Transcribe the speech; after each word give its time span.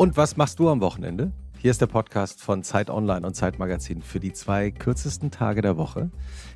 Und 0.00 0.16
was 0.16 0.38
machst 0.38 0.58
du 0.58 0.70
am 0.70 0.80
Wochenende? 0.80 1.30
Hier 1.58 1.70
ist 1.70 1.82
der 1.82 1.86
Podcast 1.86 2.40
von 2.40 2.62
Zeit 2.62 2.88
Online 2.88 3.26
und 3.26 3.34
Zeit 3.34 3.58
Magazin 3.58 4.00
für 4.00 4.18
die 4.18 4.32
zwei 4.32 4.70
kürzesten 4.70 5.30
Tage 5.30 5.60
der 5.60 5.76
Woche. 5.76 6.10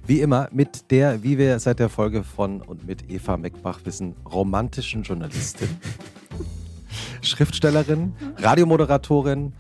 Wie 0.07 0.23
immer 0.23 0.49
mit 0.51 0.91
der, 0.91 1.23
wie 1.23 1.37
wir 1.37 1.59
seit 1.59 1.79
der 1.79 1.91
Folge 1.91 2.25
von 2.25 2.63
und 2.63 2.87
mit 2.87 3.11
Eva 3.11 3.37
Meckbach 3.37 3.81
wissen, 3.85 4.17
romantischen 4.25 5.03
Journalistin, 5.03 5.69
Schriftstellerin, 7.21 8.15
Radiomoderatorin 8.39 9.53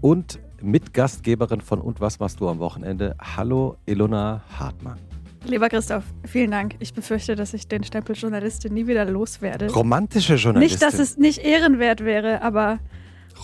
und 0.00 0.38
Mitgastgeberin 0.62 1.60
von 1.60 1.82
Und 1.82 2.00
was 2.00 2.18
machst 2.18 2.40
du 2.40 2.48
am 2.48 2.58
Wochenende? 2.58 3.16
Hallo 3.20 3.76
Ilona 3.84 4.44
Hartmann. 4.58 4.98
Lieber 5.44 5.68
Christoph, 5.68 6.04
vielen 6.24 6.52
Dank. 6.52 6.76
Ich 6.78 6.94
befürchte, 6.94 7.36
dass 7.36 7.52
ich 7.52 7.68
den 7.68 7.84
Stempel 7.84 8.16
Journalistin 8.16 8.72
nie 8.72 8.86
wieder 8.86 9.04
loswerde. 9.04 9.70
Romantische 9.70 10.36
Journalistin. 10.36 10.78
Nicht, 10.78 10.82
dass 10.82 10.98
es 10.98 11.18
nicht 11.18 11.44
ehrenwert 11.44 12.02
wäre, 12.02 12.40
aber 12.40 12.78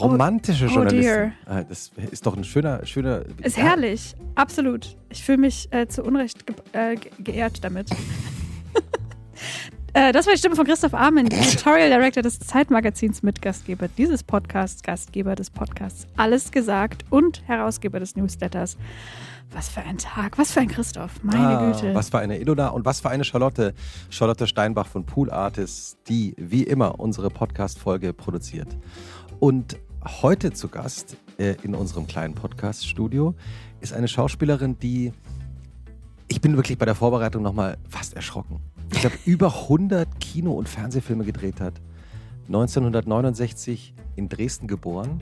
Romantische 0.01 0.67
Oh, 0.67 0.71
oh 0.71 0.75
Journalistin. 0.75 1.03
dear. 1.03 1.33
Ah, 1.47 1.63
das 1.63 1.91
ist 2.11 2.27
doch 2.27 2.37
ein 2.37 2.45
schöner, 2.45 2.85
schöner. 2.87 3.23
ist 3.43 3.57
Ja, 3.57 3.65
herrlich. 3.65 4.15
Absolut. 4.35 4.97
Ich 5.11 5.23
fühle 5.23 5.39
mich 5.39 5.69
äh, 5.73 5.87
zu 5.87 6.03
Unrecht 6.03 6.47
ge 6.47 6.57
äh, 6.73 6.97
ge 6.97 7.11
geehrt 7.19 7.63
damit. 7.63 7.91
äh, 9.95 10.13
das 10.13 10.27
war 10.27 10.33
die 10.33 10.39
Stimme 10.39 10.57
von 10.57 10.67
Christoph 10.67 10.95
Armin, 10.95 11.27
Editorial 11.31 11.91
Director 11.91 12.23
des 12.23 12.39
Zeitmagazins, 12.41 13.23
Mitgastgeber 13.23 13.89
dieses 13.89 14.23
Podcasts, 14.23 14.83
Gastgeber 14.83 15.35
des 15.35 15.51
Podcasts 15.51 16.07
Alles 16.17 16.51
gesagt 16.51 17.05
und 17.11 17.47
Herausgeber 17.47 18.01
des 18.01 18.17
Newsletters. 18.17 18.77
Was 19.55 19.69
für 19.69 19.83
ein 19.83 19.99
Tag, 19.99 20.39
was 20.39 20.51
für 20.53 20.61
ein 20.61 20.69
Christoph, 20.69 21.23
meine 21.23 21.59
Ah, 21.59 21.71
Güte. 21.73 21.95
Was 21.95 22.09
für 22.09 22.19
eine 22.19 22.39
Ilona 22.39 22.69
und 22.69 22.87
was 22.87 23.01
für 23.03 23.11
eine 23.11 23.23
Charlotte. 23.23 23.75
Charlotte 24.09 24.47
Steinbach 24.47 24.87
von 24.87 25.05
Pool 25.05 25.31
Artists, 25.31 25.99
die 26.09 26.35
wie 26.39 26.63
immer 26.63 26.99
unsere 26.99 27.29
Podcast-Folge 27.29 28.15
produziert. 28.15 28.69
Und 29.43 29.77
heute 30.23 30.53
zu 30.53 30.69
Gast 30.69 31.17
äh, 31.37 31.57
in 31.65 31.75
unserem 31.75 32.07
kleinen 32.07 32.33
Podcast-Studio 32.33 33.35
ist 33.81 33.93
eine 33.93 34.07
Schauspielerin, 34.07 34.79
die. 34.79 35.13
Ich 36.29 36.41
bin 36.41 36.55
wirklich 36.55 36.79
bei 36.79 36.85
der 36.85 36.95
Vorbereitung 36.95 37.43
nochmal 37.43 37.77
fast 37.89 38.15
erschrocken. 38.15 38.61
Ich 38.93 39.01
glaube, 39.01 39.17
über 39.25 39.49
100 39.63 40.21
Kino- 40.21 40.53
und 40.53 40.69
Fernsehfilme 40.69 41.25
gedreht 41.25 41.61
hat. 41.61 41.81
1969 42.47 43.95
in 44.15 44.29
Dresden 44.29 44.69
geboren. 44.69 45.21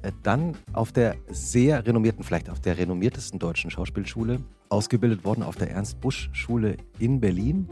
Äh, 0.00 0.12
Dann 0.22 0.56
auf 0.72 0.90
der 0.90 1.16
sehr 1.28 1.86
renommierten, 1.86 2.24
vielleicht 2.24 2.48
auf 2.48 2.60
der 2.60 2.78
renommiertesten 2.78 3.38
deutschen 3.38 3.70
Schauspielschule, 3.70 4.40
ausgebildet 4.70 5.26
worden 5.26 5.42
auf 5.42 5.56
der 5.56 5.72
Ernst-Busch-Schule 5.72 6.78
in 6.98 7.20
Berlin, 7.20 7.68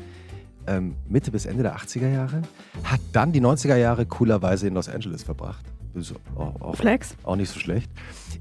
ähm, 0.66 0.94
Mitte 1.08 1.31
bis 1.31 1.47
Ende 1.47 1.62
der 1.62 1.75
80er 1.75 2.10
Jahre. 2.10 2.42
Hat 2.84 3.00
dann 3.14 3.33
die 3.33 3.41
90er 3.41 3.77
Jahre 3.77 4.05
coolerweise 4.05 4.69
in 4.69 4.75
Los 4.75 4.91
Angeles 4.91 5.22
verbracht. 5.22 5.64
Auch, 6.34 6.61
auch, 6.61 6.77
Flex. 6.77 7.16
auch 7.22 7.36
nicht 7.36 7.50
so 7.50 7.58
schlecht. 7.58 7.91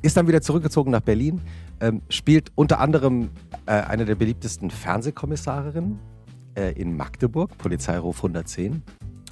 Ist 0.01 0.17
dann 0.17 0.27
wieder 0.27 0.41
zurückgezogen 0.41 0.91
nach 0.91 1.01
Berlin, 1.01 1.41
ähm, 1.79 2.01
spielt 2.09 2.51
unter 2.55 2.79
anderem 2.79 3.29
äh, 3.65 3.71
eine 3.71 4.05
der 4.05 4.15
beliebtesten 4.15 4.69
Fernsehkommissarinnen 4.69 5.99
äh, 6.55 6.71
in 6.73 6.95
Magdeburg, 6.95 7.57
Polizeiruf 7.57 8.17
110, 8.17 8.81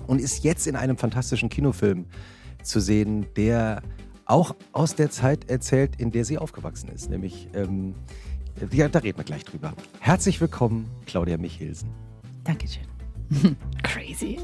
und 0.07 0.19
ist 0.19 0.43
jetzt 0.43 0.67
in 0.67 0.75
einem 0.75 0.97
fantastischen 0.97 1.49
Kinofilm 1.49 2.05
zu 2.63 2.79
sehen, 2.79 3.25
der 3.35 3.81
auch 4.25 4.55
aus 4.71 4.95
der 4.95 5.09
Zeit 5.09 5.49
erzählt, 5.49 5.99
in 5.99 6.11
der 6.11 6.25
sie 6.25 6.37
aufgewachsen 6.37 6.89
ist, 6.89 7.09
nämlich, 7.09 7.49
ähm, 7.53 7.95
ja, 8.71 8.87
da 8.87 8.99
reden 8.99 9.17
wir 9.17 9.25
gleich 9.25 9.43
drüber. 9.43 9.73
Herzlich 9.99 10.39
willkommen, 10.39 10.89
Claudia 11.05 11.37
Michelsen. 11.37 11.89
Dankeschön. 12.43 12.83
Crazy. 13.83 14.37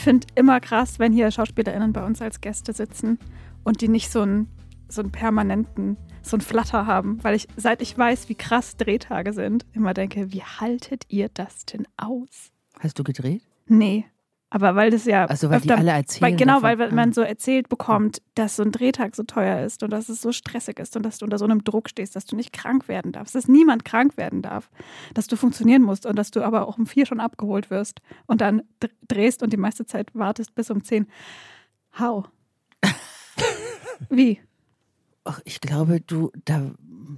Ich 0.00 0.04
finde 0.04 0.28
immer 0.34 0.60
krass, 0.60 0.98
wenn 0.98 1.12
hier 1.12 1.30
SchauspielerInnen 1.30 1.92
bei 1.92 2.02
uns 2.02 2.22
als 2.22 2.40
Gäste 2.40 2.72
sitzen 2.72 3.18
und 3.64 3.82
die 3.82 3.88
nicht 3.88 4.10
so 4.10 4.22
einen, 4.22 4.48
so 4.88 5.02
einen 5.02 5.12
permanenten, 5.12 5.98
so 6.22 6.36
einen 6.36 6.40
Flatter 6.40 6.86
haben, 6.86 7.22
weil 7.22 7.34
ich, 7.34 7.48
seit 7.58 7.82
ich 7.82 7.98
weiß, 7.98 8.30
wie 8.30 8.34
krass 8.34 8.78
Drehtage 8.78 9.34
sind, 9.34 9.66
immer 9.74 9.92
denke, 9.92 10.32
wie 10.32 10.42
haltet 10.42 11.04
ihr 11.08 11.28
das 11.28 11.66
denn 11.66 11.86
aus? 11.98 12.50
Hast 12.78 12.98
du 12.98 13.04
gedreht? 13.04 13.42
Nee. 13.66 14.06
Aber 14.52 14.74
weil 14.74 14.90
das 14.90 15.04
ja. 15.04 15.26
Also, 15.26 15.48
weil 15.48 15.60
die 15.60 15.70
alle 15.70 15.92
erzählen 15.92 16.22
Weil, 16.32 16.36
genau, 16.36 16.60
davon. 16.60 16.78
weil 16.80 16.92
man 16.92 17.10
Ah. 17.10 17.12
so 17.12 17.20
erzählt 17.20 17.68
bekommt, 17.68 18.20
dass 18.34 18.56
so 18.56 18.64
ein 18.64 18.72
Drehtag 18.72 19.14
so 19.14 19.22
teuer 19.22 19.64
ist 19.64 19.84
und 19.84 19.90
dass 19.92 20.08
es 20.08 20.20
so 20.20 20.32
stressig 20.32 20.80
ist 20.80 20.96
und 20.96 21.04
dass 21.04 21.18
du 21.18 21.24
unter 21.24 21.38
so 21.38 21.44
einem 21.44 21.62
Druck 21.62 21.88
stehst, 21.88 22.16
dass 22.16 22.24
du 22.24 22.34
nicht 22.34 22.52
krank 22.52 22.88
werden 22.88 23.12
darfst, 23.12 23.36
dass 23.36 23.46
niemand 23.46 23.84
krank 23.84 24.16
werden 24.16 24.42
darf, 24.42 24.68
dass 25.14 25.28
du 25.28 25.36
funktionieren 25.36 25.82
musst 25.82 26.04
und 26.04 26.16
dass 26.16 26.32
du 26.32 26.42
aber 26.42 26.66
auch 26.66 26.78
um 26.78 26.86
vier 26.86 27.06
schon 27.06 27.20
abgeholt 27.20 27.70
wirst 27.70 28.00
und 28.26 28.40
dann 28.40 28.62
dr- 28.80 28.90
drehst 29.06 29.42
und 29.44 29.52
die 29.52 29.56
meiste 29.56 29.86
Zeit 29.86 30.10
wartest 30.14 30.54
bis 30.56 30.68
um 30.70 30.82
zehn. 30.82 31.06
How? 31.98 32.28
Wie? 34.08 34.40
Ach, 35.24 35.40
ich 35.44 35.60
glaube, 35.60 36.00
du, 36.00 36.32
da, 36.44 36.72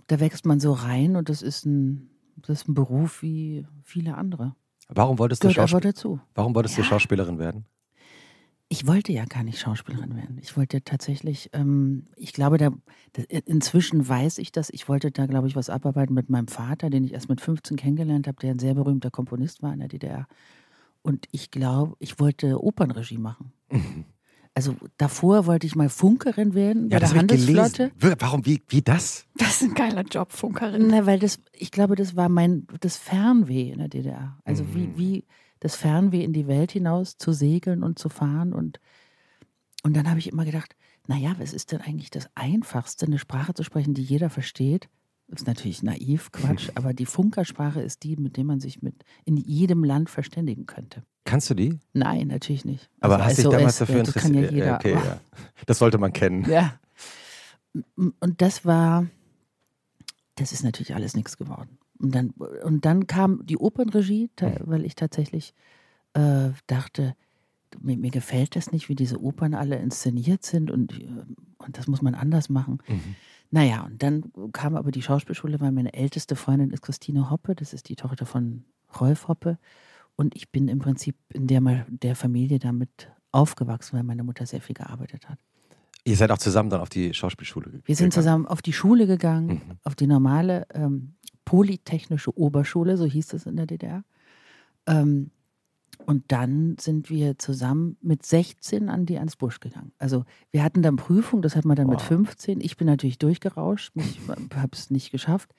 da 0.08 0.20
wächst 0.20 0.44
man 0.44 0.60
so 0.60 0.72
rein 0.72 1.16
und 1.16 1.28
das 1.28 1.40
ist 1.40 1.64
ein, 1.64 2.10
das 2.36 2.62
ist 2.62 2.68
ein 2.68 2.74
Beruf 2.74 3.22
wie 3.22 3.64
viele 3.84 4.16
andere. 4.16 4.54
Warum 4.88 5.18
wolltest 5.18 5.44
du, 5.44 5.50
Schauspiel 5.50 5.76
aber 5.76 5.80
dazu. 5.80 6.20
Warum 6.34 6.54
wolltest 6.54 6.76
du 6.76 6.82
Ja. 6.82 6.88
Schauspielerin 6.88 7.38
werden? 7.38 7.64
Ich 8.68 8.86
wollte 8.86 9.12
ja 9.12 9.26
gar 9.26 9.42
nicht 9.42 9.58
Schauspielerin 9.58 10.16
werden. 10.16 10.38
Ich 10.40 10.56
wollte 10.56 10.82
tatsächlich, 10.82 11.50
ähm, 11.52 12.06
ich 12.16 12.32
glaube, 12.32 12.56
da, 12.56 12.70
inzwischen 13.44 14.08
weiß 14.08 14.38
ich 14.38 14.50
das. 14.50 14.70
Ich 14.70 14.88
wollte 14.88 15.10
da, 15.10 15.26
glaube 15.26 15.46
ich, 15.46 15.54
was 15.56 15.68
abarbeiten 15.68 16.14
mit 16.14 16.30
meinem 16.30 16.48
Vater, 16.48 16.88
den 16.88 17.04
ich 17.04 17.12
erst 17.12 17.28
mit 17.28 17.42
15 17.42 17.76
kennengelernt 17.76 18.26
habe, 18.26 18.38
der 18.40 18.52
ein 18.52 18.58
sehr 18.58 18.74
berühmter 18.74 19.10
Komponist 19.10 19.62
war 19.62 19.74
in 19.74 19.80
der 19.80 19.88
DDR. 19.88 20.26
Und 21.02 21.26
ich 21.32 21.50
glaube, 21.50 21.96
ich 21.98 22.18
wollte 22.18 22.62
Opernregie 22.64 23.18
machen. 23.18 23.52
Also 24.54 24.76
davor 24.98 25.46
wollte 25.46 25.66
ich 25.66 25.74
mal 25.76 25.88
Funkerin 25.88 26.54
werden 26.54 26.90
bei 26.90 26.98
der 26.98 27.14
Handelsflotte. 27.14 27.90
Warum, 28.18 28.44
wie, 28.44 28.62
wie 28.68 28.82
das? 28.82 29.26
Das 29.34 29.62
ist 29.62 29.62
ein 29.62 29.74
geiler 29.74 30.02
Job, 30.02 30.30
Funkerin. 30.32 30.88
Na, 30.88 31.06
weil 31.06 31.18
das, 31.18 31.38
ich 31.52 31.70
glaube, 31.70 31.96
das 31.96 32.16
war 32.16 32.28
mein, 32.28 32.66
das 32.80 32.98
Fernweh 32.98 33.70
in 33.70 33.78
der 33.78 33.88
DDR. 33.88 34.38
Also 34.44 34.74
wie, 34.74 34.88
Mhm. 34.88 34.98
wie 34.98 35.24
das 35.60 35.74
Fernweh 35.76 36.22
in 36.22 36.32
die 36.34 36.46
Welt 36.48 36.72
hinaus 36.72 37.16
zu 37.16 37.32
segeln 37.32 37.82
und 37.82 37.98
zu 37.98 38.10
fahren. 38.10 38.52
Und, 38.52 38.78
und 39.84 39.96
dann 39.96 40.08
habe 40.10 40.18
ich 40.18 40.30
immer 40.30 40.44
gedacht, 40.44 40.76
naja, 41.06 41.34
was 41.38 41.52
ist 41.54 41.72
denn 41.72 41.80
eigentlich 41.80 42.10
das 42.10 42.28
Einfachste, 42.34 43.06
eine 43.06 43.18
Sprache 43.18 43.54
zu 43.54 43.62
sprechen, 43.62 43.94
die 43.94 44.02
jeder 44.02 44.28
versteht? 44.28 44.88
Das 45.32 45.40
ist 45.42 45.46
natürlich 45.46 45.82
naiv, 45.82 46.30
Quatsch, 46.30 46.68
aber 46.74 46.92
die 46.92 47.06
Funkersprache 47.06 47.80
ist 47.80 48.02
die, 48.02 48.16
mit 48.16 48.36
der 48.36 48.44
man 48.44 48.60
sich 48.60 48.82
mit 48.82 48.94
in 49.24 49.38
jedem 49.38 49.82
Land 49.82 50.10
verständigen 50.10 50.66
könnte. 50.66 51.04
Kannst 51.24 51.48
du 51.48 51.54
die? 51.54 51.78
Nein, 51.94 52.26
natürlich 52.28 52.66
nicht. 52.66 52.90
Aber 53.00 53.14
Also 53.14 53.24
hast 53.24 53.36
dich 53.38 53.44
SOS, 53.44 53.52
damals 53.52 53.78
dafür 53.78 53.96
ja, 53.96 54.02
Das 54.02 54.14
kann 54.14 54.34
ja 54.34 54.40
interessiert? 54.40 54.52
jeder. 54.52 54.74
okay, 54.76 54.92
ja. 54.94 55.20
Das 55.64 55.78
sollte 55.78 55.96
man 55.96 56.12
kennen. 56.12 56.44
ja. 56.50 56.78
Und 57.94 58.42
das 58.42 58.66
war, 58.66 59.06
das 60.34 60.52
ist 60.52 60.62
natürlich 60.64 60.94
alles 60.94 61.16
nichts 61.16 61.38
geworden. 61.38 61.78
Und 61.98 62.14
dann, 62.14 62.30
und 62.64 62.84
dann 62.84 63.06
kam 63.06 63.46
die 63.46 63.56
Opernregie, 63.56 64.28
ta- 64.36 64.56
weil 64.64 64.84
ich 64.84 64.96
tatsächlich 64.96 65.54
äh, 66.14 66.50
dachte, 66.66 67.14
mir, 67.80 67.96
mir 67.96 68.10
gefällt 68.10 68.54
das 68.56 68.70
nicht, 68.72 68.90
wie 68.90 68.94
diese 68.96 69.22
Opern 69.22 69.54
alle 69.54 69.76
inszeniert 69.76 70.44
sind 70.44 70.70
und, 70.70 71.00
äh, 71.00 71.06
und 71.58 71.78
das 71.78 71.86
muss 71.86 72.02
man 72.02 72.14
anders 72.14 72.50
machen. 72.50 72.78
Mhm. 72.88 73.14
Naja, 73.54 73.82
und 73.84 74.02
dann 74.02 74.32
kam 74.52 74.74
aber 74.76 74.90
die 74.90 75.02
Schauspielschule, 75.02 75.60
weil 75.60 75.72
meine 75.72 75.92
älteste 75.92 76.36
Freundin 76.36 76.70
ist 76.70 76.80
Christine 76.82 77.30
Hoppe, 77.30 77.54
das 77.54 77.74
ist 77.74 77.88
die 77.90 77.96
Tochter 77.96 78.24
von 78.26 78.64
Rolf 78.98 79.28
Hoppe. 79.28 79.58
Und 80.16 80.34
ich 80.34 80.50
bin 80.50 80.68
im 80.68 80.78
Prinzip 80.78 81.16
in 81.28 81.46
der, 81.46 81.60
der 81.88 82.16
Familie 82.16 82.58
damit 82.58 83.10
aufgewachsen, 83.30 83.96
weil 83.96 84.04
meine 84.04 84.24
Mutter 84.24 84.46
sehr 84.46 84.60
viel 84.62 84.74
gearbeitet 84.74 85.28
hat. 85.28 85.38
Ihr 86.04 86.16
seid 86.16 86.30
auch 86.32 86.38
zusammen 86.38 86.70
dann 86.70 86.80
auf 86.80 86.88
die 86.88 87.12
Schauspielschule 87.14 87.66
gegangen. 87.66 87.82
Wir 87.86 87.94
sind 87.96 88.12
zusammen 88.12 88.46
auf 88.46 88.62
die 88.62 88.72
Schule 88.72 89.06
gegangen, 89.06 89.48
Mhm. 89.48 89.60
auf 89.84 89.94
die 89.94 90.06
normale 90.06 90.66
ähm, 90.74 91.14
Polytechnische 91.44 92.36
Oberschule, 92.36 92.96
so 92.96 93.04
hieß 93.04 93.34
es 93.34 93.46
in 93.46 93.56
der 93.56 93.66
DDR. 93.66 94.02
Ähm, 94.86 95.30
und 96.06 96.30
dann 96.32 96.76
sind 96.78 97.10
wir 97.10 97.38
zusammen 97.38 97.96
mit 98.00 98.24
16 98.24 98.88
an 98.88 99.06
die 99.06 99.14
Ernst 99.14 99.38
Busch 99.38 99.60
gegangen. 99.60 99.92
Also 99.98 100.24
wir 100.50 100.62
hatten 100.62 100.82
dann 100.82 100.96
Prüfung, 100.96 101.42
das 101.42 101.56
hat 101.56 101.64
man 101.64 101.76
dann 101.76 101.88
mit 101.88 102.00
Wow. 102.00 102.06
15. 102.06 102.60
Ich 102.60 102.76
bin 102.76 102.86
natürlich 102.86 103.18
durchgerauscht, 103.18 103.92
ich 103.94 104.20
habe 104.54 104.70
es 104.72 104.90
nicht 104.90 105.10
geschafft. 105.10 105.54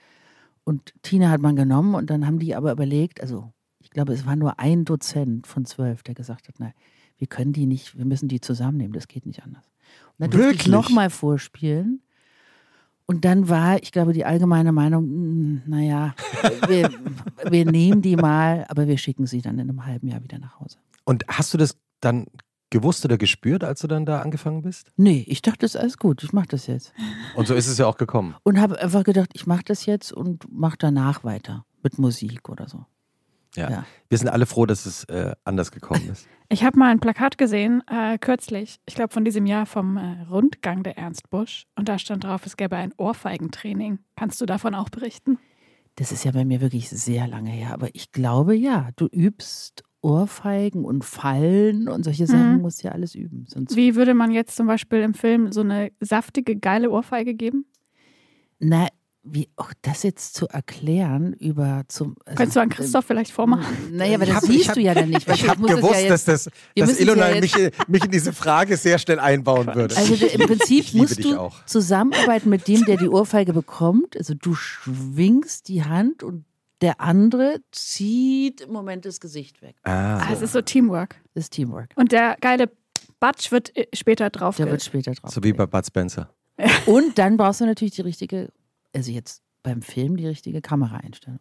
Und 0.63 0.94
Tina 1.01 1.30
hat 1.30 1.42
man 1.42 1.56
genommen 1.56 1.95
und 1.95 2.10
dann 2.10 2.25
haben 2.25 2.40
die 2.40 2.56
aber 2.56 2.72
überlegt, 2.72 3.22
also 3.22 3.51
ich 3.80 3.90
glaube, 3.90 4.13
es 4.13 4.25
war 4.25 4.36
nur 4.36 4.60
ein 4.60 4.86
Dozent 4.86 5.45
von 5.45 5.66
zwölf, 5.66 6.04
der 6.04 6.16
gesagt 6.16 6.48
hat, 6.48 6.60
nein, 6.60 6.74
wir 7.18 7.28
können 7.28 7.54
die 7.54 7.66
nicht, 7.66 7.98
wir 7.98 8.06
müssen 8.06 8.30
die 8.30 8.40
zusammennehmen, 8.40 8.94
das 8.94 9.07
geht 9.07 9.25
nicht 9.25 9.44
anders. 9.44 9.66
Und 9.66 10.19
dann 10.19 10.30
durfte 10.31 10.48
Wirklich? 10.48 10.68
ich 10.68 10.72
nochmal 10.72 11.10
vorspielen. 11.10 12.01
Und 13.05 13.25
dann 13.25 13.50
war, 13.50 13.81
ich 13.81 13.91
glaube, 13.91 14.13
die 14.13 14.25
allgemeine 14.25 14.71
Meinung, 14.71 15.03
hm, 15.03 15.61
naja, 15.65 16.15
wir, 16.67 16.89
wir 17.50 17.65
nehmen 17.65 18.01
die 18.01 18.15
mal, 18.15 18.65
aber 18.69 18.88
wir 18.88 18.97
schicken 18.97 19.25
sie 19.25 19.41
dann 19.41 19.59
in 19.59 19.69
einem 19.69 19.85
halben 19.85 20.07
Jahr 20.07 20.23
wieder 20.23 20.39
nach 20.39 20.59
Hause. 20.59 20.77
Und 21.03 21.25
hast 21.27 21.53
du 21.53 21.57
das 21.57 21.77
dann 22.00 22.27
gewusst 22.69 23.05
oder 23.05 23.17
gespürt, 23.17 23.63
als 23.63 23.81
du 23.81 23.88
dann 23.88 24.05
da 24.05 24.21
angefangen 24.21 24.63
bist? 24.63 24.91
Nee, 24.97 25.23
ich 25.27 25.41
dachte, 25.41 25.59
das 25.59 25.75
ist 25.75 25.81
alles 25.81 25.97
gut, 25.97 26.23
ich 26.23 26.33
mache 26.33 26.47
das 26.47 26.67
jetzt. 26.67 26.94
Und 27.35 27.47
so 27.47 27.53
ist 27.53 27.67
es 27.67 27.77
ja 27.77 27.85
auch 27.85 27.97
gekommen. 27.97 28.35
Und 28.44 28.59
habe 28.59 28.79
einfach 28.81 29.03
gedacht, 29.03 29.29
ich 29.33 29.45
mache 29.45 29.63
das 29.65 29.85
jetzt 29.85 30.11
und 30.11 30.51
mache 30.51 30.77
danach 30.79 31.23
weiter 31.23 31.65
mit 31.83 31.99
Musik 31.99 32.49
oder 32.49 32.67
so. 32.67 32.85
Ja. 33.55 33.69
Ja. 33.69 33.85
Wir 34.09 34.17
sind 34.17 34.29
alle 34.29 34.45
froh, 34.45 34.65
dass 34.65 34.85
es 34.85 35.03
äh, 35.05 35.33
anders 35.44 35.71
gekommen 35.71 36.09
ist. 36.11 36.27
Ich 36.50 36.63
habe 36.63 36.77
mal 36.77 36.91
ein 36.91 37.00
Plakat 37.00 37.39
gesehen, 37.39 37.81
äh, 37.89 38.19
kürzlich, 38.19 38.79
ich 38.85 38.94
glaube 38.94 39.11
von 39.11 39.25
diesem 39.25 39.47
Jahr 39.47 39.65
vom 39.65 39.97
äh, 39.97 40.21
Rundgang 40.29 40.83
der 40.83 40.97
Ernst 41.00 41.31
Busch. 41.31 41.65
Und 41.75 41.89
da 41.89 41.97
stand 41.97 42.25
drauf, 42.25 42.45
es 42.45 42.57
gäbe 42.57 42.75
ein 42.75 42.94
Ohrfeigentraining. 42.97 43.97
Kannst 44.15 44.39
du 44.39 44.45
davon 44.45 44.75
auch 44.75 44.89
berichten? 44.89 45.39
Das 45.95 46.11
ist 46.11 46.25
ja 46.25 46.31
bei 46.31 46.45
mir 46.45 46.61
wirklich 46.61 46.89
sehr 46.91 47.25
lange 47.27 47.50
her, 47.50 47.73
aber 47.73 47.89
ich 47.95 48.11
glaube 48.11 48.53
ja, 48.55 48.89
du 48.97 49.07
übst 49.07 49.83
Ohrfeigen 50.01 50.85
und 50.85 51.03
Fallen 51.06 51.88
und 51.88 52.03
solche 52.03 52.27
Sachen 52.27 52.57
Mhm. 52.57 52.61
musst 52.61 52.83
du 52.83 52.88
ja 52.88 52.94
alles 52.94 53.15
üben. 53.15 53.45
Sonst, 53.47 53.75
Wie 53.75 53.95
würde 53.95 54.13
man 54.13 54.29
jetzt 54.29 54.56
zum 54.56 54.67
Beispiel 54.67 54.99
im 55.01 55.15
Film 55.15 55.51
so 55.51 55.61
eine 55.61 55.91
saftige, 56.01 56.56
geile 56.56 56.91
Ohrfeige 56.91 57.33
geben? 57.33 57.65
na, 58.59 58.88
wie 59.25 59.47
auch 59.55 59.71
das 59.81 60.03
jetzt 60.03 60.35
zu 60.35 60.47
erklären 60.49 61.31
über 61.33 61.83
zum. 61.87 62.15
Also, 62.25 62.35
Könntest 62.35 62.55
du 62.57 62.59
an 62.59 62.69
Christoph 62.69 63.05
vielleicht 63.05 63.31
vormachen? 63.31 63.65
Naja, 63.91 64.15
aber 64.15 64.25
das 64.25 64.35
hab- 64.35 64.43
siehst 64.43 64.67
hab- 64.69 64.75
du 64.75 64.81
ja 64.81 64.93
dann 64.93 65.09
nicht. 65.09 65.25
weil 65.27 65.35
Ich 65.35 65.47
habe 65.47 65.61
gewusst, 65.65 66.01
ja 66.01 66.09
dass, 66.09 66.25
jetzt, 66.25 66.27
das, 66.27 66.43
dass 66.43 66.53
müssen 66.75 66.89
es 66.91 66.99
Ilona 66.99 67.29
ja 67.31 67.39
mich, 67.41 67.55
mich 67.87 68.03
in 68.03 68.11
diese 68.11 68.33
Frage 68.33 68.75
sehr 68.75 68.99
schnell 68.99 69.19
einbauen 69.19 69.73
würde. 69.73 69.95
Also 69.95 70.15
du, 70.17 70.25
im 70.25 70.41
Prinzip 70.41 70.93
musst 70.93 71.23
du 71.23 71.37
auch. 71.37 71.65
zusammenarbeiten 71.65 72.49
mit 72.49 72.67
dem, 72.67 72.83
der 72.85 72.97
die 72.97 73.07
Ohrfeige 73.07 73.53
bekommt. 73.53 74.17
Also 74.17 74.33
du 74.33 74.55
schwingst 74.55 75.67
die 75.69 75.83
Hand 75.85 76.21
und 76.23 76.43
der 76.81 76.99
andere 76.99 77.61
zieht 77.71 78.59
im 78.61 78.73
Moment 78.73 79.05
das 79.05 79.21
Gesicht 79.21 79.61
weg. 79.61 79.75
ah, 79.83 80.17
Ah, 80.17 80.33
es 80.33 80.41
ist 80.41 80.51
so 80.51 80.61
Teamwork. 80.61 81.15
Das 81.33 81.45
ist 81.45 81.51
Teamwork. 81.53 81.91
Und 81.95 82.11
der 82.11 82.35
geile 82.41 82.69
Batsch 83.21 83.51
wird 83.53 83.73
äh, 83.77 83.87
später 83.93 84.29
drauf. 84.29 84.57
Der 84.57 84.69
wird 84.69 84.83
später 84.83 85.13
drauf. 85.13 85.31
so 85.31 85.41
wie 85.43 85.53
bei 85.53 85.65
Bud 85.65 85.85
Spencer. 85.85 86.29
Und 86.85 87.17
dann 87.17 87.37
brauchst 87.37 87.61
du 87.61 87.65
natürlich 87.65 87.95
die 87.95 88.01
richtige, 88.01 88.49
also 88.94 89.12
jetzt 89.12 89.42
beim 89.63 89.81
Film 89.81 90.18
die 90.18 90.28
richtige 90.28 90.62
Kameraeinstellung. 90.62 91.40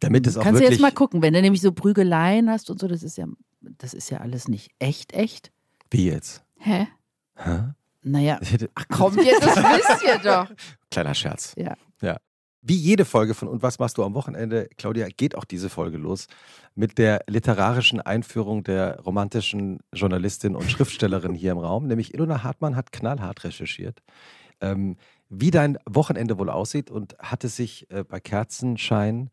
Damit 0.00 0.26
es 0.26 0.36
auch 0.36 0.42
Kannst 0.42 0.60
du 0.60 0.64
jetzt 0.64 0.80
mal 0.80 0.92
gucken, 0.92 1.22
wenn 1.22 1.32
du 1.32 1.40
nämlich 1.40 1.62
so 1.62 1.72
Prügeleien 1.72 2.50
hast 2.50 2.70
und 2.70 2.78
so, 2.78 2.86
das 2.86 3.02
ist 3.02 3.16
ja, 3.16 3.26
das 3.60 3.94
ist 3.94 4.10
ja 4.10 4.18
alles 4.18 4.48
nicht 4.48 4.70
echt, 4.78 5.12
echt. 5.12 5.50
Wie 5.90 6.06
jetzt? 6.06 6.44
Hä? 6.58 6.88
Hä? 7.36 7.72
Naja, 8.02 8.38
hätte, 8.42 8.70
ach 8.74 8.84
komm 8.88 9.18
jetzt, 9.18 9.42
das 9.42 9.56
wisst 9.56 10.04
ihr 10.04 10.18
doch. 10.18 10.50
kleiner 10.90 11.14
Scherz. 11.14 11.54
Ja. 11.56 11.74
ja. 12.02 12.18
Wie 12.60 12.74
jede 12.74 13.04
Folge 13.04 13.34
von 13.34 13.48
Und 13.48 13.62
was 13.62 13.78
machst 13.78 13.96
du 13.96 14.04
am 14.04 14.14
Wochenende, 14.14 14.68
Claudia, 14.76 15.06
geht 15.08 15.36
auch 15.36 15.44
diese 15.44 15.68
Folge 15.68 15.98
los 15.98 16.26
mit 16.74 16.98
der 16.98 17.22
literarischen 17.28 18.00
Einführung 18.00 18.64
der 18.64 19.00
romantischen 19.00 19.78
Journalistin 19.92 20.56
und 20.56 20.70
Schriftstellerin 20.70 21.34
hier 21.34 21.52
im 21.52 21.58
Raum. 21.58 21.86
Nämlich 21.86 22.12
Ilona 22.12 22.42
Hartmann 22.42 22.74
hat 22.76 22.92
knallhart 22.92 23.44
recherchiert, 23.44 24.02
ähm, 24.60 24.96
wie 25.28 25.50
dein 25.50 25.78
Wochenende 25.88 26.38
wohl 26.38 26.50
aussieht 26.50 26.90
und 26.90 27.16
hat 27.18 27.44
es 27.44 27.56
sich 27.56 27.90
äh, 27.90 28.04
bei 28.04 28.20
Kerzenschein 28.20 29.30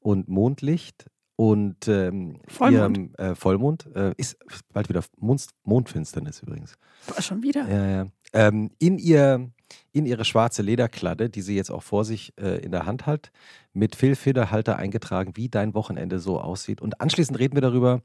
und 0.00 0.28
Mondlicht 0.28 1.06
und 1.36 1.86
ähm, 1.86 2.40
Vollmond. 2.48 2.96
ihrem 2.98 3.14
äh, 3.14 3.34
Vollmond, 3.36 3.86
äh, 3.94 4.12
ist 4.16 4.36
bald 4.72 4.88
wieder 4.88 5.04
Mond, 5.18 5.46
Mondfinsternis 5.62 6.42
übrigens. 6.42 6.74
Boah, 7.06 7.22
schon 7.22 7.42
wieder. 7.44 7.68
Ja, 7.68 7.86
ja. 7.88 8.06
Ähm, 8.32 8.72
in, 8.80 8.98
ihr, 8.98 9.48
in 9.92 10.04
ihre 10.04 10.24
schwarze 10.24 10.62
Lederkladde, 10.62 11.30
die 11.30 11.42
sie 11.42 11.54
jetzt 11.54 11.70
auch 11.70 11.84
vor 11.84 12.04
sich 12.04 12.32
äh, 12.40 12.58
in 12.58 12.72
der 12.72 12.86
Hand 12.86 13.06
hat, 13.06 13.30
mit 13.72 13.94
Füllfederhalter 13.94 14.76
eingetragen, 14.76 15.36
wie 15.36 15.48
dein 15.48 15.74
Wochenende 15.74 16.18
so 16.18 16.40
aussieht. 16.40 16.80
Und 16.80 17.00
anschließend 17.00 17.38
reden 17.38 17.54
wir 17.54 17.62
darüber, 17.62 18.02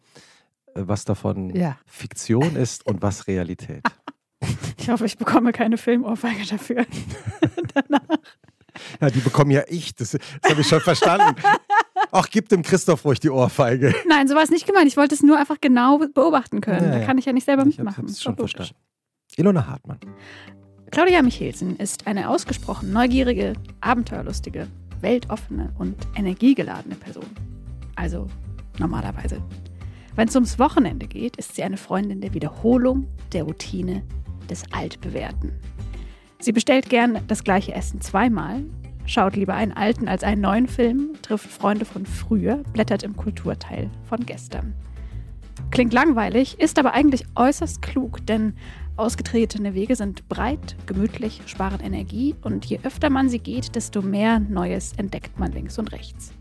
äh, 0.76 0.84
was 0.86 1.04
davon 1.04 1.56
Ja. 1.56 1.78
Fiktion 1.88 2.56
ist 2.56 2.86
und 2.86 3.02
was 3.02 3.28
Realität. 3.28 3.82
Ich 4.78 4.90
hoffe, 4.90 5.06
ich 5.06 5.18
bekomme 5.18 5.52
keine 5.52 5.78
Filmohrfeige 5.78 6.46
dafür. 6.46 6.86
Danach. 7.74 8.18
Ja, 9.00 9.10
die 9.10 9.20
bekomme 9.20 9.54
ja 9.54 9.62
ich, 9.68 9.96
das, 9.96 10.12
das 10.12 10.22
habe 10.52 10.62
ich 10.62 10.68
schon 10.68 10.82
verstanden. 10.82 11.36
Ach, 12.12 12.28
gib 12.30 12.50
dem 12.50 12.64
Christoph 12.64 13.06
ruhig 13.06 13.20
die 13.20 13.30
Ohrfeige. 13.30 13.94
Nein, 14.08 14.28
so 14.28 14.36
war 14.36 14.44
es 14.44 14.50
nicht 14.50 14.66
gemeint. 14.66 14.88
Ich 14.88 14.98
wollte 14.98 15.14
es 15.16 15.22
nur 15.24 15.38
einfach 15.38 15.58
genau 15.62 16.00
beobachten 16.00 16.60
können. 16.62 16.92
Ja, 16.92 17.00
da 17.00 17.06
kann 17.06 17.18
ich 17.18 17.26
ja 17.26 17.34
nicht 17.34 17.46
selber 17.46 17.62
Ich 17.68 17.78
mitmachen. 17.78 17.98
habe 17.98 18.08
es 18.08 18.14
Ist 18.14 18.24
schon 18.24 18.36
verstanden. 18.36 18.74
Ilona 19.36 19.68
Hartmann. 19.68 20.00
Claudia 20.92 21.22
Michelsen 21.22 21.76
ist 21.78 22.06
eine 22.08 22.30
ausgesprochen 22.30 22.92
neugierige, 22.92 23.54
abenteuerlustige, 23.82 24.68
weltoffene 25.02 25.74
und 25.80 25.96
energiegeladene 26.16 26.96
Person. 26.96 27.26
Also 27.96 28.28
normalerweise. 28.80 29.42
Wenn 30.16 30.28
es 30.28 30.36
ums 30.36 30.60
Wochenende 30.60 31.08
geht, 31.08 31.38
ist 31.38 31.56
sie 31.56 31.64
eine 31.64 31.78
Freundin 31.78 32.22
der 32.22 32.34
Wiederholung, 32.36 33.08
der 33.32 33.44
Routine, 33.44 34.04
des 34.50 34.64
Altbewährten. 34.72 35.52
Sie 36.40 36.52
bestellt 36.52 36.90
gern 36.90 37.20
das 37.28 37.44
gleiche 37.44 37.74
Essen 37.74 38.02
zweimal, 38.02 38.64
schaut 39.06 39.36
lieber 39.36 39.54
einen 39.54 39.72
alten 39.72 40.08
als 40.08 40.24
einen 40.24 40.42
neuen 40.42 40.68
Film, 40.68 41.14
trifft 41.22 41.50
Freunde 41.50 41.86
von 41.86 42.06
früher, 42.06 42.58
blättert 42.74 43.04
im 43.04 43.16
Kulturteil 43.16 43.90
von 44.10 44.26
gestern. 44.26 44.74
Klingt 45.72 45.94
langweilig, 45.94 46.60
ist 46.60 46.78
aber 46.80 46.94
eigentlich 46.94 47.26
äußerst 47.36 47.82
klug, 47.82 48.26
denn 48.26 48.56
ausgetretene 48.96 49.74
Wege 49.74 49.96
sind 49.96 50.28
breit, 50.30 50.76
gemütlich, 50.86 51.42
sparen 51.46 51.80
Energie 51.80 52.36
und 52.42 52.66
je 52.66 52.80
öfter 52.84 53.10
man 53.10 53.30
sie 53.30 53.40
geht, 53.40 53.76
desto 53.76 54.02
mehr 54.02 54.40
Neues 54.40 54.94
entdeckt 54.98 55.40
man 55.40 55.52
links 55.52 55.80
und 55.80 55.92
rechts. 55.92 56.32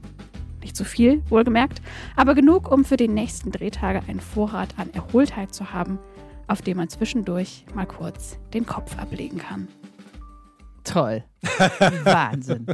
Nicht 0.60 0.76
zu 0.76 0.84
viel, 0.84 1.22
wohlgemerkt, 1.28 1.80
aber 2.14 2.34
genug, 2.34 2.70
um 2.70 2.84
für 2.84 2.96
die 2.96 3.08
nächsten 3.08 3.50
Drehtage 3.50 4.02
einen 4.06 4.20
Vorrat 4.20 4.74
an 4.78 4.92
Erholtheit 4.92 5.54
zu 5.54 5.72
haben, 5.72 5.98
auf 6.48 6.62
dem 6.62 6.76
man 6.78 6.88
zwischendurch 6.88 7.64
mal 7.74 7.86
kurz 7.86 8.38
den 8.54 8.66
Kopf 8.66 8.98
ablegen 8.98 9.38
kann. 9.38 9.68
Toll. 10.84 11.24
Wahnsinn. 12.04 12.66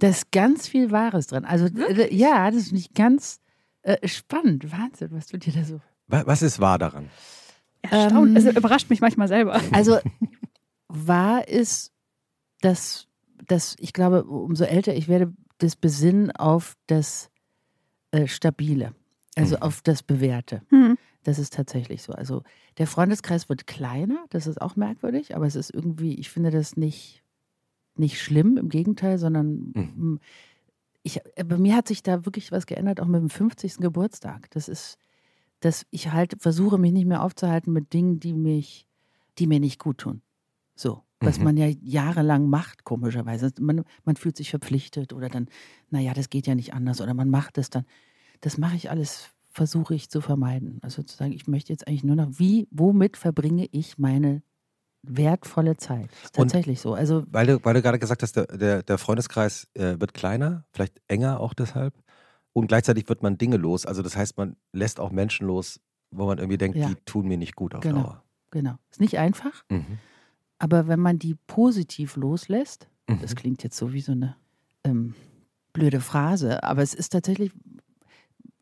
Da 0.00 0.08
ist 0.08 0.32
ganz 0.32 0.66
viel 0.66 0.90
Wahres 0.90 1.28
drin. 1.28 1.44
Also, 1.44 1.66
äh, 1.66 2.12
ja, 2.14 2.50
das 2.50 2.60
ist 2.62 2.72
nicht 2.72 2.94
ganz 2.94 3.40
äh, 3.82 4.06
spannend. 4.08 4.72
Wahnsinn, 4.72 5.08
was 5.12 5.26
du 5.26 5.38
dir 5.38 5.52
da 5.52 5.64
so. 5.64 5.80
Wa- 6.08 6.24
Was 6.26 6.42
ist 6.42 6.58
wahr 6.60 6.78
daran? 6.78 7.08
Erstaunt, 7.82 8.30
Ähm, 8.30 8.36
es 8.36 8.44
überrascht 8.56 8.90
mich 8.90 9.00
manchmal 9.00 9.28
selber. 9.28 9.60
Also, 9.72 9.98
wahr 10.88 11.46
ist, 11.48 11.92
dass, 12.60 13.06
dass 13.46 13.76
ich 13.78 13.92
glaube, 13.92 14.24
umso 14.24 14.64
älter 14.64 14.94
ich 14.94 15.08
werde, 15.08 15.32
das 15.58 15.76
Besinnen 15.76 16.32
auf 16.32 16.74
das 16.88 17.30
äh, 18.10 18.26
Stabile, 18.26 18.94
also 19.36 19.56
Mhm. 19.56 19.62
auf 19.62 19.80
das 19.82 20.02
Bewährte. 20.02 20.62
Hm. 20.70 20.98
Das 21.24 21.38
ist 21.38 21.52
tatsächlich 21.54 22.02
so. 22.02 22.12
Also 22.12 22.42
der 22.78 22.86
Freundeskreis 22.86 23.48
wird 23.48 23.66
kleiner, 23.66 24.24
das 24.30 24.46
ist 24.46 24.60
auch 24.60 24.74
merkwürdig, 24.76 25.36
aber 25.36 25.46
es 25.46 25.54
ist 25.54 25.70
irgendwie, 25.70 26.14
ich 26.14 26.30
finde 26.30 26.50
das 26.50 26.76
nicht, 26.76 27.22
nicht 27.94 28.20
schlimm, 28.20 28.56
im 28.56 28.68
Gegenteil, 28.68 29.18
sondern 29.18 29.72
Mhm. 29.74 30.20
ich, 31.02 31.20
äh, 31.36 31.44
bei 31.44 31.58
mir 31.58 31.76
hat 31.76 31.88
sich 31.88 32.02
da 32.02 32.24
wirklich 32.24 32.50
was 32.52 32.66
geändert, 32.66 33.00
auch 33.00 33.06
mit 33.06 33.20
dem 33.20 33.30
50. 33.30 33.82
Geburtstag. 33.82 34.50
Das 34.50 34.68
ist, 34.68 34.98
dass 35.60 35.86
ich 35.90 36.12
halt 36.12 36.34
versuche, 36.40 36.78
mich 36.78 36.92
nicht 36.92 37.06
mehr 37.06 37.22
aufzuhalten 37.22 37.72
mit 37.72 37.92
Dingen, 37.92 38.18
die 38.20 38.32
mich, 38.34 38.88
die 39.38 39.46
mir 39.46 39.60
nicht 39.60 39.78
gut 39.78 39.98
tun. 39.98 40.22
So. 40.74 41.02
Was 41.20 41.38
Mhm. 41.38 41.44
man 41.44 41.56
ja 41.56 41.68
jahrelang 41.82 42.48
macht, 42.48 42.82
komischerweise. 42.82 43.52
Man, 43.60 43.84
man 44.04 44.16
fühlt 44.16 44.36
sich 44.36 44.50
verpflichtet 44.50 45.12
oder 45.12 45.28
dann, 45.28 45.48
naja, 45.90 46.14
das 46.14 46.30
geht 46.30 46.48
ja 46.48 46.56
nicht 46.56 46.74
anders 46.74 47.00
oder 47.00 47.14
man 47.14 47.30
macht 47.30 47.58
es 47.58 47.70
dann. 47.70 47.84
Das 48.40 48.58
mache 48.58 48.74
ich 48.74 48.90
alles, 48.90 49.28
versuche 49.52 49.94
ich 49.94 50.08
zu 50.10 50.20
vermeiden. 50.20 50.78
Also 50.82 51.02
zu 51.02 51.16
sagen, 51.16 51.32
ich 51.32 51.46
möchte 51.46 51.72
jetzt 51.72 51.86
eigentlich 51.86 52.04
nur 52.04 52.16
noch, 52.16 52.38
wie, 52.38 52.66
womit 52.70 53.16
verbringe 53.16 53.66
ich 53.70 53.98
meine 53.98 54.42
wertvolle 55.02 55.76
Zeit? 55.76 56.08
Das 56.10 56.22
ist 56.24 56.38
Und- 56.38 56.48
tatsächlich 56.48 56.80
so. 56.80 56.94
Also 56.94 57.24
Weil 57.30 57.46
du, 57.46 57.64
weil 57.64 57.74
du 57.74 57.82
gerade 57.82 57.98
gesagt 57.98 58.22
hast, 58.22 58.36
der, 58.36 58.46
der, 58.46 58.82
der 58.82 58.98
Freundeskreis 58.98 59.68
äh, 59.74 59.98
wird 60.00 60.14
kleiner, 60.14 60.64
vielleicht 60.72 61.00
enger 61.08 61.40
auch 61.40 61.54
deshalb. 61.54 61.94
Und 62.52 62.66
gleichzeitig 62.68 63.08
wird 63.08 63.22
man 63.22 63.38
Dinge 63.38 63.56
los. 63.56 63.86
Also 63.86 64.02
das 64.02 64.16
heißt, 64.16 64.36
man 64.36 64.56
lässt 64.72 65.00
auch 65.00 65.10
Menschen 65.10 65.46
los, 65.46 65.80
wo 66.10 66.26
man 66.26 66.38
irgendwie 66.38 66.58
denkt, 66.58 66.76
Ja. 66.76 66.88
die 66.88 66.94
tun 67.06 67.26
mir 67.26 67.38
nicht 67.38 67.56
gut 67.56 67.74
auf 67.74 67.80
Genau. 67.80 68.02
Dauer. 68.02 68.22
genau. 68.50 68.74
Ist 68.90 69.00
nicht 69.00 69.18
einfach, 69.18 69.64
Mhm. 69.70 69.98
aber 70.58 70.86
wenn 70.86 71.00
man 71.00 71.18
die 71.18 71.34
positiv 71.46 72.16
loslässt, 72.16 72.88
das 73.06 73.32
Mhm. 73.32 73.36
klingt 73.36 73.62
jetzt 73.64 73.76
so 73.76 73.92
wie 73.92 74.00
so 74.02 74.12
eine 74.12 74.36
ähm, 74.84 75.14
blöde 75.72 76.00
Phrase, 76.00 76.62
aber 76.62 76.82
es 76.82 76.92
ist 76.92 77.10
tatsächlich, 77.10 77.52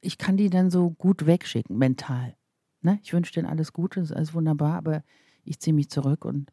ich 0.00 0.18
kann 0.18 0.36
die 0.36 0.50
dann 0.50 0.70
so 0.70 0.90
gut 0.90 1.26
wegschicken, 1.26 1.76
mental. 1.76 2.34
Ne? 2.82 2.98
Ich 3.02 3.12
wünsche 3.12 3.32
denen 3.32 3.46
alles 3.48 3.72
Gute, 3.72 4.00
ist 4.00 4.12
alles 4.12 4.34
wunderbar, 4.34 4.74
aber 4.76 5.02
ich 5.44 5.58
ziehe 5.60 5.74
mich 5.74 5.90
zurück 5.90 6.24
und 6.24 6.52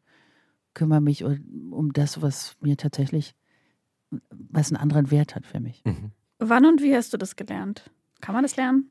kümmere 0.74 1.00
mich 1.00 1.24
um, 1.24 1.72
um 1.72 1.92
das, 1.92 2.20
was 2.22 2.56
mir 2.60 2.76
tatsächlich, 2.76 3.34
was 4.30 4.70
einen 4.70 4.80
anderen 4.80 5.10
Wert 5.10 5.34
hat 5.34 5.46
für 5.46 5.60
mich. 5.60 5.82
Mhm. 5.84 6.12
Wann 6.38 6.66
und 6.66 6.82
wie 6.82 6.94
hast 6.94 7.12
du 7.12 7.16
das 7.16 7.36
gelernt? 7.36 7.90
Kann 8.20 8.34
man 8.34 8.42
das 8.44 8.56
lernen? 8.56 8.90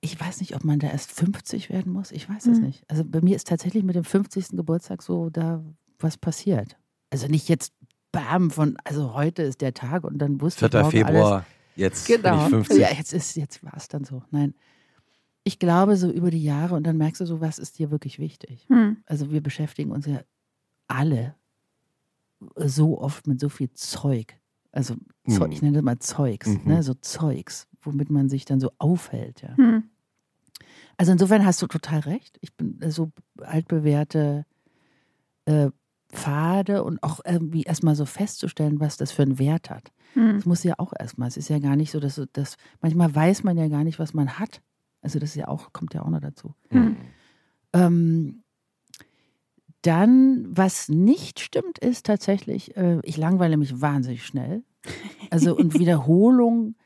Ich 0.00 0.18
weiß 0.18 0.40
nicht, 0.40 0.56
ob 0.56 0.64
man 0.64 0.78
da 0.78 0.88
erst 0.88 1.12
50 1.12 1.68
werden 1.68 1.92
muss. 1.92 2.10
Ich 2.10 2.28
weiß 2.28 2.46
es 2.46 2.58
Mhm. 2.58 2.64
nicht. 2.66 2.84
Also 2.90 3.04
bei 3.04 3.20
mir 3.20 3.36
ist 3.36 3.46
tatsächlich 3.48 3.84
mit 3.84 3.96
dem 3.96 4.04
50. 4.04 4.56
Geburtstag 4.56 5.02
so 5.02 5.28
da 5.30 5.62
was 5.98 6.16
passiert. 6.16 6.78
Also 7.10 7.26
nicht 7.26 7.48
jetzt 7.48 7.74
bam 8.12 8.50
von, 8.50 8.76
also 8.84 9.14
heute 9.14 9.42
ist 9.42 9.60
der 9.60 9.74
Tag 9.74 10.04
und 10.04 10.18
dann 10.18 10.40
wusste 10.40 10.68
4. 10.70 10.78
ich 10.78 11.04
morgen 11.04 11.04
alles. 11.04 11.44
Jetzt 11.80 12.06
Genau. 12.06 12.36
bin 12.36 12.60
ich 12.60 12.66
50. 12.68 12.78
Ja, 12.78 12.92
jetzt 12.92 13.12
ist, 13.12 13.34
jetzt 13.36 13.64
war 13.64 13.74
es 13.76 13.88
dann 13.88 14.04
so. 14.04 14.22
Nein. 14.30 14.54
ich 15.42 15.58
glaube, 15.58 15.96
so 15.96 16.10
über 16.10 16.30
die 16.30 16.42
Jahre 16.44 16.74
und 16.74 16.84
dann 16.84 16.96
merkst 16.98 17.20
du 17.22 17.26
so, 17.26 17.40
was 17.40 17.58
ist 17.58 17.78
dir 17.78 17.90
wirklich 17.90 18.18
wichtig. 18.18 18.66
Hm. 18.68 18.98
Also 19.06 19.30
wir 19.32 19.42
beschäftigen 19.42 19.90
uns 19.90 20.04
ja 20.06 20.20
alle 20.86 21.34
so 22.56 23.00
oft 23.00 23.26
mit 23.26 23.40
so 23.40 23.48
viel 23.48 23.70
Zeug. 23.72 24.36
Also 24.72 24.94
Zeug, 25.28 25.48
Mhm. 25.48 25.52
ich 25.52 25.62
nenne 25.62 25.74
das 25.78 25.82
mal 25.82 25.98
Zeugs, 25.98 26.46
Mhm. 26.48 26.60
ne? 26.64 26.82
so 26.82 26.94
Zeugs, 26.94 27.66
womit 27.82 28.10
man 28.10 28.28
sich 28.28 28.44
dann 28.44 28.60
so 28.60 28.70
aufhält. 28.78 29.42
Ja. 29.42 29.56
Hm. 29.56 29.84
Also 30.98 31.12
insofern 31.12 31.44
hast 31.46 31.60
du 31.62 31.66
total 31.66 32.00
recht. 32.00 32.38
Ich 32.42 32.54
bin 32.54 32.78
so 32.90 33.10
altbewährte 33.40 34.44
äh, 35.46 35.70
Pfade 36.12 36.82
und 36.84 37.02
auch 37.02 37.20
irgendwie 37.24 37.62
erstmal 37.62 37.94
so 37.94 38.04
festzustellen, 38.04 38.80
was 38.80 38.96
das 38.96 39.12
für 39.12 39.22
einen 39.22 39.38
Wert 39.38 39.70
hat. 39.70 39.92
Hm. 40.14 40.34
Das 40.36 40.46
muss 40.46 40.64
ja 40.64 40.74
auch 40.78 40.92
erstmal. 40.98 41.28
Es 41.28 41.36
ist 41.36 41.48
ja 41.48 41.58
gar 41.58 41.76
nicht 41.76 41.90
so, 41.90 42.00
dass, 42.00 42.20
dass 42.32 42.56
manchmal 42.80 43.14
weiß 43.14 43.44
man 43.44 43.56
ja 43.56 43.68
gar 43.68 43.84
nicht, 43.84 43.98
was 43.98 44.12
man 44.14 44.38
hat. 44.38 44.60
Also 45.02 45.18
das 45.18 45.30
ist 45.30 45.36
ja 45.36 45.48
auch, 45.48 45.72
kommt 45.72 45.94
ja 45.94 46.02
auch 46.02 46.10
noch 46.10 46.20
dazu. 46.20 46.54
Hm. 46.70 46.96
Ähm, 47.72 48.42
dann, 49.82 50.46
was 50.50 50.88
nicht 50.88 51.40
stimmt, 51.40 51.78
ist 51.78 52.04
tatsächlich, 52.06 52.76
äh, 52.76 52.98
ich 53.02 53.16
langweile 53.16 53.56
mich 53.56 53.80
wahnsinnig 53.80 54.26
schnell. 54.26 54.62
Also 55.30 55.56
und 55.56 55.74
Wiederholungen 55.78 56.76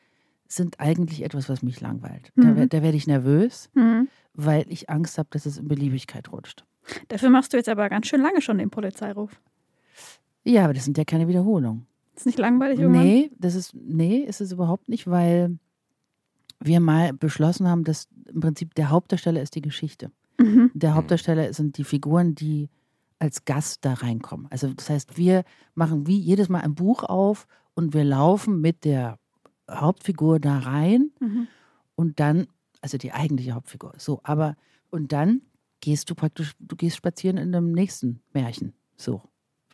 sind 0.47 0.79
eigentlich 0.79 1.23
etwas, 1.25 1.49
was 1.49 1.63
mich 1.63 1.81
langweilt. 1.81 2.31
Da, 2.37 2.49
Mhm. 2.49 2.57
wer- 2.57 2.67
da 2.69 2.83
werde 2.83 2.97
ich 2.97 3.07
nervös, 3.07 3.71
Hm. 3.75 4.09
weil 4.35 4.67
ich 4.69 4.91
Angst 4.91 5.19
habe, 5.19 5.29
dass 5.33 5.47
es 5.47 5.59
in 5.59 5.67
Beliebigkeit 5.67 6.31
rutscht. 6.31 6.65
Dafür 7.09 7.31
machst 7.31 7.53
du 7.53 7.57
jetzt 7.57 7.69
aber 7.69 7.89
ganz 7.89 8.07
schön 8.07 8.21
lange 8.21 8.41
schon 8.43 8.59
den 8.59 8.71
Polizeiruf. 8.71 9.41
Ja, 10.45 10.65
aber 10.65 10.75
das 10.75 10.85
sind 10.85 10.99
ja 10.99 11.05
keine 11.05 11.27
Wiederholungen. 11.29 11.87
Ist 12.17 12.27
nicht 12.27 12.39
langweilig 12.39 12.79
irgendwann? 12.79 13.05
Nee, 13.05 13.31
das 13.39 13.55
ist, 13.55 13.75
nee, 13.75 14.19
ist 14.19 14.41
es 14.41 14.53
überhaupt 14.53 14.89
nicht, 14.89 15.09
weil 15.09 15.59
wir 16.61 16.81
mal 16.81 17.13
beschlossen 17.13 17.67
haben, 17.69 17.85
dass 17.85 18.09
im 18.27 18.41
Prinzip 18.41 18.75
der 18.75 18.91
Hauptdarsteller 18.91 19.43
ist 19.43 19.55
die 19.55 19.63
Geschichte. 19.63 20.11
Mhm. 20.39 20.71
Der 20.75 20.95
Hauptdarsteller 20.95 21.53
sind 21.53 21.77
die 21.79 21.85
Figuren, 21.85 22.35
die 22.35 22.69
als 23.19 23.45
Gast 23.45 23.85
da 23.85 23.95
reinkommen. 23.95 24.47
Also 24.51 24.73
das 24.73 24.91
heißt, 24.91 25.17
wir 25.17 25.45
machen 25.75 26.07
wie 26.07 26.19
jedes 26.19 26.49
Mal 26.49 26.61
ein 26.61 26.75
Buch 26.75 27.03
auf 27.05 27.47
und 27.75 27.95
wir 27.95 28.05
laufen 28.05 28.61
mit 28.61 28.85
der 28.85 29.19
Hauptfigur 29.71 30.41
da 30.41 30.59
rein 30.59 31.11
Mhm. 31.21 31.49
und 31.97 32.21
dann, 32.21 32.47
also 32.83 32.99
die 32.99 33.13
eigentliche 33.13 33.53
Hauptfigur, 33.53 33.95
so, 33.97 34.21
aber 34.25 34.57
und 34.91 35.13
dann 35.13 35.41
gehst 35.85 36.09
du 36.11 36.15
praktisch, 36.15 36.53
du 36.59 36.77
gehst 36.77 36.97
spazieren 36.97 37.37
in 37.37 37.55
einem 37.55 37.73
nächsten 37.73 38.21
Märchen, 38.33 38.73
so. 38.97 39.21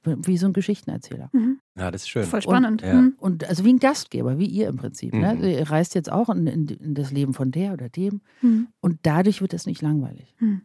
Wie 0.03 0.39
so 0.39 0.47
ein 0.47 0.55
Geschichtenerzähler. 0.55 1.29
Mhm. 1.35 1.61
Ja, 1.77 1.91
das 1.91 2.03
ist 2.03 2.09
schön. 2.09 2.25
Voll 2.25 2.41
spannend. 2.41 2.81
ja. 2.81 2.93
Hm. 2.93 3.17
Und 3.19 3.45
also 3.47 3.67
wie 3.67 3.73
ein 3.75 3.79
Gastgeber, 3.79 4.39
wie 4.39 4.47
ihr 4.47 4.67
im 4.69 4.77
Prinzip. 4.79 5.13
Ne? 5.13 5.35
Mhm. 5.35 5.45
Ihr 5.45 5.71
reist 5.71 5.95
jetzt 5.95 6.11
auch 6.11 6.31
in, 6.31 6.47
in, 6.47 6.67
in 6.69 6.95
das 6.95 7.11
Leben 7.11 7.35
von 7.35 7.51
der 7.51 7.75
oder 7.75 7.91
dem 7.91 8.23
Hm. 8.41 8.69
und 8.81 8.99
dadurch 9.03 9.43
wird 9.43 9.53
es 9.53 9.67
nicht 9.67 9.83
langweilig. 9.83 10.35
Hm. 10.39 10.63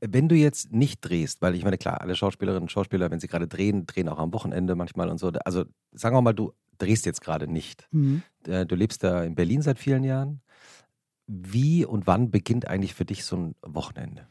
Wenn 0.00 0.28
du 0.28 0.34
jetzt 0.34 0.72
nicht 0.72 0.98
drehst, 1.00 1.40
weil 1.42 1.54
ich 1.54 1.62
meine, 1.62 1.78
klar, 1.78 2.00
alle 2.00 2.16
Schauspielerinnen 2.16 2.62
und 2.64 2.72
Schauspieler, 2.72 3.10
wenn 3.12 3.20
sie 3.20 3.28
gerade 3.28 3.46
drehen, 3.46 3.86
drehen 3.86 4.08
auch 4.08 4.18
am 4.18 4.32
Wochenende 4.34 4.74
manchmal 4.74 5.08
und 5.10 5.18
so. 5.18 5.30
Also 5.44 5.64
sagen 5.92 6.16
wir 6.16 6.20
mal, 6.20 6.34
du 6.34 6.52
drehst 6.78 7.06
jetzt 7.06 7.20
gerade 7.20 7.46
nicht. 7.46 7.86
Mhm. 7.92 8.22
Äh, 8.48 8.66
Du 8.66 8.74
lebst 8.74 9.04
da 9.04 9.22
in 9.22 9.36
Berlin 9.36 9.62
seit 9.62 9.78
vielen 9.78 10.02
Jahren. 10.02 10.40
Wie 11.28 11.84
und 11.84 12.08
wann 12.08 12.32
beginnt 12.32 12.66
eigentlich 12.66 12.94
für 12.94 13.04
dich 13.04 13.24
so 13.24 13.36
ein 13.36 13.54
Wochenende? 13.62 14.26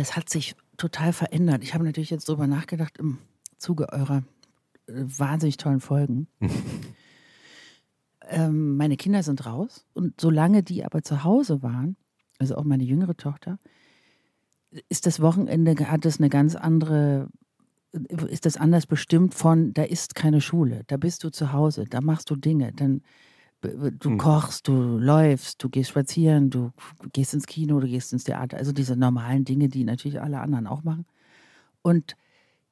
Das 0.00 0.16
hat 0.16 0.30
sich 0.30 0.54
total 0.78 1.12
verändert. 1.12 1.62
Ich 1.62 1.74
habe 1.74 1.84
natürlich 1.84 2.08
jetzt 2.08 2.26
drüber 2.26 2.46
nachgedacht 2.46 2.96
im 2.96 3.18
Zuge 3.58 3.92
eurer 3.92 4.22
äh, 4.86 4.92
wahnsinnig 4.94 5.58
tollen 5.58 5.80
Folgen. 5.80 6.26
ähm, 8.30 8.78
meine 8.78 8.96
Kinder 8.96 9.22
sind 9.22 9.44
raus 9.44 9.84
und 9.92 10.18
solange 10.18 10.62
die 10.62 10.86
aber 10.86 11.02
zu 11.02 11.22
Hause 11.22 11.62
waren, 11.62 11.96
also 12.38 12.56
auch 12.56 12.64
meine 12.64 12.82
jüngere 12.82 13.14
Tochter, 13.14 13.58
ist 14.88 15.04
das 15.04 15.20
Wochenende, 15.20 15.74
hat 15.90 16.06
das 16.06 16.18
eine 16.18 16.30
ganz 16.30 16.56
andere, 16.56 17.28
ist 18.30 18.46
das 18.46 18.56
anders 18.56 18.86
bestimmt 18.86 19.34
von, 19.34 19.74
da 19.74 19.82
ist 19.82 20.14
keine 20.14 20.40
Schule, 20.40 20.84
da 20.86 20.96
bist 20.96 21.24
du 21.24 21.28
zu 21.28 21.52
Hause, 21.52 21.84
da 21.84 22.00
machst 22.00 22.30
du 22.30 22.36
Dinge, 22.36 22.72
dann 22.72 23.02
du 23.62 24.10
Hm. 24.10 24.18
kochst, 24.18 24.68
du 24.68 24.98
läufst, 24.98 25.62
du 25.62 25.68
gehst 25.68 25.90
spazieren, 25.90 26.50
du 26.50 26.72
gehst 27.12 27.34
ins 27.34 27.46
Kino, 27.46 27.80
du 27.80 27.86
gehst 27.86 28.12
ins 28.12 28.24
Theater, 28.24 28.56
also 28.56 28.72
diese 28.72 28.96
normalen 28.96 29.44
Dinge, 29.44 29.68
die 29.68 29.84
natürlich 29.84 30.20
alle 30.20 30.40
anderen 30.40 30.66
auch 30.66 30.82
machen. 30.84 31.06
Und 31.82 32.16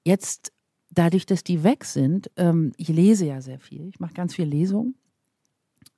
jetzt, 0.04 0.52
dadurch, 0.90 1.26
dass 1.26 1.44
die 1.44 1.64
weg 1.64 1.84
sind, 1.84 2.30
ähm, 2.36 2.72
ich 2.76 2.88
lese 2.88 3.26
ja 3.26 3.40
sehr 3.42 3.60
viel, 3.60 3.88
ich 3.88 4.00
mache 4.00 4.14
ganz 4.14 4.34
viel 4.34 4.46
Lesung, 4.46 4.94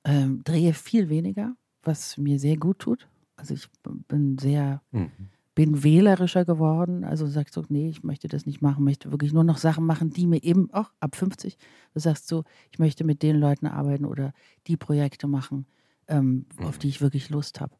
ähm, 0.03 0.43
drehe 0.43 0.73
viel 0.73 1.09
weniger, 1.09 1.55
was 1.83 2.17
mir 2.17 2.39
sehr 2.39 2.57
gut 2.57 2.79
tut. 2.79 3.07
Also 3.35 3.53
ich 3.55 3.67
bin 4.07 4.37
sehr 4.39 4.81
Mhm. 4.91 5.30
Bin 5.53 5.83
wählerischer 5.83 6.45
geworden. 6.45 7.03
Also 7.03 7.27
sagst 7.27 7.57
du, 7.57 7.63
nee, 7.69 7.89
ich 7.89 8.03
möchte 8.03 8.27
das 8.27 8.45
nicht 8.45 8.61
machen, 8.61 8.83
möchte 8.83 9.11
wirklich 9.11 9.33
nur 9.33 9.43
noch 9.43 9.57
Sachen 9.57 9.85
machen, 9.85 10.09
die 10.11 10.25
mir 10.27 10.41
eben 10.43 10.71
auch 10.73 10.91
ab 10.99 11.15
50, 11.15 11.57
du 11.93 11.99
sagst 11.99 12.27
so, 12.27 12.43
ich 12.71 12.79
möchte 12.79 13.03
mit 13.03 13.21
den 13.21 13.37
Leuten 13.37 13.67
arbeiten 13.67 14.05
oder 14.05 14.33
die 14.67 14.77
Projekte 14.77 15.27
machen, 15.27 15.65
ähm, 16.07 16.45
auf 16.57 16.77
die 16.77 16.87
ich 16.87 17.01
wirklich 17.01 17.29
Lust 17.29 17.59
habe. 17.59 17.75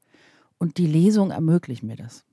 Und 0.58 0.78
die 0.78 0.88
Lesung 0.88 1.32
ermöglicht 1.32 1.84
mir 1.84 1.96
das. 1.96 2.26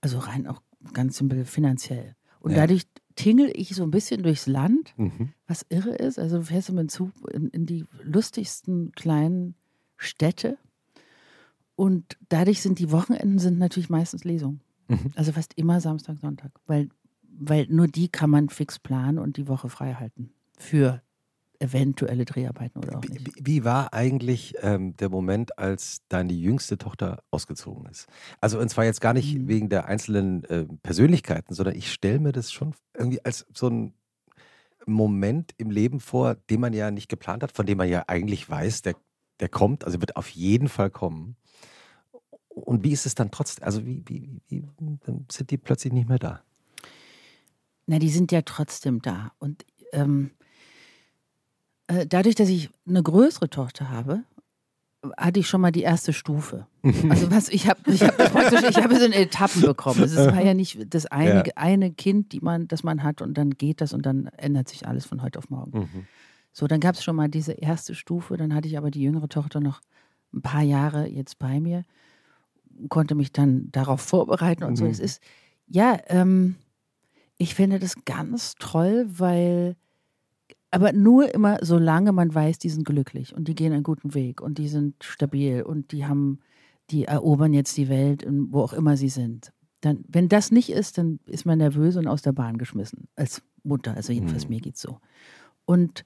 Also 0.00 0.18
rein 0.18 0.46
auch 0.46 0.60
ganz 0.92 1.16
simpel 1.16 1.44
finanziell. 1.46 2.14
Und 2.40 2.50
Ja. 2.52 2.58
dadurch 2.58 2.82
tingel 3.16 3.50
ich 3.54 3.74
so 3.74 3.84
ein 3.84 3.90
bisschen 3.90 4.22
durchs 4.22 4.46
Land, 4.46 4.92
Mhm. 4.98 5.32
was 5.46 5.64
irre 5.70 5.94
ist. 5.94 6.18
Also 6.18 6.38
du 6.38 6.44
fährst 6.44 6.68
mit 6.70 6.78
dem 6.80 6.88
Zug 6.90 7.10
in, 7.32 7.48
in 7.48 7.64
die 7.64 7.86
lustigsten 8.02 8.92
kleinen 8.92 9.54
Städte. 9.96 10.58
Und 11.76 12.16
dadurch 12.28 12.60
sind 12.60 12.78
die 12.78 12.92
Wochenenden 12.92 13.38
sind 13.38 13.58
natürlich 13.58 13.88
meistens 13.88 14.24
Lesungen. 14.24 14.60
Mhm. 14.88 15.12
Also 15.14 15.32
fast 15.32 15.54
immer 15.54 15.80
Samstag, 15.80 16.18
Sonntag. 16.18 16.52
Weil, 16.66 16.88
weil 17.22 17.66
nur 17.68 17.86
die 17.88 18.08
kann 18.08 18.30
man 18.30 18.48
fix 18.48 18.78
planen 18.78 19.18
und 19.18 19.36
die 19.36 19.48
Woche 19.48 19.68
frei 19.68 19.94
halten. 19.94 20.32
Für 20.58 21.02
eventuelle 21.60 22.24
Dreharbeiten 22.24 22.82
oder 22.82 22.98
auch 22.98 23.02
Wie, 23.02 23.08
nicht. 23.08 23.26
wie- 23.26 23.46
wie 23.46 23.64
war 23.64 23.94
eigentlich 23.94 24.54
ähm, 24.60 24.96
der 24.96 25.08
Moment, 25.08 25.58
als 25.58 26.02
deine 26.08 26.32
jüngste 26.32 26.76
Tochter 26.78 27.22
ausgezogen 27.30 27.86
ist? 27.86 28.06
Also 28.40 28.58
und 28.58 28.68
zwar 28.68 28.84
jetzt 28.84 29.00
gar 29.00 29.14
nicht 29.14 29.38
Mhm. 29.38 29.48
wegen 29.48 29.68
der 29.68 29.86
einzelnen 29.86 30.44
äh, 30.44 30.66
Persönlichkeiten, 30.82 31.54
sondern 31.54 31.76
ich 31.76 31.92
stelle 31.92 32.18
mir 32.18 32.32
das 32.32 32.52
schon 32.52 32.74
irgendwie 32.96 33.24
als 33.24 33.46
so 33.54 33.68
ein 33.68 33.94
Moment 34.86 35.52
im 35.56 35.70
Leben 35.70 36.00
vor, 36.00 36.34
den 36.50 36.60
man 36.60 36.72
ja 36.72 36.90
nicht 36.90 37.08
geplant 37.08 37.42
hat, 37.42 37.52
von 37.52 37.64
dem 37.66 37.78
man 37.78 37.88
ja 37.88 38.04
eigentlich 38.06 38.48
weiß, 38.50 38.82
der, 38.82 38.96
der 39.40 39.48
kommt, 39.48 39.84
also 39.84 40.00
wird 40.00 40.16
auf 40.16 40.28
jeden 40.30 40.68
Fall 40.68 40.90
kommen. 40.90 41.36
Und 42.54 42.84
wie 42.84 42.92
ist 42.92 43.06
es 43.06 43.14
dann 43.14 43.30
trotzdem? 43.30 43.64
Also 43.64 43.84
wie, 43.84 44.02
wie, 44.06 44.40
wie, 44.48 44.64
dann 45.06 45.26
sind 45.30 45.50
die 45.50 45.56
plötzlich 45.56 45.92
nicht 45.92 46.08
mehr 46.08 46.18
da. 46.18 46.40
Na, 47.86 47.98
die 47.98 48.08
sind 48.10 48.32
ja 48.32 48.42
trotzdem 48.42 49.02
da. 49.02 49.32
Und 49.38 49.64
ähm, 49.92 50.30
äh, 51.88 52.06
dadurch, 52.06 52.34
dass 52.34 52.48
ich 52.48 52.70
eine 52.86 53.02
größere 53.02 53.50
Tochter 53.50 53.90
habe, 53.90 54.22
hatte 55.18 55.40
ich 55.40 55.48
schon 55.48 55.60
mal 55.60 55.72
die 55.72 55.82
erste 55.82 56.12
Stufe. 56.12 56.66
Also 57.10 57.30
was 57.30 57.48
ich 57.48 57.68
habe, 57.68 57.80
ich 57.90 58.02
habe 58.02 58.16
praktisch, 58.28 58.62
ich 58.68 58.76
habe 58.76 58.96
so 58.98 59.04
in 59.04 59.12
Etappen 59.12 59.62
bekommen. 59.62 60.02
Es 60.02 60.16
war 60.16 60.42
ja 60.42 60.54
nicht 60.54 60.78
das 60.94 61.06
eine, 61.06 61.44
Ja. 61.46 61.52
eine 61.56 61.92
Kind, 61.92 62.32
die 62.32 62.40
man, 62.40 62.68
das 62.68 62.82
man 62.82 63.02
hat 63.02 63.20
und 63.20 63.34
dann 63.36 63.50
geht 63.50 63.80
das 63.80 63.92
und 63.92 64.06
dann 64.06 64.26
ändert 64.36 64.68
sich 64.68 64.86
alles 64.86 65.04
von 65.06 65.22
heute 65.22 65.38
auf 65.38 65.50
morgen. 65.50 65.78
Mhm. 65.80 66.06
So, 66.52 66.66
dann 66.66 66.80
gab 66.80 66.94
es 66.94 67.02
schon 67.02 67.16
mal 67.16 67.28
diese 67.28 67.52
erste 67.52 67.94
Stufe, 67.94 68.36
dann 68.36 68.54
hatte 68.54 68.68
ich 68.68 68.78
aber 68.78 68.90
die 68.90 69.02
jüngere 69.02 69.28
Tochter 69.28 69.60
noch 69.60 69.80
ein 70.32 70.40
paar 70.42 70.62
Jahre 70.62 71.08
jetzt 71.08 71.38
bei 71.38 71.58
mir, 71.60 71.84
konnte 72.88 73.14
mich 73.14 73.32
dann 73.32 73.70
darauf 73.72 74.00
vorbereiten 74.00 74.64
und 74.64 74.76
so. 74.76 74.84
Mhm. 74.84 74.90
Es 74.90 75.00
ist, 75.00 75.22
ja, 75.66 75.98
ähm, 76.08 76.56
ich 77.36 77.54
finde 77.54 77.78
das 77.78 78.04
ganz 78.04 78.54
toll, 78.58 79.06
weil, 79.08 79.76
aber 80.70 80.92
nur 80.92 81.32
immer, 81.34 81.58
solange 81.62 82.12
man 82.12 82.34
weiß, 82.34 82.58
die 82.58 82.70
sind 82.70 82.84
glücklich 82.84 83.34
und 83.34 83.48
die 83.48 83.54
gehen 83.54 83.72
einen 83.72 83.82
guten 83.82 84.14
Weg 84.14 84.40
und 84.40 84.58
die 84.58 84.68
sind 84.68 85.02
stabil 85.02 85.62
und 85.62 85.92
die 85.92 86.06
haben, 86.06 86.40
die 86.90 87.04
erobern 87.04 87.52
jetzt 87.52 87.76
die 87.76 87.88
Welt, 87.88 88.22
in- 88.22 88.52
wo 88.52 88.60
auch 88.60 88.72
immer 88.72 88.96
sie 88.96 89.08
sind. 89.08 89.52
Dann, 89.80 90.04
wenn 90.08 90.28
das 90.28 90.50
nicht 90.50 90.70
ist, 90.70 90.96
dann 90.98 91.20
ist 91.26 91.44
man 91.44 91.58
nervös 91.58 91.96
und 91.96 92.06
aus 92.06 92.22
der 92.22 92.32
Bahn 92.32 92.56
geschmissen. 92.58 93.08
Als 93.16 93.42
Mutter, 93.62 93.94
also 93.94 94.12
jedenfalls 94.12 94.44
Mhm. 94.44 94.54
mir 94.54 94.60
geht's 94.60 94.80
so. 94.80 94.98
Und 95.66 96.04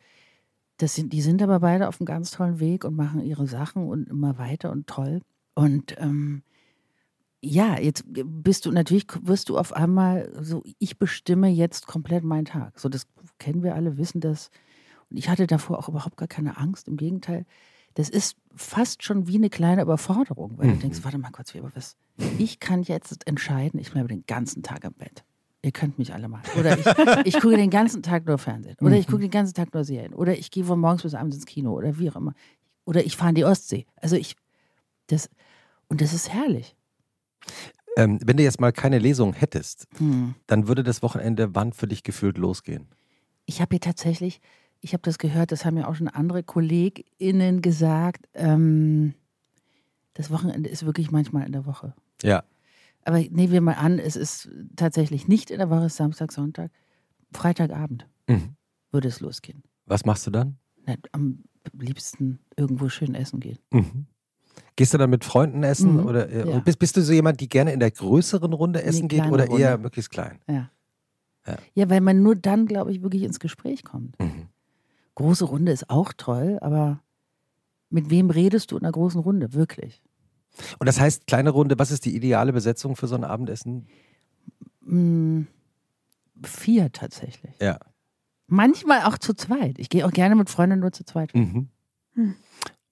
das 0.78 0.94
sind, 0.94 1.12
die 1.12 1.22
sind 1.22 1.42
aber 1.42 1.60
beide 1.60 1.88
auf 1.88 2.00
einem 2.00 2.06
ganz 2.06 2.30
tollen 2.30 2.60
Weg 2.60 2.84
und 2.84 2.94
machen 2.96 3.20
ihre 3.20 3.46
Sachen 3.46 3.88
und 3.88 4.08
immer 4.08 4.38
weiter 4.38 4.70
und 4.70 4.86
toll. 4.86 5.20
Und 5.54 5.96
ähm, 5.98 6.42
ja, 7.40 7.78
jetzt 7.78 8.04
bist 8.06 8.66
du 8.66 8.72
natürlich, 8.72 9.06
wirst 9.22 9.48
du 9.48 9.58
auf 9.58 9.72
einmal 9.72 10.30
so, 10.42 10.62
ich 10.78 10.98
bestimme 10.98 11.48
jetzt 11.48 11.86
komplett 11.86 12.24
meinen 12.24 12.44
Tag. 12.46 12.78
So, 12.80 12.88
das 12.88 13.06
kennen 13.38 13.62
wir 13.62 13.74
alle, 13.74 13.96
wissen 13.96 14.20
das. 14.20 14.50
Und 15.10 15.16
ich 15.16 15.28
hatte 15.28 15.46
davor 15.46 15.78
auch 15.78 15.88
überhaupt 15.88 16.16
gar 16.16 16.28
keine 16.28 16.56
Angst. 16.58 16.88
Im 16.88 16.96
Gegenteil, 16.96 17.46
das 17.94 18.08
ist 18.10 18.36
fast 18.54 19.02
schon 19.04 19.28
wie 19.28 19.36
eine 19.36 19.50
kleine 19.50 19.82
Überforderung, 19.82 20.58
weil 20.58 20.66
Mhm. 20.68 20.72
du 20.74 20.78
denkst, 20.80 20.98
warte 21.04 21.18
mal 21.18 21.30
kurz, 21.30 21.54
Weber, 21.54 21.70
was? 21.74 21.96
Ich 22.38 22.58
kann 22.60 22.82
jetzt 22.82 23.26
entscheiden, 23.26 23.78
ich 23.78 23.92
bleibe 23.92 24.08
den 24.08 24.24
ganzen 24.26 24.62
Tag 24.62 24.84
im 24.84 24.92
Bett. 24.94 25.24
Ihr 25.62 25.72
könnt 25.72 25.98
mich 25.98 26.12
alle 26.14 26.28
mal. 26.28 26.42
Oder 26.58 26.76
ich, 26.78 26.86
ich 27.34 27.40
gucke 27.40 27.56
den 27.56 27.70
ganzen 27.70 28.02
Tag 28.02 28.26
nur 28.26 28.38
Fernsehen. 28.38 28.76
Oder 28.80 28.96
ich 28.96 29.06
gucke 29.06 29.22
den 29.22 29.30
ganzen 29.30 29.54
Tag 29.54 29.74
nur 29.74 29.84
Serien. 29.84 30.14
Oder 30.14 30.36
ich 30.38 30.50
gehe 30.50 30.64
von 30.64 30.78
morgens 30.78 31.02
bis 31.02 31.14
abends 31.14 31.36
ins 31.36 31.46
Kino. 31.46 31.72
Oder 31.72 31.98
wie 31.98 32.10
auch 32.10 32.16
immer. 32.16 32.34
Oder 32.84 33.04
ich 33.04 33.16
fahre 33.16 33.30
in 33.30 33.34
die 33.34 33.44
Ostsee. 33.44 33.84
Also 33.96 34.14
ich, 34.16 34.36
das, 35.08 35.28
und 35.88 36.00
das 36.00 36.12
ist 36.12 36.32
herrlich. 36.32 36.76
Ähm, 37.96 38.18
wenn 38.24 38.36
du 38.36 38.42
jetzt 38.42 38.60
mal 38.60 38.72
keine 38.72 38.98
Lesung 38.98 39.32
hättest, 39.32 39.86
Hm. 39.98 40.34
dann 40.46 40.68
würde 40.68 40.82
das 40.84 41.02
Wochenende 41.02 41.54
wann 41.54 41.72
für 41.72 41.86
dich 41.88 42.02
gefühlt 42.02 42.38
losgehen? 42.38 42.86
Ich 43.46 43.60
habe 43.60 43.70
hier 43.74 43.80
tatsächlich, 43.80 44.40
ich 44.80 44.92
habe 44.92 45.02
das 45.02 45.18
gehört, 45.18 45.50
das 45.52 45.64
haben 45.64 45.76
ja 45.76 45.88
auch 45.88 45.94
schon 45.96 46.08
andere 46.08 46.42
KollegInnen 46.44 47.60
gesagt, 47.62 48.28
ähm, 48.34 49.14
das 50.14 50.30
Wochenende 50.30 50.68
ist 50.68 50.84
wirklich 50.84 51.10
manchmal 51.10 51.46
in 51.46 51.52
der 51.52 51.66
Woche. 51.66 51.94
Ja. 52.22 52.44
Aber 53.04 53.18
nehmen 53.18 53.52
wir 53.52 53.60
mal 53.60 53.74
an, 53.74 53.98
es 53.98 54.16
ist 54.16 54.50
tatsächlich 54.76 55.26
nicht 55.28 55.50
in 55.50 55.58
der 55.58 55.70
Woche, 55.70 55.84
es 55.86 55.92
ist 55.92 55.96
Samstag, 55.96 56.30
Sonntag. 56.32 56.70
Freitagabend 57.32 58.06
Mhm. 58.28 58.56
würde 58.92 59.08
es 59.08 59.20
losgehen. 59.20 59.62
Was 59.86 60.04
machst 60.04 60.26
du 60.26 60.30
dann? 60.30 60.58
Na, 60.86 60.94
am 61.12 61.44
liebsten 61.72 62.38
irgendwo 62.56 62.88
schön 62.88 63.14
essen 63.14 63.40
gehen. 63.40 63.58
Mhm. 63.72 64.06
Gehst 64.76 64.94
du 64.94 64.98
dann 64.98 65.10
mit 65.10 65.24
Freunden 65.24 65.62
essen? 65.62 65.94
Mhm, 65.94 66.06
Oder 66.06 66.28
äh, 66.28 66.48
ja. 66.48 66.58
bist, 66.60 66.78
bist 66.78 66.96
du 66.96 67.02
so 67.02 67.12
jemand, 67.12 67.40
die 67.40 67.48
gerne 67.48 67.72
in 67.72 67.80
der 67.80 67.90
größeren 67.90 68.52
Runde 68.52 68.82
essen 68.82 69.08
geht 69.08 69.20
kleine 69.20 69.32
oder 69.32 69.50
eher 69.50 69.72
Runde. 69.72 69.82
möglichst 69.84 70.10
klein? 70.10 70.38
Ja. 70.48 70.70
Ja. 71.46 71.56
Ja, 71.74 71.90
weil 71.90 72.00
man 72.00 72.22
nur 72.22 72.36
dann, 72.36 72.66
glaube 72.66 72.92
ich, 72.92 73.02
wirklich 73.02 73.22
ins 73.22 73.40
Gespräch 73.40 73.84
kommt. 73.84 74.18
Mhm. 74.20 74.48
Große 75.14 75.44
Runde 75.44 75.72
ist 75.72 75.90
auch 75.90 76.12
toll, 76.16 76.58
aber 76.60 77.00
mit 77.90 78.10
wem 78.10 78.30
redest 78.30 78.70
du 78.70 78.76
in 78.76 78.84
einer 78.84 78.92
großen 78.92 79.20
Runde? 79.20 79.54
Wirklich? 79.54 80.02
Und 80.78 80.86
das 80.86 81.00
heißt, 81.00 81.26
kleine 81.26 81.50
Runde, 81.50 81.78
was 81.78 81.90
ist 81.90 82.04
die 82.04 82.14
ideale 82.14 82.52
Besetzung 82.52 82.96
für 82.96 83.06
so 83.06 83.14
ein 83.14 83.24
Abendessen? 83.24 83.86
Hm, 84.84 85.46
vier 86.42 86.92
tatsächlich. 86.92 87.54
Ja. 87.60 87.78
Manchmal 88.46 89.02
auch 89.02 89.18
zu 89.18 89.34
zweit. 89.34 89.78
Ich 89.78 89.88
gehe 89.88 90.06
auch 90.06 90.10
gerne 90.10 90.34
mit 90.34 90.50
Freunden 90.50 90.80
nur 90.80 90.92
zu 90.92 91.04
zweit. 91.04 91.34
Mhm. 91.34 91.68
Hm. 92.14 92.34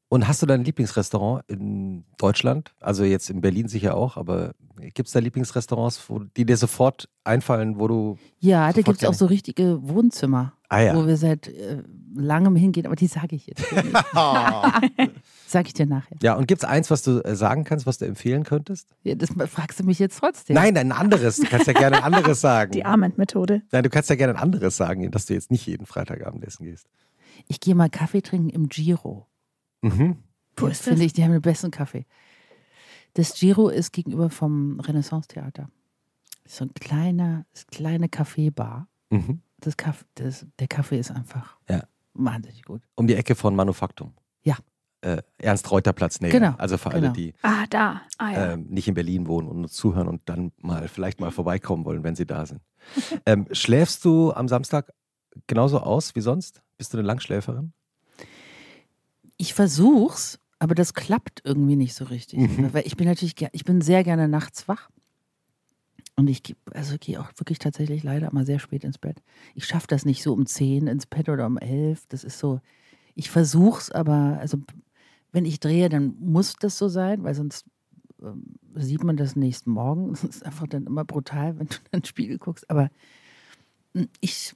Und 0.09 0.29
hast 0.29 0.41
du 0.41 0.47
dein 0.47 0.63
Lieblingsrestaurant 0.63 1.43
in 1.49 2.05
Deutschland? 2.17 2.73
Also 2.81 3.03
jetzt 3.03 3.29
in 3.29 3.41
Berlin 3.41 3.67
sicher 3.67 3.97
auch, 3.97 4.17
aber 4.17 4.55
gibt 4.95 5.09
es 5.09 5.13
da 5.13 5.19
Lieblingsrestaurants, 5.19 6.09
wo, 6.09 6.21
die 6.21 6.47
dir 6.47 6.57
sofort 6.57 7.09
einfallen, 7.25 7.79
wo 7.81 7.89
du. 7.89 8.17
Ja, 8.39 8.73
da 8.73 8.83
gibt 8.83 9.03
es 9.03 9.09
auch 9.09 9.15
so 9.15 9.27
richtige 9.27 9.79
Wohnzimmer, 9.89 10.53
Ah 10.69 10.81
ja. 10.81 10.95
wo 10.97 11.07
wir 11.07 11.17
seit 11.17 11.49
äh, 11.49 11.83
langem 12.15 12.55
hingehen, 12.55 12.87
aber 12.87 12.95
die 12.95 13.09
sage 13.09 13.35
ich 13.35 13.47
jetzt 13.49 13.67
hier 13.69 13.83
nicht. 13.83 13.95
Sag 15.49 15.67
ich 15.67 15.75
dir 15.75 15.87
nachher. 15.87 16.17
ja, 16.23 16.35
und 16.35 16.47
gibt 16.47 16.63
es 16.63 16.69
eins, 16.69 16.91
was 16.91 17.03
du 17.03 17.21
äh, 17.25 17.35
sagen 17.35 17.65
kannst, 17.65 17.87
was 17.87 17.99
du 17.99 18.05
empfehlen 18.05 18.45
könntest? 18.45 18.89
Ja, 19.03 19.15
das 19.17 19.31
fragst 19.49 19.81
du 19.81 19.85
mich 19.85 19.99
jetzt 19.99 20.19
trotzdem. 20.19 20.55
Nein, 20.55 20.77
ein 20.77 20.93
anderes. 20.93 21.37
Du 21.37 21.47
kannst 21.47 21.67
ja 21.67 21.73
gerne 21.73 21.97
ein 21.99 22.15
anderes 22.15 22.41
sagen. 22.41 22.71
Die 22.75 22.85
Armand-Methode. 22.85 23.63
Nein, 23.73 23.83
du 23.83 23.91
kannst 23.91 24.11
ja 24.11 24.17
gerne 24.17 24.35
ein 24.35 24.41
anderes 24.43 24.77
sagen, 24.77 25.11
dass 25.11 25.27
du 25.27 25.35
jetzt 25.35 25.51
nicht 25.51 25.67
jeden 25.67 25.87
Freitagabend 25.87 26.45
essen 26.45 26.65
gehst. 26.65 26.87
Ich 27.49 27.61
gehe 27.61 27.75
mal 27.75 27.89
Kaffee 27.91 28.23
trinken 28.23 28.51
im 28.51 28.69
Giro. 28.69 29.27
Mhm. 29.89 30.17
Wo 30.57 30.67
Das 30.69 30.79
ist 30.79 30.87
das? 30.87 30.89
Finde 30.95 31.05
ich, 31.05 31.13
die 31.13 31.23
haben 31.25 31.33
den 31.33 31.43
besten 31.43 31.71
Kaffee. 31.71 32.07
Das 33.15 33.35
Giro 33.35 33.69
ist 33.69 33.93
gegenüber 33.93 34.31
vom 34.31 34.81
Renaissance-Theater. 34.81 35.69
So 36.47 36.65
ein 36.65 36.75
kleiner, 36.75 37.45
kleine 37.71 38.09
Kaffeebar. 38.09 38.89
Mhm. 39.11 39.41
Das 39.59 39.77
Kaff, 39.77 40.05
das, 40.15 40.47
der 40.59 40.69
Kaffee 40.69 40.99
ist 40.99 41.11
einfach 41.11 41.57
Ja. 41.69 41.83
wahnsinnig 42.15 42.63
gut. 42.65 42.83
Um 42.95 43.07
die 43.07 43.15
Ecke 43.15 43.35
von 43.35 43.55
Manufaktum. 43.57 44.13
Ja. 44.43 44.57
Äh, 45.01 45.23
Ernst-Reuter-Platz 45.39 46.21
näher. 46.21 46.31
Genau, 46.33 46.55
Also 46.59 46.79
für 46.79 46.91
alle, 46.91 47.01
genau. 47.03 47.13
die 47.13 47.35
Ah, 47.43 47.65
da. 47.71 48.03
Ah, 48.19 48.31
ja. 48.33 48.53
ähm, 48.53 48.67
nicht 48.69 48.89
in 48.89 48.95
Berlin 48.95 49.27
wohnen 49.27 49.49
und 49.49 49.59
uns 49.65 49.73
zuhören 49.75 50.09
und 50.09 50.23
dann 50.29 50.53
mal 50.59 50.89
vielleicht 50.89 51.21
mal 51.21 51.31
vorbeikommen 51.31 51.85
wollen, 51.85 52.03
wenn 52.05 52.17
sie 52.17 52.27
da 52.27 52.45
sind. 52.47 52.61
ähm, 53.27 53.47
schläfst 53.53 54.05
du 54.05 54.33
am 54.33 54.49
Samstag 54.49 54.93
genauso 55.47 55.81
aus 55.81 56.15
wie 56.15 56.21
sonst? 56.21 56.63
Bist 56.79 56.93
du 56.93 56.99
eine 56.99 57.07
Langschläferin? 57.07 57.73
Ich 59.37 59.55
versuch's, 59.55 60.39
aber 60.59 60.75
das 60.75 60.95
klappt 60.95 61.43
irgendwie 61.45 61.77
nicht 61.77 61.95
so 61.95 62.05
richtig. 62.07 62.39
Mhm. 62.41 62.73
Weil 62.73 62.87
ich 62.87 62.97
bin 62.97 63.07
natürlich, 63.07 63.35
ich 63.53 63.65
bin 63.65 63.81
sehr 63.81 64.03
gerne 64.05 64.29
nachts 64.29 64.69
wach. 64.69 64.89
Und 66.19 66.29
ich 66.29 66.43
geh- 66.43 66.55
also 66.73 66.97
gehe 66.99 67.21
auch 67.21 67.31
wirklich 67.37 67.59
tatsächlich 67.59 68.03
leider 68.03 68.33
mal 68.33 68.47
sehr 68.47 68.59
spät 68.59 68.85
ins 68.85 68.97
Bett. 68.99 69.23
Ich 69.55 69.67
schaffe 69.67 69.87
das 69.87 70.07
nicht 70.07 70.23
so 70.23 70.33
um 70.33 70.47
10 70.47 70.87
ins 70.87 71.05
Bett 71.07 71.29
oder 71.29 71.45
um 71.47 71.59
11. 71.59 72.07
Das 72.09 72.25
ist 72.25 72.39
so, 72.39 72.61
ich 73.15 73.31
versuch's, 73.31 73.91
aber 73.91 74.39
also 74.41 74.59
wenn 75.33 75.45
ich 75.45 75.61
drehe, 75.61 75.91
dann 75.91 76.15
muss 76.19 76.55
das 76.59 76.79
so 76.79 76.89
sein, 76.89 77.23
weil 77.23 77.35
sonst 77.35 77.67
ähm, 78.23 78.55
sieht 78.77 79.05
man 79.05 79.19
das 79.19 79.37
nächsten 79.37 79.71
Morgen. 79.71 80.13
Das 80.13 80.25
ist 80.25 80.47
einfach 80.47 80.67
dann 80.67 80.87
immer 80.87 81.05
brutal, 81.05 81.59
wenn 81.59 81.67
du 81.67 81.75
in 81.93 82.01
den 82.01 82.05
Spiegel 82.07 82.39
guckst. 82.39 82.71
Aber 82.71 82.89
mm, 83.93 84.05
ich, 84.23 84.55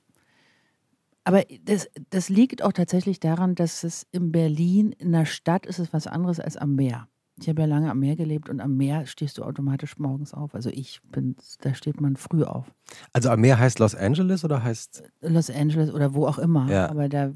aber 1.24 1.44
das, 1.64 1.88
das 2.10 2.28
liegt 2.28 2.62
auch 2.62 2.72
tatsächlich 2.72 3.20
daran, 3.20 3.54
dass 3.54 3.84
es 3.84 4.06
in 4.10 4.32
Berlin, 4.32 4.92
in 4.92 5.12
der 5.12 5.26
Stadt, 5.26 5.66
ist 5.66 5.78
es 5.78 5.92
was 5.92 6.06
anderes 6.06 6.40
als 6.40 6.56
am 6.56 6.74
Meer. 6.74 7.08
Ich 7.40 7.48
habe 7.48 7.62
ja 7.62 7.66
lange 7.66 7.90
am 7.90 7.98
Meer 8.00 8.16
gelebt 8.16 8.48
und 8.50 8.60
am 8.60 8.76
Meer 8.76 9.06
stehst 9.06 9.38
du 9.38 9.44
automatisch 9.44 9.98
morgens 9.98 10.34
auf. 10.34 10.54
Also 10.54 10.68
ich 10.70 11.00
bin, 11.04 11.36
da 11.60 11.74
steht 11.74 12.00
man 12.00 12.16
früh 12.16 12.44
auf. 12.44 12.70
Also 13.12 13.30
am 13.30 13.40
Meer 13.40 13.58
heißt 13.58 13.78
Los 13.78 13.94
Angeles 13.94 14.44
oder 14.44 14.62
heißt. 14.62 15.02
Los 15.22 15.50
Angeles 15.50 15.92
oder 15.92 16.14
wo 16.14 16.26
auch 16.26 16.38
immer. 16.38 16.70
Ja. 16.70 16.90
Aber 16.90 17.08
da, 17.08 17.32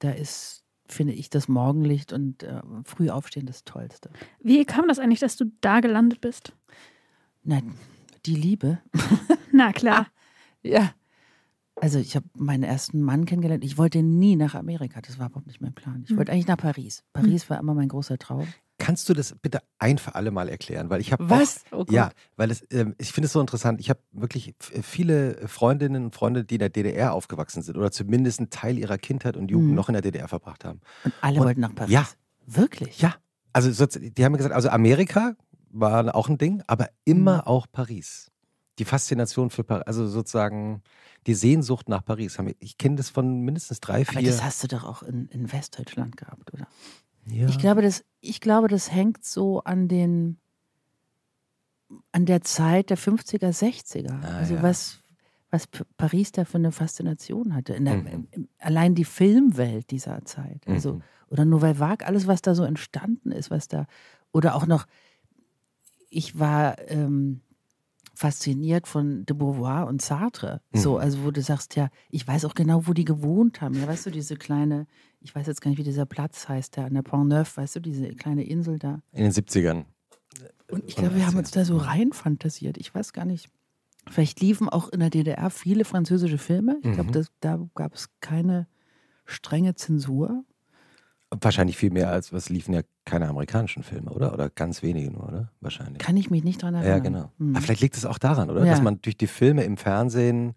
da 0.00 0.10
ist, 0.10 0.64
finde 0.86 1.14
ich, 1.14 1.30
das 1.30 1.48
Morgenlicht 1.48 2.12
und 2.12 2.42
äh, 2.42 2.60
früh 2.84 3.08
aufstehen 3.08 3.46
das 3.46 3.64
Tollste. 3.64 4.10
Wie 4.40 4.64
kam 4.66 4.86
das 4.88 4.98
eigentlich, 4.98 5.20
dass 5.20 5.36
du 5.36 5.46
da 5.62 5.80
gelandet 5.80 6.20
bist? 6.20 6.52
Nein, 7.42 7.74
die 8.26 8.34
Liebe. 8.34 8.78
Na 9.52 9.72
klar. 9.72 10.08
Ja. 10.62 10.90
Also 11.78 11.98
ich 11.98 12.16
habe 12.16 12.26
meinen 12.34 12.62
ersten 12.62 13.00
Mann 13.02 13.26
kennengelernt. 13.26 13.62
Ich 13.64 13.76
wollte 13.76 14.02
nie 14.02 14.34
nach 14.36 14.54
Amerika. 14.54 15.00
Das 15.02 15.18
war 15.18 15.26
überhaupt 15.26 15.46
nicht 15.46 15.60
mein 15.60 15.74
Plan. 15.74 16.02
Ich 16.04 16.10
Hm. 16.10 16.16
wollte 16.16 16.32
eigentlich 16.32 16.46
nach 16.46 16.56
Paris. 16.56 17.02
Paris 17.12 17.48
war 17.50 17.58
immer 17.60 17.74
mein 17.74 17.88
großer 17.88 18.16
Traum. 18.18 18.46
Kannst 18.78 19.08
du 19.08 19.14
das 19.14 19.34
bitte 19.40 19.60
ein 19.78 19.96
für 19.98 20.14
alle 20.14 20.30
Mal 20.30 20.48
erklären? 20.48 20.90
Weil 20.90 21.00
ich 21.00 21.12
habe 21.12 21.28
Was? 21.30 21.64
Auch, 21.70 21.84
Oh 21.88 21.92
ja, 21.92 22.10
weil 22.36 22.50
es, 22.50 22.62
ähm, 22.70 22.94
ich 22.98 23.12
finde 23.12 23.26
es 23.26 23.32
so 23.32 23.40
interessant. 23.40 23.80
Ich 23.80 23.88
habe 23.90 24.00
wirklich 24.12 24.54
f- 24.60 24.84
viele 24.84 25.48
Freundinnen 25.48 26.04
und 26.06 26.14
Freunde, 26.14 26.44
die 26.44 26.56
in 26.56 26.58
der 26.60 26.68
DDR 26.68 27.12
aufgewachsen 27.14 27.62
sind 27.62 27.76
oder 27.78 27.90
zumindest 27.90 28.38
einen 28.38 28.50
Teil 28.50 28.78
ihrer 28.78 28.98
Kindheit 28.98 29.36
und 29.36 29.50
Jugend 29.50 29.70
Mhm. 29.70 29.74
noch 29.74 29.88
in 29.88 29.94
der 29.94 30.02
DDR 30.02 30.28
verbracht 30.28 30.64
haben. 30.64 30.80
Und 31.04 31.14
alle 31.22 31.40
Und- 31.40 31.46
wollten 31.46 31.60
nach 31.60 31.74
Paris. 31.74 31.92
ja. 31.92 32.06
Wirklich? 32.46 33.00
Ja, 33.00 33.14
also 33.52 33.70
so, 33.72 33.86
die 33.86 34.24
haben 34.24 34.32
mir 34.32 34.38
gesagt, 34.38 34.54
also 34.54 34.68
Amerika 34.68 35.34
war 35.70 36.14
auch 36.14 36.28
ein 36.28 36.38
Ding, 36.38 36.62
aber 36.68 36.88
immer 37.04 37.36
Mhm. 37.38 37.40
auch 37.42 37.66
Paris. 37.72 38.30
Die 38.78 38.84
Faszination 38.84 39.50
für 39.50 39.64
Paris, 39.64 39.86
also 39.86 40.06
sozusagen 40.06 40.82
die 41.26 41.34
Sehnsucht 41.34 41.88
nach 41.88 42.04
Paris. 42.04 42.38
Ich 42.60 42.78
kenne 42.78 42.96
das 42.96 43.08
von 43.10 43.40
mindestens 43.40 43.80
drei, 43.80 44.02
Aber 44.02 44.20
vier. 44.20 44.30
das 44.30 44.42
hast 44.44 44.62
du 44.62 44.68
doch 44.68 44.84
auch 44.84 45.02
in, 45.02 45.26
in 45.28 45.50
Westdeutschland 45.52 46.16
gehabt, 46.16 46.52
oder? 46.52 46.66
ja. 47.26 47.48
Ich 47.48 47.58
glaube, 47.58 47.82
das, 47.82 48.04
ich 48.20 48.40
glaube, 48.40 48.68
das 48.68 48.92
hängt 48.92 49.24
so 49.24 49.60
an 49.64 49.88
den 49.88 50.38
an 52.12 52.26
der 52.26 52.42
Zeit 52.42 52.90
der 52.90 52.98
50er, 52.98 53.50
60er. 53.56 54.20
Ah, 54.22 54.38
also 54.38 54.54
ja. 54.56 54.62
was, 54.62 55.00
was 55.50 55.68
Paris 55.96 56.32
da 56.32 56.44
für 56.44 56.58
eine 56.58 56.72
Faszination 56.72 57.54
hatte. 57.54 57.80
Der, 57.80 57.96
Mhm. 57.96 58.26
im, 58.32 58.48
allein 58.58 58.94
die 58.96 59.04
Filmwelt 59.04 59.90
dieser 59.90 60.24
Zeit. 60.24 60.66
Also, 60.66 60.94
Mhm. 60.94 61.02
Oder 61.28 61.44
Nouvelle 61.44 61.78
Vague, 61.80 62.06
alles, 62.06 62.26
was 62.28 62.40
da 62.42 62.54
so 62.54 62.62
entstanden 62.64 63.32
ist, 63.32 63.50
was 63.50 63.66
da. 63.68 63.86
Oder 64.32 64.54
auch 64.54 64.66
noch, 64.66 64.86
ich 66.08 66.38
war 66.38 66.78
ähm, 66.88 67.40
fasziniert 68.16 68.88
von 68.88 69.24
de 69.26 69.36
Beauvoir 69.36 69.86
und 69.86 70.00
Sartre. 70.02 70.60
So, 70.72 70.94
Mhm. 70.94 70.98
also 71.00 71.24
wo 71.24 71.30
du 71.30 71.42
sagst, 71.42 71.76
ja, 71.76 71.90
ich 72.10 72.26
weiß 72.26 72.44
auch 72.46 72.54
genau, 72.54 72.86
wo 72.86 72.92
die 72.94 73.04
gewohnt 73.04 73.60
haben. 73.60 73.74
Ja, 73.74 73.86
weißt 73.86 74.06
du, 74.06 74.10
diese 74.10 74.36
kleine, 74.36 74.86
ich 75.20 75.34
weiß 75.34 75.46
jetzt 75.46 75.60
gar 75.60 75.68
nicht, 75.70 75.78
wie 75.78 75.82
dieser 75.84 76.06
Platz 76.06 76.48
heißt, 76.48 76.76
da 76.78 76.86
an 76.86 76.94
der 76.94 77.02
Pont 77.02 77.28
Neuf, 77.28 77.56
weißt 77.56 77.76
du, 77.76 77.80
diese 77.80 78.08
kleine 78.14 78.44
Insel 78.44 78.78
da. 78.78 79.02
in 79.12 79.24
den 79.24 79.32
70ern. 79.32 79.84
Und 80.70 80.84
ich 80.86 80.96
glaube, 80.96 81.14
wir 81.16 81.26
haben 81.26 81.36
uns 81.36 81.50
da 81.52 81.64
so 81.64 81.76
rein 81.76 82.12
fantasiert. 82.12 82.76
Ich 82.78 82.92
weiß 82.94 83.12
gar 83.12 83.24
nicht. 83.24 83.48
Vielleicht 84.08 84.40
liefen 84.40 84.68
auch 84.68 84.88
in 84.88 85.00
der 85.00 85.10
DDR 85.10 85.50
viele 85.50 85.84
französische 85.84 86.38
Filme. 86.38 86.78
Ich 86.82 86.92
glaube, 86.92 87.16
Mhm. 87.18 87.24
da 87.40 87.60
gab 87.74 87.94
es 87.94 88.08
keine 88.20 88.66
strenge 89.26 89.74
Zensur. 89.74 90.44
Wahrscheinlich 91.40 91.76
viel 91.76 91.90
mehr 91.90 92.10
als 92.10 92.32
was 92.32 92.48
liefen 92.48 92.72
ja 92.74 92.82
keine 93.04 93.28
amerikanischen 93.28 93.82
Filme, 93.82 94.10
oder? 94.10 94.32
Oder 94.32 94.48
ganz 94.50 94.82
wenige 94.82 95.10
nur, 95.10 95.28
oder? 95.28 95.52
Wahrscheinlich. 95.60 95.98
Kann 95.98 96.16
ich 96.16 96.30
mich 96.30 96.44
nicht 96.44 96.62
dran 96.62 96.74
erinnern. 96.74 96.92
Ja, 96.92 96.98
genau. 96.98 97.32
Hm. 97.38 97.54
Aber 97.56 97.62
vielleicht 97.64 97.80
liegt 97.80 97.96
es 97.96 98.04
auch 98.06 98.18
daran, 98.18 98.50
oder? 98.50 98.64
Ja. 98.64 98.72
Dass 98.72 98.82
man 98.82 99.00
durch 99.02 99.16
die 99.16 99.26
Filme 99.26 99.64
im 99.64 99.76
Fernsehen 99.76 100.54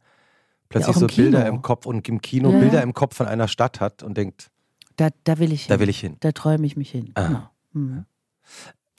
plötzlich 0.70 0.96
so 0.96 1.08
im 1.08 1.16
Bilder 1.16 1.44
Kino. 1.44 1.56
im 1.56 1.62
Kopf 1.62 1.86
und 1.86 2.08
im 2.08 2.22
Kino 2.22 2.52
Ja, 2.52 2.60
Bilder 2.60 2.76
ja. 2.78 2.82
im 2.82 2.94
Kopf 2.94 3.16
von 3.16 3.28
einer 3.28 3.48
Stadt 3.48 3.80
hat 3.82 4.04
und 4.04 4.16
denkt, 4.18 4.50
Da, 4.98 5.10
da 5.24 5.40
will 5.40 5.52
ich 5.52 5.64
hin. 5.66 5.70
da 5.76 5.80
will 5.80 5.90
ich 5.90 6.00
hin. 6.00 6.18
Da 6.20 6.32
träume 6.32 6.66
ich 6.66 6.78
mich 6.78 6.92
hin. 6.92 7.12
Ah. 7.16 7.28
Genau. 7.28 7.50
Hm. 7.74 8.06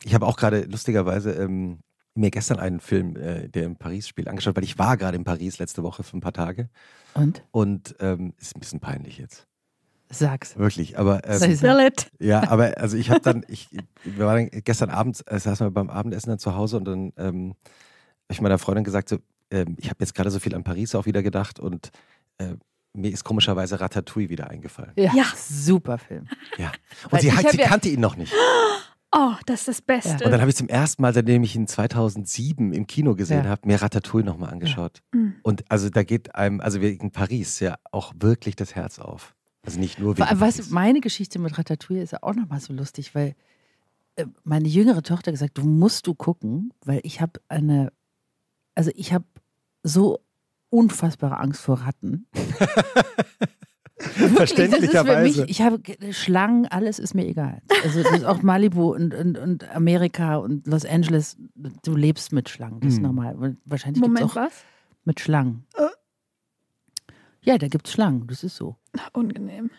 Ich 0.04 0.14
habe 0.14 0.26
auch 0.26 0.36
gerade 0.36 0.62
lustigerweise 0.62 1.32
ähm, 1.32 1.78
mir 2.14 2.30
gestern 2.30 2.58
einen 2.58 2.80
Film, 2.80 3.16
äh, 3.16 3.48
der 3.48 3.64
in 3.66 3.76
Paris 3.76 4.08
spielt, 4.08 4.28
angeschaut, 4.28 4.56
weil 4.56 4.64
ich 4.64 4.78
war 4.78 4.96
gerade 4.96 5.16
in 5.16 5.24
Paris 5.24 5.58
letzte 5.58 5.82
Woche 5.82 6.02
für 6.02 6.16
ein 6.16 6.20
paar 6.20 6.32
Tage 6.32 6.68
Und? 7.14 7.44
und 7.50 7.94
ähm, 8.00 8.32
ist 8.38 8.56
ein 8.56 8.60
bisschen 8.60 8.80
peinlich 8.80 9.18
jetzt. 9.18 9.46
Sag's. 10.12 10.58
Wirklich, 10.58 10.98
aber 10.98 11.22
ähm, 11.24 11.80
it. 11.86 12.10
ja, 12.18 12.50
aber 12.50 12.76
also 12.78 12.96
ich 12.96 13.10
habe 13.10 13.20
dann, 13.20 13.44
ich, 13.48 13.68
wir 14.04 14.26
waren 14.26 14.50
gestern 14.64 14.90
Abend, 14.90 15.22
äh, 15.26 15.38
saßen 15.38 15.66
wir 15.66 15.70
beim 15.70 15.88
Abendessen 15.88 16.30
dann 16.30 16.38
zu 16.40 16.54
Hause 16.56 16.76
und 16.78 16.84
dann 16.84 17.12
ähm, 17.16 17.54
habe 18.24 18.32
ich 18.32 18.40
meiner 18.40 18.58
Freundin 18.58 18.82
gesagt, 18.84 19.08
so, 19.08 19.18
ähm, 19.52 19.76
ich 19.78 19.86
habe 19.88 19.98
jetzt 20.00 20.14
gerade 20.14 20.30
so 20.30 20.40
viel 20.40 20.54
an 20.54 20.64
Paris 20.64 20.94
auch 20.96 21.06
wieder 21.06 21.22
gedacht 21.22 21.60
und 21.60 21.90
äh, 22.38 22.54
mir 22.92 23.12
ist 23.12 23.22
komischerweise 23.22 23.80
Ratatouille 23.80 24.28
wieder 24.30 24.50
eingefallen. 24.50 24.92
Ja. 24.96 25.12
Ja. 25.14 25.24
Super 25.36 25.96
Film. 25.98 26.26
Ja. 26.58 26.72
Und 27.04 27.12
Weil 27.12 27.20
sie, 27.22 27.30
sie 27.30 27.58
ja- 27.58 27.68
kannte 27.68 27.88
ihn 27.88 28.00
noch 28.00 28.16
nicht. 28.16 28.32
Oh, 29.12 29.32
das 29.46 29.60
ist 29.60 29.68
das 29.68 29.82
Beste. 29.82 30.24
Und 30.24 30.30
dann 30.30 30.40
habe 30.40 30.50
ich 30.50 30.56
zum 30.56 30.68
ersten 30.68 31.02
Mal, 31.02 31.12
seitdem 31.12 31.42
ich 31.42 31.56
ihn 31.56 31.66
2007 31.66 32.72
im 32.72 32.86
Kino 32.86 33.14
gesehen 33.16 33.44
Ja. 33.44 33.50
habe, 33.50 33.66
mir 33.66 33.80
Ratatouille 33.82 34.24
nochmal 34.24 34.50
angeschaut. 34.50 35.02
Mhm. 35.12 35.34
Und 35.42 35.64
also 35.68 35.88
da 35.90 36.02
geht 36.04 36.34
einem, 36.36 36.60
also 36.60 36.80
wegen 36.80 37.10
Paris 37.10 37.58
ja 37.60 37.76
auch 37.90 38.12
wirklich 38.16 38.54
das 38.56 38.74
Herz 38.76 38.98
auf. 39.00 39.34
Also 39.62 39.78
nicht 39.78 39.98
nur 39.98 40.16
wegen 40.16 40.20
Wa- 40.28 40.40
Weißt 40.40 40.58
Paris. 40.58 40.68
du, 40.68 40.74
meine 40.74 41.00
Geschichte 41.00 41.38
mit 41.38 41.56
Ratatouille 41.58 42.02
ist 42.02 42.12
ja 42.12 42.18
auch 42.22 42.34
nochmal 42.34 42.60
so 42.60 42.72
lustig, 42.72 43.14
weil 43.14 43.34
äh, 44.16 44.26
meine 44.44 44.68
jüngere 44.68 45.02
Tochter 45.02 45.30
gesagt, 45.32 45.58
du 45.58 45.62
musst 45.64 46.06
du 46.06 46.14
gucken, 46.14 46.72
weil 46.84 47.00
ich 47.04 47.20
habe 47.20 47.40
eine, 47.48 47.92
also 48.74 48.90
ich 48.94 49.12
habe 49.12 49.24
so 49.82 50.20
unfassbare 50.70 51.38
Angst 51.38 51.60
vor 51.60 51.80
Ratten. 51.80 52.26
Das 54.02 54.08
ist 54.16 54.22
für 54.30 54.36
Verständlicherweise. 54.36 55.42
mich, 55.42 55.50
ich 55.50 55.60
habe 55.60 55.78
ge- 55.78 56.14
Schlangen, 56.14 56.64
alles 56.66 56.98
ist 56.98 57.14
mir 57.14 57.26
egal. 57.26 57.60
Also 57.84 58.02
das 58.02 58.12
ist 58.12 58.24
auch 58.24 58.40
Malibu 58.42 58.94
und, 58.94 59.12
und, 59.12 59.36
und 59.36 59.68
Amerika 59.76 60.36
und 60.36 60.66
Los 60.66 60.86
Angeles, 60.86 61.36
du 61.54 61.94
lebst 61.96 62.32
mit 62.32 62.48
Schlangen, 62.48 62.80
das 62.80 62.92
ist 62.94 62.96
Hm. 62.96 63.02
normal. 63.02 63.34
Und 63.36 63.58
Wahrscheinlich 63.66 64.00
gibt 64.02 64.14
es 64.14 64.20
Moment, 64.20 64.32
auch 64.32 64.36
was? 64.36 64.52
mit 65.04 65.20
Schlangen. 65.20 65.66
Ja, 67.42 67.58
da 67.58 67.68
gibt 67.68 67.86
es 67.86 67.92
Schlangen, 67.92 68.26
das 68.26 68.44
ist 68.44 68.56
so. 68.56 68.76
Unangenehm. 69.12 69.70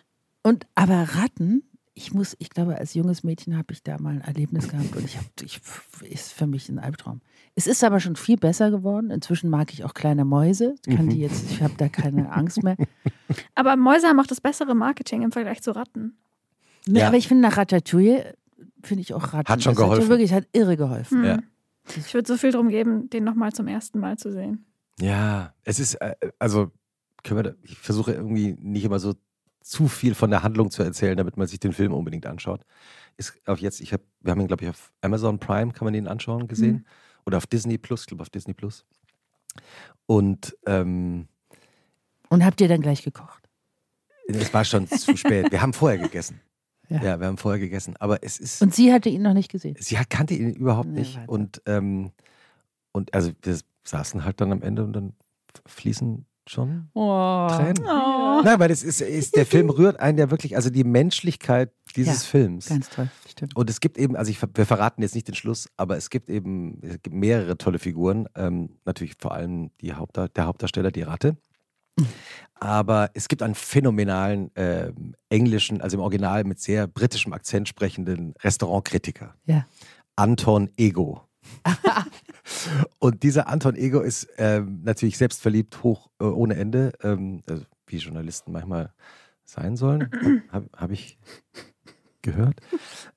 Und 0.44 0.66
aber 0.76 1.04
Ratten, 1.16 1.64
ich 1.94 2.14
muss, 2.14 2.36
ich 2.40 2.50
glaube, 2.50 2.78
als 2.78 2.94
junges 2.94 3.24
Mädchen 3.24 3.58
habe 3.58 3.74
ich 3.74 3.84
da 3.84 4.00
mal 4.00 4.14
ein 4.16 4.22
Erlebnis 4.22 4.68
gehabt 4.70 4.96
und 4.96 5.06
ich 5.06 5.18
habe, 5.18 5.28
ich, 5.44 5.62
ist 6.10 6.34
für 6.34 6.48
mich 6.48 6.70
ein 6.70 6.80
Albtraum. 6.80 7.22
Es 7.54 7.68
ist 7.68 7.84
aber 7.84 8.00
schon 8.00 8.16
viel 8.16 8.38
besser 8.38 8.72
geworden. 8.72 9.12
Inzwischen 9.12 9.50
mag 9.50 9.74
ich 9.74 9.84
auch 9.84 9.94
kleine 9.94 10.24
Mäuse. 10.26 10.76
Ich 10.86 10.96
kann 10.96 11.10
die 11.10 11.18
Mhm. 11.18 11.22
jetzt, 11.24 11.52
ich 11.52 11.62
habe 11.62 11.74
da 11.78 11.90
keine 11.90 12.32
Angst 12.32 12.64
mehr. 12.64 12.78
Aber 13.56 13.76
Mäuse 13.76 14.08
haben 14.08 14.20
auch 14.22 14.26
das 14.26 14.40
bessere 14.40 14.74
Marketing 14.74 15.22
im 15.22 15.32
Vergleich 15.34 15.62
zu 15.62 15.72
Ratten. 15.76 16.16
Ja. 16.88 17.08
Aber 17.08 17.18
ich 17.18 17.28
finde 17.28 17.44
nach 17.44 17.58
Ratatouille 17.58 18.36
finde 18.82 19.02
ich 19.02 19.14
auch 19.14 19.34
Ratten. 19.34 19.50
Hat 19.50 19.62
schon 19.62 19.74
das 19.76 19.82
Hat 19.82 19.90
geholfen. 19.90 20.04
ja 20.04 20.10
wirklich, 20.10 20.34
hat 20.34 20.48
irre 20.54 20.78
geholfen. 20.78 21.20
Mhm. 21.20 21.26
Ja. 21.26 21.40
Ich 21.98 22.14
würde 22.14 22.28
so 22.28 22.38
viel 22.38 22.52
drum 22.52 22.70
geben, 22.70 23.10
den 23.10 23.26
nochmal 23.26 23.52
zum 23.52 23.68
ersten 23.68 24.00
Mal 24.00 24.18
zu 24.18 24.32
sehen. 24.32 24.66
Ja, 25.00 25.54
es 25.66 25.80
ist, 25.80 25.96
äh, 25.96 26.16
also 26.40 26.72
können 27.24 27.40
wir, 27.40 27.44
da, 27.44 27.54
ich 27.64 27.78
versuche 27.78 28.14
irgendwie 28.14 28.56
nicht 28.60 28.84
immer 28.86 29.00
so 29.00 29.14
zu 29.62 29.88
viel 29.88 30.16
von 30.16 30.30
der 30.32 30.42
Handlung 30.44 30.72
zu 30.72 30.82
erzählen, 30.84 31.16
damit 31.18 31.38
man 31.38 31.48
sich 31.48 31.60
den 31.60 31.74
Film 31.74 31.94
unbedingt 31.94 32.26
anschaut. 32.26 32.66
Ist 33.18 33.40
auch 33.48 33.58
jetzt, 33.58 33.80
ich 33.82 33.94
habe, 33.94 34.04
wir 34.22 34.32
haben 34.32 34.42
ihn, 34.42 34.48
glaube 34.48 34.64
ich, 34.64 34.70
auf 34.70 34.92
Amazon 35.02 35.40
Prime, 35.40 35.72
kann 35.72 35.86
man 35.86 35.94
ihn 35.94 36.08
anschauen, 36.08 36.48
gesehen. 36.48 36.74
Mhm. 36.78 36.86
Oder 37.26 37.38
auf 37.38 37.46
Disney 37.46 37.78
Plus, 37.78 38.02
ich 38.02 38.08
glaube 38.08 38.22
auf 38.24 38.30
Disney 38.30 38.54
Plus. 38.54 38.86
Und 40.08 40.58
ähm, 40.66 41.28
Und 42.30 42.44
habt 42.46 42.60
ihr 42.62 42.68
dann 42.68 42.82
gleich 42.82 43.04
gekocht? 43.04 43.48
es 44.28 44.54
war 44.54 44.64
schon 44.64 44.88
zu 44.88 45.18
spät. 45.18 45.52
Wir 45.52 45.62
haben 45.62 45.74
vorher 45.74 45.98
gegessen. 46.00 46.40
Ja. 46.90 47.02
Ja. 47.02 47.20
wir 47.22 47.28
haben 47.28 47.38
vorher 47.38 47.58
gegessen. 47.60 47.96
Aber 48.02 48.22
es 48.22 48.38
ist, 48.38 48.62
Und 48.62 48.76
sie 48.76 48.92
hatte 48.92 49.08
ihn 49.08 49.22
noch 49.22 49.34
nicht 49.34 49.50
gesehen. 49.50 49.78
sie 49.80 49.96
kannte 50.10 50.34
ihn 50.34 50.54
überhaupt 50.54 50.90
nicht. 50.90 51.16
warte. 51.16 51.32
Und, 51.32 51.62
ähm, 51.66 52.12
und 52.92 53.14
also 53.14 53.32
wir 53.44 53.58
saßen 53.86 54.26
halt 54.26 54.42
dann 54.42 54.52
am 54.52 54.62
Ende 54.62 54.84
und 54.84 54.92
dann 54.92 55.14
fließen 55.66 56.26
schon 56.48 56.90
Oh. 56.94 57.48
Tränen. 57.50 57.84
Oh. 57.84 58.42
Nein, 58.44 58.60
weil 58.60 58.72
es 58.72 58.84
ist, 58.84 59.02
ist, 59.02 59.36
der 59.36 59.46
Film 59.46 59.70
rührt 59.70 60.00
einen 60.00 60.18
ja 60.18 60.32
wirklich, 60.32 60.56
also 60.56 60.70
die 60.70 60.84
Menschlichkeit 60.84 61.72
dieses 61.96 62.24
Ja, 62.24 62.30
Films. 62.30 62.68
Ganz 62.68 62.90
toll, 62.90 63.10
stimmt. 63.30 63.56
Und 63.56 63.70
es 63.70 63.80
gibt 63.80 63.98
eben, 63.98 64.16
also 64.16 64.32
ich, 64.32 64.42
wir 64.42 64.66
verraten 64.66 65.02
jetzt 65.02 65.16
nicht 65.16 65.28
den 65.28 65.36
Schluss, 65.36 65.70
aber 65.78 65.98
es 65.98 66.10
gibt 66.10 66.30
eben 66.30 66.80
es 66.82 67.02
gibt 67.02 67.16
mehrere 67.16 67.58
tolle 67.58 67.80
Figuren. 67.80 68.28
Ähm, 68.36 68.78
natürlich 68.86 69.16
vor 69.20 69.34
allem 69.34 69.72
die 69.82 69.94
Hauptda 69.94 70.28
der 70.30 70.46
Hauptdarsteller, 70.48 70.92
die 70.92 71.04
Ratte. 71.04 71.38
Aber 72.56 73.12
es 73.14 73.28
gibt 73.28 73.44
einen 73.44 73.56
phänomenalen 73.56 74.52
ähm, 74.56 75.16
englischen, 75.30 75.82
also 75.82 75.98
im 75.98 76.02
Original 76.04 76.44
mit 76.44 76.60
sehr 76.60 76.88
britischem 76.88 77.34
Akzent 77.34 77.68
sprechenden 77.68 78.34
Restaurantkritiker. 78.40 79.36
Ja. 79.46 79.66
Anton 80.16 80.70
Ego. 80.78 81.22
Und 83.00 83.24
dieser 83.24 83.48
Anton 83.48 83.76
Ego 83.76 84.02
ist 84.02 84.28
ähm, 84.38 84.82
natürlich 84.84 85.18
selbstverliebt 85.18 85.84
hoch 85.84 86.10
äh, 86.20 86.26
ohne 86.26 86.56
Ende, 86.56 86.94
ähm, 87.04 87.44
also 87.48 87.66
wie 87.88 87.98
Journalisten 87.98 88.52
manchmal 88.52 88.94
sein 89.44 89.76
sollen, 89.76 90.10
habe 90.52 90.70
hab 90.76 90.92
ich 90.92 91.18
gehört. 92.22 92.60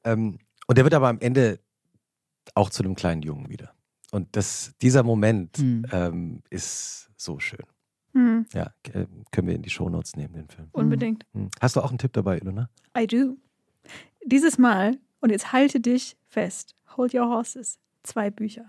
Ähm, 0.04 0.38
und 0.66 0.78
der 0.78 0.85
wird 0.85 0.94
aber 0.94 1.09
am 1.09 1.18
Ende 1.20 1.61
auch 2.54 2.70
zu 2.70 2.83
einem 2.83 2.94
kleinen 2.94 3.22
Jungen 3.22 3.48
wieder. 3.48 3.72
Und 4.12 4.35
das, 4.37 4.72
dieser 4.80 5.02
Moment 5.02 5.57
Hm. 5.59 5.87
ähm, 5.92 6.42
ist 6.50 7.11
so 7.16 7.38
schön. 7.38 7.64
Hm, 8.12 8.46
Ja, 8.52 8.72
äh, 8.92 9.07
können 9.33 9.48
wir 9.48 9.54
in 9.57 9.62
die 9.62 9.70
Shownotes 9.70 10.14
nehmen, 10.16 10.35
den 10.35 10.48
Film. 10.48 10.68
unbedingt. 10.72 11.26
Hm. 11.33 11.48
Hast 11.61 11.76
du 11.76 11.80
auch 11.80 11.88
einen 11.90 11.98
Tipp 11.98 12.12
dabei, 12.12 12.38
Ilona? 12.38 12.70
I 12.96 13.07
do. 13.07 13.37
Dieses 14.24 14.57
Mal, 14.57 14.98
und 15.20 15.30
jetzt 15.30 15.52
halte 15.52 15.80
dich 15.80 16.16
fest, 16.28 16.74
hold 16.96 17.12
your 17.14 17.28
horses, 17.28 17.78
zwei 18.04 18.30
Bücher. 18.30 18.66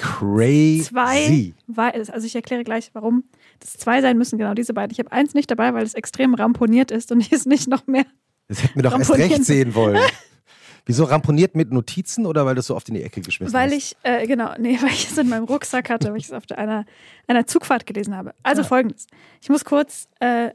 Crazy. 0.00 0.82
Zwei, 0.84 1.54
weil, 1.66 1.92
also 2.10 2.26
ich 2.26 2.34
erkläre 2.34 2.64
gleich, 2.64 2.90
warum 2.92 3.24
das 3.60 3.74
zwei 3.74 4.00
sein 4.02 4.18
müssen, 4.18 4.38
genau 4.38 4.54
diese 4.54 4.74
beiden. 4.74 4.92
Ich 4.92 4.98
habe 4.98 5.12
eins 5.12 5.34
nicht 5.34 5.50
dabei, 5.50 5.72
weil 5.74 5.82
es 5.84 5.94
extrem 5.94 6.34
ramponiert 6.34 6.90
ist 6.90 7.12
und 7.12 7.20
ich 7.20 7.32
es 7.32 7.46
nicht 7.46 7.68
noch 7.68 7.86
mehr. 7.86 8.06
Das 8.48 8.62
hätten 8.62 8.76
wir 8.76 8.82
doch 8.84 8.98
erst 8.98 9.12
recht 9.12 9.44
sehen 9.44 9.74
wollen. 9.74 10.00
Wieso 10.88 11.02
ramponiert 11.02 11.56
mit 11.56 11.72
Notizen 11.72 12.26
oder 12.26 12.46
weil 12.46 12.54
du 12.54 12.60
es 12.60 12.68
so 12.68 12.76
oft 12.76 12.88
in 12.88 12.94
die 12.94 13.02
Ecke 13.02 13.20
geschmissen 13.20 13.52
Weil 13.52 13.70
hast? 13.70 13.76
ich, 13.76 13.96
äh, 14.04 14.24
genau, 14.28 14.52
nee, 14.58 14.78
weil 14.80 14.90
ich 14.90 15.10
es 15.10 15.18
in 15.18 15.28
meinem 15.28 15.44
Rucksack 15.44 15.90
hatte, 15.90 16.10
weil 16.10 16.18
ich 16.18 16.26
es 16.26 16.32
auf 16.32 16.44
einer, 16.54 16.84
einer 17.26 17.46
Zugfahrt 17.46 17.86
gelesen 17.86 18.16
habe. 18.16 18.34
Also 18.44 18.62
Ja. 18.62 18.68
folgendes. 18.68 19.06
Ich 19.42 19.48
muss 19.48 19.64
kurz 19.64 20.08
äh, 20.20 20.50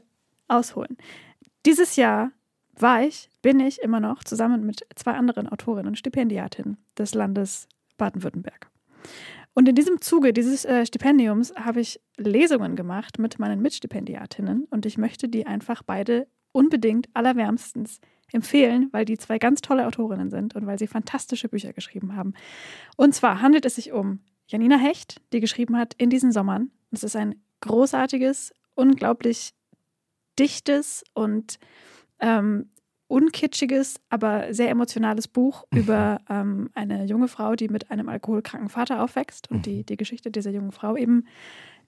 ausholen. 0.48 0.96
Dieses 1.66 1.96
Jahr 1.96 2.30
war 2.78 3.02
ich, 3.02 3.28
bin 3.42 3.60
ich 3.60 3.82
immer 3.82 4.00
noch 4.00 4.24
zusammen 4.24 4.64
mit 4.64 4.86
zwei 4.96 5.12
anderen 5.12 5.48
Autorinnen 5.48 5.88
und 5.88 5.98
Stipendiatinnen 5.98 6.78
des 6.96 7.12
Landes 7.14 7.68
Baden-Württemberg. 7.98 8.68
Und 9.54 9.68
in 9.68 9.74
diesem 9.74 10.00
Zuge 10.00 10.32
dieses 10.32 10.64
äh, 10.64 10.86
Stipendiums 10.86 11.54
habe 11.56 11.80
ich 11.80 12.00
Lesungen 12.16 12.74
gemacht 12.74 13.18
mit 13.18 13.38
meinen 13.38 13.60
Mitstipendiatinnen 13.60 14.64
und 14.70 14.86
ich 14.86 14.96
möchte 14.96 15.28
die 15.28 15.46
einfach 15.46 15.82
beide 15.82 16.26
unbedingt 16.52 17.08
allerwärmstens 17.14 18.00
empfehlen, 18.32 18.88
weil 18.92 19.04
die 19.04 19.18
zwei 19.18 19.38
ganz 19.38 19.60
tolle 19.60 19.86
Autorinnen 19.86 20.30
sind 20.30 20.54
und 20.54 20.66
weil 20.66 20.78
sie 20.78 20.86
fantastische 20.86 21.48
Bücher 21.48 21.72
geschrieben 21.74 22.16
haben. 22.16 22.32
Und 22.96 23.14
zwar 23.14 23.42
handelt 23.42 23.66
es 23.66 23.74
sich 23.74 23.92
um 23.92 24.20
Janina 24.46 24.76
Hecht, 24.76 25.20
die 25.32 25.40
geschrieben 25.40 25.76
hat 25.76 25.94
In 25.98 26.10
diesen 26.10 26.32
Sommern. 26.32 26.70
Es 26.90 27.04
ist 27.04 27.16
ein 27.16 27.36
großartiges, 27.60 28.52
unglaublich 28.74 29.54
dichtes 30.38 31.04
und 31.14 31.58
ähm, 32.20 32.70
unkitschiges, 33.12 34.00
aber 34.08 34.54
sehr 34.54 34.70
emotionales 34.70 35.28
Buch 35.28 35.64
Mhm. 35.70 35.78
über 35.78 36.18
ähm, 36.30 36.70
eine 36.74 37.04
junge 37.04 37.28
Frau, 37.28 37.54
die 37.54 37.68
mit 37.68 37.90
einem 37.90 38.08
alkoholkranken 38.08 38.70
Vater 38.70 39.02
aufwächst 39.02 39.50
und 39.50 39.66
die, 39.66 39.84
die 39.84 39.96
Geschichte 39.98 40.30
dieser 40.30 40.50
jungen 40.50 40.72
Frau 40.72 40.96
eben 40.96 41.26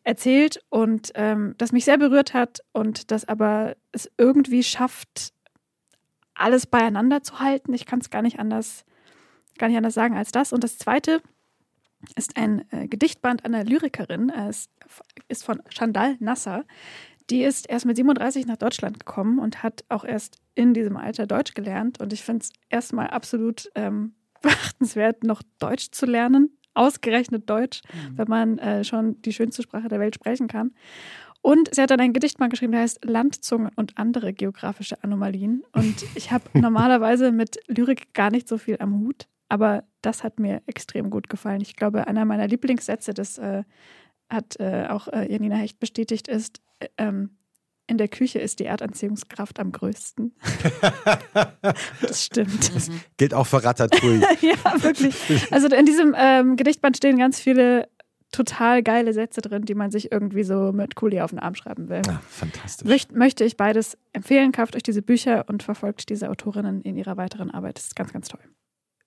erzählt 0.02 0.62
und 0.68 1.12
ähm, 1.14 1.54
das 1.56 1.72
mich 1.72 1.87
sehr 1.87 1.96
berührt 1.96 2.34
hat 2.34 2.60
und 2.72 3.10
das 3.10 3.26
aber 3.26 3.74
es 3.92 4.10
irgendwie 4.18 4.62
schafft, 4.62 5.32
alles 6.34 6.66
beieinander 6.66 7.22
zu 7.22 7.40
halten. 7.40 7.72
Ich 7.72 7.87
kann 7.87 8.00
es 8.00 8.10
gar 8.10 8.20
nicht 8.20 8.38
anders, 8.38 8.84
gar 9.56 9.68
nicht 9.68 9.78
anders 9.78 9.94
sagen 9.94 10.16
als 10.16 10.30
das. 10.30 10.52
Und 10.52 10.62
das 10.62 10.76
zweite 10.76 11.22
ist 12.16 12.37
ein 12.37 12.70
äh, 12.70 12.87
Gedichtband 12.87 13.46
einer 13.46 13.64
Lyrikerin. 13.64 14.28
Es 14.28 14.68
ist 15.28 15.42
von 15.44 15.62
Chandal 15.70 16.16
Nasser. 16.20 16.64
Die 17.30 17.42
ist 17.42 17.70
erst 17.70 17.87
mit 17.87 17.96
37 17.96 18.46
nach 18.46 18.58
Deutschland 18.58 19.00
gekommen 19.00 19.38
und 19.38 19.62
hat 19.62 19.84
auch 19.88 20.04
erst 20.04 20.38
in 20.55 20.75
diesem 20.75 20.97
Alter 20.97 21.27
Deutsch 21.27 21.55
gelernt. 21.55 22.01
Und 22.01 22.12
ich 22.12 22.23
finde 22.23 22.45
es 22.45 22.53
erstmal 22.69 23.09
absolut 23.09 23.71
ähm, 23.75 24.14
beachtenswert, 24.43 25.25
noch 25.25 25.43
Deutsch 25.59 25.90
zu 25.90 26.07
lernen. 26.07 26.57
Ausgerechnet 26.77 27.49
Deutsch, 27.49 27.83
wenn 28.17 28.27
man 28.29 28.59
äh, 28.59 28.83
schon 28.83 29.23
die 29.23 29.33
schönste 29.33 29.62
Sprache 29.62 29.87
der 29.87 30.01
Welt 30.01 30.17
sprechen 30.17 30.49
kann. 30.49 30.73
Und 31.40 31.75
sie 31.75 31.83
hat 31.83 31.90
dann 31.90 32.01
ein 32.01 32.14
Gedichtband 32.14 32.51
geschrieben, 32.51 32.73
der 32.73 32.81
heißt 32.81 33.05
Landzungen 33.05 33.71
und 33.77 33.99
andere 33.99 34.33
geografische 34.33 35.05
Anomalien. 35.05 35.62
Und 35.73 35.95
ich 36.14 36.33
habe 36.33 36.45
normalerweise 36.59 37.33
mit 37.33 37.59
Lyrik 37.69 38.14
gar 38.14 38.31
nicht 38.31 38.49
so 38.49 38.57
viel 38.57 38.79
am 38.81 38.99
Hut, 39.01 39.29
aber 39.51 39.85
das 40.01 40.25
hat 40.25 40.40
mir 40.40 40.62
extrem 40.67 41.11
gut 41.11 41.29
gefallen. 41.29 41.61
Ich 41.61 41.77
glaube, 41.77 42.07
einer 42.07 42.25
meiner 42.25 42.49
Lieblingssätze, 42.49 43.12
das 43.12 43.37
äh, 43.37 43.62
hat 44.31 44.59
äh, 44.59 44.87
auch 44.88 45.07
äh, 45.09 45.31
Janina 45.31 45.57
Hecht 45.57 45.79
bestätigt, 45.79 46.29
ist, 46.29 46.62
äh, 46.81 46.88
ähm, 46.97 47.37
in 47.87 47.99
der 47.99 48.09
Küche 48.09 48.38
ist 48.38 48.61
die 48.61 48.64
Erdanziehungskraft 48.64 49.61
am 49.61 49.73
größten. 49.73 50.35
das 52.01 52.25
stimmt. 52.25 52.73
Gilt 53.16 53.35
auch 53.35 53.47
für 53.47 53.62
Ratatouille. 53.62 54.20
ja, 54.40 54.83
wirklich. 54.83 55.14
Also 55.53 55.68
in 55.68 55.85
diesem 55.87 56.14
ähm, 56.16 56.57
Gedichtband 56.57 56.97
stehen 56.97 57.18
ganz 57.18 57.40
viele 57.40 57.88
total 58.33 58.83
geile 58.83 59.12
Sätze 59.12 59.40
drin, 59.40 59.64
die 59.64 59.75
man 59.75 59.90
sich 59.90 60.11
irgendwie 60.11 60.42
so 60.42 60.73
mit 60.73 60.97
Kuli 60.97 61.20
auf 61.20 61.31
den 61.31 61.38
Arm 61.38 61.55
schreiben 61.55 61.88
will. 61.88 62.03
ah, 62.09 62.20
fantastisch. 62.29 62.88
Möcht, 62.88 63.12
möchte 63.12 63.44
ich 63.44 63.57
beides 63.57 63.97
empfehlen. 64.12 64.51
Kauft 64.51 64.75
euch 64.75 64.83
diese 64.83 65.03
Bücher 65.03 65.44
und 65.49 65.62
verfolgt 65.62 66.09
diese 66.09 66.31
Autorinnen 66.31 66.83
in 66.83 66.97
ihrer 66.97 67.16
weiteren 67.16 67.51
Arbeit. 67.51 67.77
Das 67.77 67.85
ist 67.85 67.97
ganz, 67.97 68.12
ganz 68.12 68.29
toll. 68.29 68.40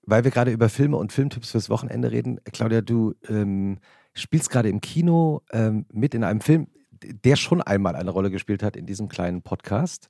Weil 0.04 0.24
wir 0.24 0.32
gerade 0.32 0.52
über 0.52 0.70
Filme 0.70 0.96
und 0.96 1.12
Filmtipps 1.12 1.52
fürs 1.52 1.70
Wochenende 1.70 2.12
reden, 2.12 2.40
Claudia, 2.54 2.80
du 2.80 3.16
ähm, 3.28 3.80
spielst 4.14 4.50
gerade 4.50 4.70
im 4.70 4.80
Kino 4.80 5.42
ähm, 5.52 5.86
mit 5.92 6.16
in 6.16 6.24
einem 6.24 6.40
Film, 6.40 6.68
der 7.04 7.36
schon 7.36 7.62
einmal 7.62 7.96
eine 7.96 8.12
Rolle 8.12 8.32
gespielt 8.32 8.64
hat 8.64 8.76
in 8.76 8.86
diesem 8.86 9.10
kleinen 9.10 9.42
Podcast. 9.42 10.10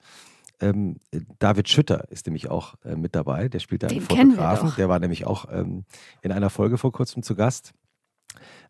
Ähm, 0.59 0.97
David 1.39 1.69
Schütter 1.69 2.09
ist 2.09 2.25
nämlich 2.25 2.49
auch 2.49 2.75
äh, 2.83 2.95
mit 2.95 3.15
dabei. 3.15 3.47
Der 3.47 3.59
spielt 3.59 3.83
da 3.83 3.87
einen 3.87 3.99
Den 3.99 4.09
wir 4.09 4.25
Fotografen. 4.31 4.73
Der 4.77 4.89
war 4.89 4.99
nämlich 4.99 5.25
auch 5.25 5.45
ähm, 5.51 5.85
in 6.21 6.31
einer 6.31 6.49
Folge 6.49 6.77
vor 6.77 6.91
kurzem 6.91 7.21
zu 7.21 7.35
Gast. 7.35 7.73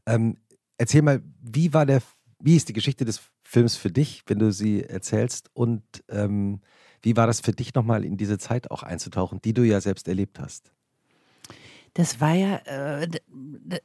Ähm, 0.06 0.38
erzähl 0.78 1.02
mal, 1.02 1.22
wie 1.42 1.74
war 1.74 1.86
der, 1.86 2.02
wie 2.40 2.56
ist 2.56 2.70
die 2.70 2.74
Geschichte 2.74 3.06
des 3.06 3.22
Films 3.44 3.78
für 3.78 3.90
dich, 3.90 4.24
wenn 4.28 4.40
du 4.40 4.52
sie 4.52 4.84
erzählst? 4.84 5.50
Und 5.54 5.84
ähm, 6.10 6.62
wie 7.02 7.16
war 7.16 7.28
das 7.28 7.40
für 7.40 7.54
dich 7.54 7.74
nochmal 7.74 8.04
in 8.04 8.18
diese 8.18 8.38
Zeit 8.38 8.70
auch 8.70 8.84
einzutauchen, 8.84 9.40
die 9.42 9.54
du 9.54 9.64
ja 9.64 9.80
selbst 9.80 10.08
erlebt 10.08 10.40
hast? 10.40 10.74
Das 11.94 12.20
war 12.22 12.34
ja, 12.34 12.58
äh, 12.66 13.08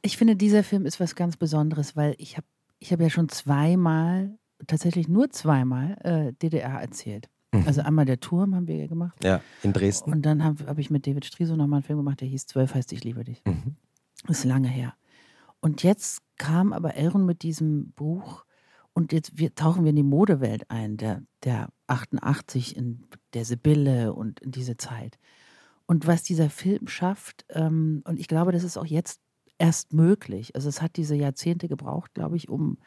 ich 0.01 0.17
finde, 0.17 0.35
dieser 0.35 0.63
Film 0.63 0.85
ist 0.85 0.99
was 0.99 1.15
ganz 1.15 1.37
Besonderes, 1.37 1.95
weil 1.95 2.15
ich 2.17 2.37
habe 2.37 2.45
ich 2.83 2.91
hab 2.91 2.99
ja 2.99 3.09
schon 3.09 3.29
zweimal, 3.29 4.37
tatsächlich 4.67 5.07
nur 5.07 5.29
zweimal, 5.29 5.97
äh, 6.03 6.33
DDR 6.33 6.81
erzählt. 6.81 7.29
Also 7.65 7.81
einmal 7.81 8.05
der 8.05 8.19
Turm 8.19 8.55
haben 8.55 8.67
wir 8.67 8.75
ja 8.75 8.87
gemacht. 8.87 9.23
Ja, 9.23 9.41
in 9.61 9.71
Dresden. 9.71 10.11
Und 10.11 10.23
dann 10.23 10.43
habe 10.43 10.65
hab 10.65 10.79
ich 10.79 10.89
mit 10.89 11.07
David 11.07 11.23
Striso 11.23 11.55
nochmal 11.55 11.77
einen 11.77 11.83
Film 11.83 11.99
gemacht, 11.99 12.19
der 12.19 12.27
hieß 12.27 12.47
Zwölf 12.47 12.73
heißt 12.73 12.91
Ich 12.91 13.03
liebe 13.03 13.23
dich. 13.23 13.41
Mhm. 13.45 13.77
Ist 14.27 14.43
lange 14.43 14.67
her. 14.67 14.95
Und 15.61 15.83
jetzt 15.83 16.23
kam 16.37 16.73
aber 16.73 16.95
Elrond 16.95 17.25
mit 17.25 17.41
diesem 17.41 17.91
Buch 17.91 18.43
und 18.91 19.13
jetzt 19.13 19.37
wir, 19.37 19.55
tauchen 19.55 19.83
wir 19.83 19.91
in 19.91 19.95
die 19.95 20.03
Modewelt 20.03 20.69
ein, 20.69 20.97
der, 20.97 21.21
der 21.43 21.69
88 21.87 22.75
in 22.75 23.05
der 23.33 23.45
Sibylle 23.45 24.13
und 24.13 24.41
in 24.41 24.51
diese 24.51 24.75
Zeit. 24.75 25.19
Und 25.85 26.05
was 26.05 26.23
dieser 26.23 26.49
Film 26.49 26.87
schafft, 26.87 27.45
ähm, 27.49 28.01
und 28.05 28.19
ich 28.19 28.27
glaube, 28.27 28.51
das 28.51 28.63
ist 28.63 28.77
auch 28.77 28.85
jetzt 28.85 29.21
erst 29.63 29.93
möglich. 29.93 30.55
Also 30.55 30.67
es 30.67 30.81
hat 30.81 30.97
diese 30.97 31.15
Jahrzehnte 31.15 31.69
gebraucht, 31.69 32.13
glaube 32.13 32.35
ich, 32.35 32.49
um, 32.49 32.77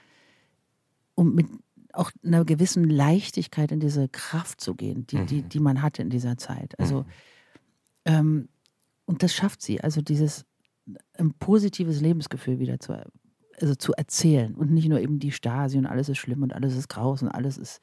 um 1.15 1.35
mit 1.35 1.47
auch 1.95 2.11
einer 2.23 2.45
gewissen 2.45 2.85
Leichtigkeit 2.85 3.73
in 3.73 3.81
diese 3.81 4.11
Kraft 4.11 4.61
zu 4.61 4.75
gehen, 4.75 5.07
die, 5.07 5.25
die, 5.25 5.41
die 5.41 5.61
man 5.61 5.81
hatte 5.81 6.03
in 6.03 6.11
dieser 6.11 6.37
Zeit. 6.37 6.79
Also 6.79 7.07
ähm, 8.05 8.51
und 9.07 9.23
das 9.23 9.33
schafft 9.33 9.63
sie, 9.63 9.81
also 9.81 10.03
dieses 10.03 10.45
ein 11.15 11.33
positives 11.33 12.03
Lebensgefühl 12.03 12.59
wieder 12.59 12.79
zu, 12.79 12.93
also 13.59 13.75
zu 13.75 13.95
erzählen 13.95 14.55
und 14.55 14.71
nicht 14.71 14.89
nur 14.89 15.01
eben 15.01 15.19
die 15.19 15.33
Stasi 15.33 15.79
und 15.79 15.87
alles 15.87 16.11
ist 16.11 16.19
schlimm 16.19 16.43
und 16.43 16.53
alles 16.53 16.77
ist 16.77 16.89
graus 16.89 17.23
und 17.23 17.29
alles 17.29 17.57
ist 17.57 17.81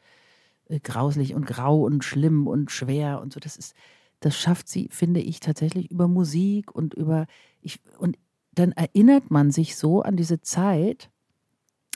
äh, 0.68 0.80
grauslich 0.80 1.34
und 1.34 1.48
grau 1.48 1.82
und 1.82 2.04
schlimm 2.04 2.46
und 2.46 2.70
schwer 2.70 3.22
und 3.22 3.34
so. 3.34 3.40
Das 3.40 3.58
ist, 3.58 3.74
das 4.20 4.38
schafft 4.38 4.70
sie, 4.70 4.88
finde 4.92 5.20
ich, 5.20 5.40
tatsächlich 5.40 5.90
über 5.90 6.08
Musik 6.08 6.76
und 6.76 6.94
über 6.94 7.26
ich 7.60 7.80
und 7.98 8.20
dann 8.56 8.72
erinnert 8.74 9.32
man 9.32 9.52
sich 9.52 9.76
so 9.76 10.02
an 10.02 10.16
diese 10.16 10.42
Zeit. 10.42 11.10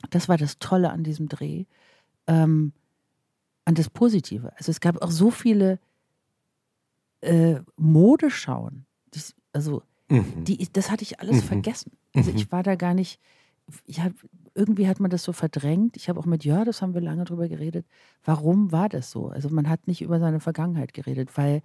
Das 0.10 0.28
war 0.30 0.38
das 0.38 0.60
Tolle 0.60 0.92
an 0.92 1.04
diesem 1.04 1.28
Dreh, 1.28 1.66
ähm, 2.28 2.74
an 3.66 3.76
das 3.76 3.90
Positive. 3.90 4.54
Also 4.58 4.72
es 4.72 4.80
gab 4.80 5.02
auch 5.02 5.12
so 5.12 5.32
viele 5.32 5.80
äh, 7.22 7.60
Modeschauen. 7.78 8.86
die's- 9.14 9.34
Also 9.54 9.82
Mhm. 10.10 10.44
die, 10.44 10.68
das 10.72 10.92
hatte 10.92 11.02
ich 11.04 11.20
alles 11.20 11.44
Mhm. 11.44 11.48
vergessen. 11.48 11.92
Also 12.16 12.32
Mhm. 12.32 12.38
ich 12.38 12.52
war 12.52 12.64
da 12.64 12.76
gar 12.76 12.94
nicht, 12.94 13.20
ich 13.86 14.02
hab, 14.02 14.14
irgendwie 14.54 14.88
hat 14.88 15.00
man 15.00 15.10
das 15.12 15.24
so 15.24 15.34
verdrängt. 15.34 15.98
Ich 15.98 16.10
habe 16.10 16.20
auch 16.20 16.26
mit 16.26 16.46
Jörg, 16.46 16.66
das 16.66 16.82
haben 16.82 16.94
wir 16.94 17.02
lange 17.02 17.26
drüber 17.26 17.48
geredet, 17.50 17.86
warum 18.24 18.72
war 18.72 18.88
das 18.88 19.12
so? 19.12 19.28
Also 19.30 19.50
man 19.50 19.68
hat 19.68 19.88
nicht 19.88 20.02
über 20.02 20.20
seine 20.20 20.40
Vergangenheit 20.40 20.94
geredet, 20.94 21.36
weil 21.38 21.64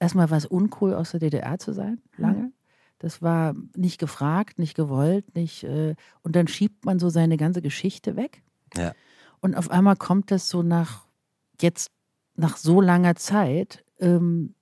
erstmal 0.00 0.30
war 0.30 0.36
es 0.38 0.46
uncool, 0.46 0.94
aus 0.94 1.12
der 1.12 1.20
DDR 1.20 1.58
zu 1.58 1.72
sein, 1.72 2.00
lange. 2.16 2.51
Das 3.02 3.20
war 3.20 3.54
nicht 3.76 3.98
gefragt, 3.98 4.58
nicht 4.60 4.76
gewollt, 4.76 5.34
nicht, 5.34 5.64
äh, 5.64 5.96
und 6.22 6.36
dann 6.36 6.46
schiebt 6.46 6.84
man 6.84 6.98
so 7.00 7.08
seine 7.08 7.36
ganze 7.36 7.60
Geschichte 7.60 8.14
weg. 8.16 8.42
Ja. 8.76 8.92
Und 9.40 9.56
auf 9.56 9.70
einmal 9.72 9.96
kommt 9.96 10.30
das 10.30 10.48
so 10.48 10.62
nach, 10.62 11.04
jetzt 11.60 11.90
nach 12.36 12.56
so 12.56 12.80
langer 12.80 13.16
Zeit, 13.16 13.84
ähm, 13.98 14.54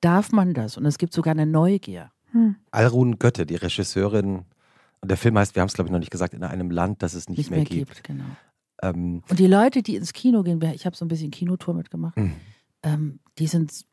darf 0.00 0.32
man 0.32 0.54
das. 0.54 0.76
Und 0.76 0.86
es 0.86 0.98
gibt 0.98 1.12
sogar 1.12 1.30
eine 1.32 1.46
Neugier. 1.46 2.10
Hm. 2.32 2.56
Alrun 2.72 3.18
Götte, 3.20 3.46
die 3.46 3.54
Regisseurin, 3.54 4.44
und 5.00 5.08
der 5.10 5.16
Film 5.16 5.38
heißt, 5.38 5.54
wir 5.54 5.60
haben 5.62 5.68
es 5.68 5.74
glaube 5.74 5.86
ich 5.88 5.92
noch 5.92 6.00
nicht 6.00 6.10
gesagt, 6.10 6.34
in 6.34 6.42
einem 6.42 6.72
Land, 6.72 7.02
das 7.04 7.14
es 7.14 7.28
nicht, 7.28 7.38
nicht 7.38 7.50
mehr, 7.50 7.60
mehr 7.60 7.66
gibt. 7.66 7.94
gibt. 7.94 8.04
Genau. 8.04 8.24
Ähm, 8.82 9.22
Und 9.28 9.38
die 9.38 9.46
Leute, 9.46 9.82
die 9.84 9.94
ins 9.94 10.12
Kino 10.12 10.42
gehen, 10.42 10.60
ich 10.74 10.84
habe 10.84 10.96
so 10.96 11.04
ein 11.04 11.08
bisschen 11.08 11.30
Kinotour 11.30 11.74
mitgemacht, 11.74 12.16
Mhm. 12.16 12.34
ähm, 12.82 13.20
die 13.38 13.46
sind, 13.46 13.84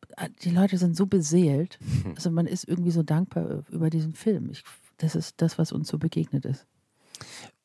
die 0.43 0.49
Leute 0.49 0.77
sind 0.77 0.95
so 0.95 1.05
beseelt. 1.05 1.79
Also 2.15 2.31
man 2.31 2.47
ist 2.47 2.67
irgendwie 2.67 2.91
so 2.91 3.03
dankbar 3.03 3.63
über 3.69 3.89
diesen 3.89 4.13
Film. 4.13 4.49
Ich, 4.51 4.63
das 4.97 5.15
ist 5.15 5.41
das, 5.41 5.57
was 5.57 5.71
uns 5.71 5.87
so 5.87 5.97
begegnet 5.97 6.45
ist. 6.45 6.65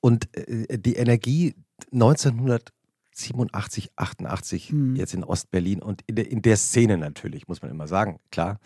Und 0.01 0.35
äh, 0.37 0.79
die 0.79 0.97
Energie 0.97 1.55
1987, 1.93 3.91
88 3.97 4.71
Hm. 4.71 4.97
jetzt 4.97 5.15
in 5.15 5.25
Ostberlin 5.25 5.83
und 5.83 6.03
in 6.07 6.17
der, 6.17 6.31
in 6.31 6.43
der 6.43 6.57
Szene 6.57 6.99
natürlich, 6.99 7.49
muss 7.49 7.63
man 7.63 7.71
immer 7.71 7.87
sagen, 7.87 8.19
klar. 8.31 8.59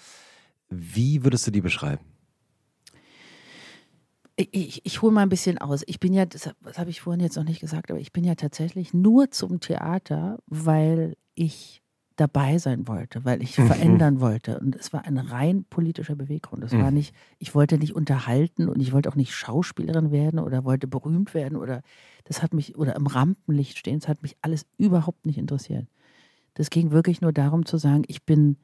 Wie 0.70 1.22
würdest 1.22 1.46
du 1.46 1.50
die 1.50 1.60
beschreiben? 1.60 2.04
Ich, 4.36 4.48
ich, 4.52 4.80
ich 4.84 5.02
hole 5.02 5.12
mal 5.12 5.22
ein 5.22 5.28
bisschen 5.28 5.58
aus. 5.58 5.82
Ich 5.86 6.00
bin 6.00 6.12
ja, 6.12 6.24
das, 6.26 6.50
das 6.60 6.78
habe 6.78 6.90
ich 6.90 7.00
vorhin 7.00 7.20
jetzt 7.20 7.36
noch 7.36 7.44
nicht 7.44 7.60
gesagt, 7.60 7.90
aber 7.90 8.00
ich 8.00 8.12
bin 8.12 8.24
ja 8.24 8.34
tatsächlich 8.34 8.92
nur 8.92 9.30
zum 9.30 9.60
Theater, 9.60 10.38
weil 10.46 11.16
ich 11.34 11.83
dabei 12.16 12.58
sein 12.58 12.86
wollte, 12.86 13.24
weil 13.24 13.42
ich 13.42 13.58
Mhm. 13.58 13.66
verändern 13.66 14.20
wollte. 14.20 14.60
Und 14.60 14.76
es 14.76 14.92
war 14.92 15.04
ein 15.04 15.18
rein 15.18 15.64
politischer 15.68 16.14
Beweggrund. 16.14 16.62
Es 16.62 16.72
war 16.72 16.90
Mhm. 16.90 16.96
nicht, 16.98 17.14
ich 17.38 17.54
wollte 17.54 17.76
nicht 17.78 17.94
unterhalten 17.94 18.68
und 18.68 18.80
ich 18.80 18.92
wollte 18.92 19.08
auch 19.08 19.16
nicht 19.16 19.34
Schauspielerin 19.34 20.10
werden 20.12 20.38
oder 20.38 20.64
wollte 20.64 20.86
berühmt 20.86 21.34
werden 21.34 21.56
oder 21.56 21.82
das 22.24 22.42
hat 22.42 22.54
mich, 22.54 22.76
oder 22.78 22.94
im 22.96 23.06
Rampenlicht 23.06 23.78
stehen, 23.78 23.98
das 23.98 24.08
hat 24.08 24.22
mich 24.22 24.36
alles 24.42 24.66
überhaupt 24.78 25.26
nicht 25.26 25.38
interessiert. 25.38 25.88
Das 26.54 26.70
ging 26.70 26.92
wirklich 26.92 27.20
nur 27.20 27.32
darum 27.32 27.66
zu 27.66 27.78
sagen, 27.78 28.04
ich 28.06 28.24
bin 28.24 28.56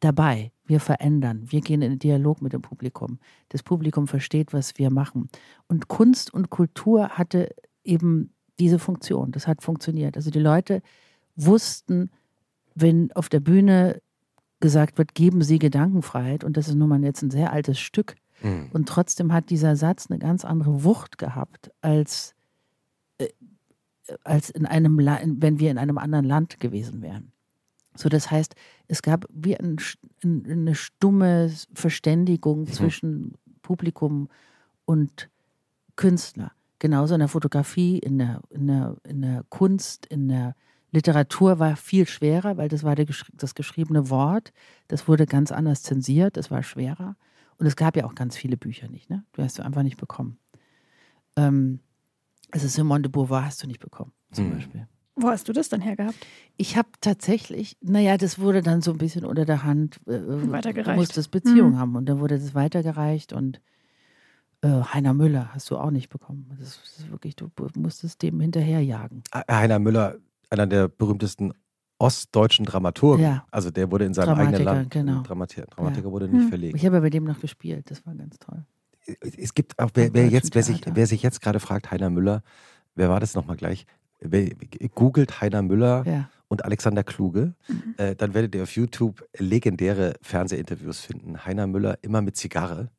dabei, 0.00 0.50
wir 0.64 0.80
verändern, 0.80 1.42
wir 1.50 1.60
gehen 1.60 1.82
in 1.82 1.90
den 1.90 1.98
Dialog 1.98 2.40
mit 2.40 2.54
dem 2.54 2.62
Publikum. 2.62 3.18
Das 3.50 3.62
Publikum 3.62 4.06
versteht, 4.08 4.54
was 4.54 4.78
wir 4.78 4.90
machen. 4.90 5.28
Und 5.68 5.88
Kunst 5.88 6.32
und 6.32 6.48
Kultur 6.48 7.10
hatte 7.10 7.50
eben 7.84 8.32
diese 8.58 8.78
Funktion, 8.78 9.32
das 9.32 9.46
hat 9.46 9.62
funktioniert. 9.62 10.16
Also 10.16 10.30
die 10.30 10.38
Leute 10.38 10.80
wussten, 11.36 12.10
wenn 12.74 13.12
auf 13.12 13.28
der 13.28 13.40
Bühne 13.40 14.00
gesagt 14.60 14.98
wird, 14.98 15.14
geben 15.14 15.42
Sie 15.42 15.58
Gedankenfreiheit, 15.58 16.44
und 16.44 16.56
das 16.56 16.68
ist 16.68 16.74
nun 16.74 16.88
mal 16.88 17.02
jetzt 17.02 17.22
ein 17.22 17.30
sehr 17.30 17.52
altes 17.52 17.78
Stück, 17.78 18.16
Mhm. 18.42 18.70
und 18.72 18.88
trotzdem 18.88 19.32
hat 19.32 19.50
dieser 19.50 19.76
Satz 19.76 20.10
eine 20.10 20.18
ganz 20.18 20.44
andere 20.46 20.82
Wucht 20.82 21.18
gehabt, 21.18 21.70
als, 21.82 22.34
äh, 23.18 23.28
als 24.24 24.48
in 24.50 24.64
einem 24.64 24.98
La 24.98 25.18
wenn 25.22 25.58
wir 25.58 25.70
in 25.70 25.76
einem 25.78 25.98
anderen 25.98 26.24
Land 26.24 26.58
gewesen 26.58 27.02
wären. 27.02 27.32
So, 27.94 28.08
das 28.08 28.30
heißt, 28.30 28.54
es 28.88 29.02
gab 29.02 29.26
wie 29.30 29.58
ein, 29.58 29.76
eine 30.24 30.74
stumme 30.74 31.52
Verständigung 31.74 32.66
zwischen 32.66 33.34
Publikum 33.62 34.28
und 34.86 35.28
Künstler. 35.96 36.52
Genauso 36.78 37.14
in 37.14 37.20
der 37.20 37.28
Fotografie, 37.28 37.98
in 37.98 38.18
der, 38.18 38.40
in 38.48 38.68
der, 38.68 38.96
in 39.04 39.20
der 39.20 39.44
Kunst, 39.50 40.06
in 40.06 40.28
der 40.28 40.54
Literatur 40.92 41.58
war 41.58 41.76
viel 41.76 42.06
schwerer, 42.06 42.56
weil 42.56 42.68
das 42.68 42.82
war 42.82 42.96
der, 42.96 43.06
geschri- 43.06 43.30
das 43.34 43.54
geschriebene 43.54 44.10
Wort. 44.10 44.52
Das 44.88 45.06
wurde 45.08 45.26
ganz 45.26 45.52
anders 45.52 45.82
zensiert, 45.82 46.36
das 46.36 46.50
war 46.50 46.62
schwerer. 46.62 47.16
Und 47.58 47.66
es 47.66 47.76
gab 47.76 47.96
ja 47.96 48.04
auch 48.06 48.14
ganz 48.14 48.36
viele 48.36 48.56
Bücher 48.56 48.88
nicht, 48.88 49.10
ne? 49.10 49.24
Du 49.32 49.42
hast 49.42 49.58
du 49.58 49.62
einfach 49.64 49.82
nicht 49.82 49.98
bekommen. 49.98 50.38
Ähm, 51.36 51.80
also 52.50 52.66
Simone 52.68 53.02
de 53.02 53.10
Beauvoir 53.10 53.44
hast 53.44 53.62
du 53.62 53.66
nicht 53.66 53.80
bekommen, 53.80 54.12
zum 54.32 54.46
Hm. 54.46 54.52
Beispiel. 54.56 54.88
Wo 55.16 55.28
hast 55.28 55.48
du 55.48 55.52
das 55.52 55.68
dann 55.68 55.80
hergehabt? 55.82 56.16
Ich 56.56 56.76
habe 56.76 56.88
tatsächlich, 57.00 57.76
naja, 57.82 58.16
das 58.16 58.38
wurde 58.38 58.62
dann 58.62 58.80
so 58.80 58.92
ein 58.92 58.98
bisschen 58.98 59.24
unter 59.24 59.44
der 59.44 59.62
Hand, 59.64 60.00
äh, 60.06 60.20
Weitergereicht. 60.50 60.88
du 60.88 60.94
musstest 60.94 61.30
Beziehung 61.30 61.72
Mhm. 61.72 61.78
haben 61.78 61.96
und 61.96 62.06
dann 62.06 62.20
wurde 62.20 62.38
das 62.38 62.54
weitergereicht 62.54 63.32
und 63.32 63.60
äh, 64.62 64.68
Heiner 64.68 65.12
Müller 65.14 65.52
hast 65.54 65.70
du 65.70 65.76
auch 65.76 65.90
nicht 65.90 66.08
bekommen. 66.08 66.46
Das, 66.58 66.80
das 66.80 66.98
ist 67.00 67.10
wirklich, 67.10 67.36
du 67.36 67.50
musstest 67.76 68.22
dem 68.22 68.40
hinterherjagen. 68.40 69.22
Heiner 69.50 69.78
Müller, 69.78 70.16
einer 70.50 70.66
der 70.66 70.88
berühmtesten 70.88 71.52
ostdeutschen 71.98 72.64
Dramaturgen. 72.64 73.22
Ja. 73.24 73.44
Also 73.50 73.70
der 73.70 73.90
wurde 73.90 74.04
in 74.06 74.14
seinem 74.14 74.34
eigenen 74.38 74.62
Land. 74.64 74.90
genau. 74.90 75.22
Dramatiker, 75.22 75.66
Dramatiker 75.66 76.06
Ja. 76.06 76.12
wurde 76.12 76.28
nicht 76.28 76.42
Hm. 76.44 76.48
verlegt. 76.48 76.76
Ich 76.76 76.84
habe 76.86 76.96
ja 76.96 77.00
bei 77.00 77.10
dem 77.10 77.24
noch 77.24 77.40
gespielt, 77.40 77.90
das 77.90 78.04
war 78.06 78.14
ganz 78.14 78.38
toll. 78.38 78.64
Es 79.20 79.54
gibt 79.54 79.78
auch, 79.78 79.90
wer, 79.94 80.12
wer, 80.14 80.28
jetzt, 80.28 80.54
wer, 80.54 80.62
sich, 80.62 80.82
wer 80.92 81.06
sich 81.06 81.22
jetzt 81.22 81.40
gerade 81.42 81.60
fragt, 81.60 81.90
Heiner 81.90 82.10
Müller, 82.10 82.42
wer 82.94 83.08
war 83.08 83.20
das 83.20 83.34
nochmal 83.34 83.56
gleich? 83.56 83.86
Wer, 84.20 84.50
googelt 84.94 85.40
Heiner 85.40 85.62
Müller 85.62 86.04
Ja. 86.06 86.30
und 86.48 86.64
Alexander 86.64 87.02
Kluge, 87.02 87.54
Mhm. 87.68 87.94
äh, 87.96 88.14
dann 88.16 88.34
werdet 88.34 88.54
ihr 88.54 88.62
auf 88.62 88.74
YouTube 88.76 89.26
legendäre 89.38 90.14
Fernsehinterviews 90.22 91.00
finden. 91.00 91.44
Heiner 91.44 91.66
Müller 91.66 91.98
immer 92.02 92.22
mit 92.22 92.36
Zigarre. 92.36 92.90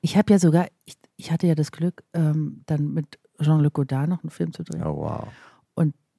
Ich 0.00 0.16
habe 0.16 0.32
ja 0.32 0.38
sogar, 0.38 0.66
ich, 0.84 0.94
ich 1.16 1.30
hatte 1.32 1.46
ja 1.46 1.54
das 1.54 1.70
Glück, 1.72 2.02
ähm, 2.12 2.62
dann 2.66 2.92
mit 2.92 3.18
Jean-Luc 3.40 3.74
Godard 3.74 4.08
noch 4.08 4.22
einen 4.22 4.30
Film 4.30 4.52
zu 4.52 4.62
drehen. 4.62 4.82
Oh, 4.84 4.96
wow. 4.96 5.28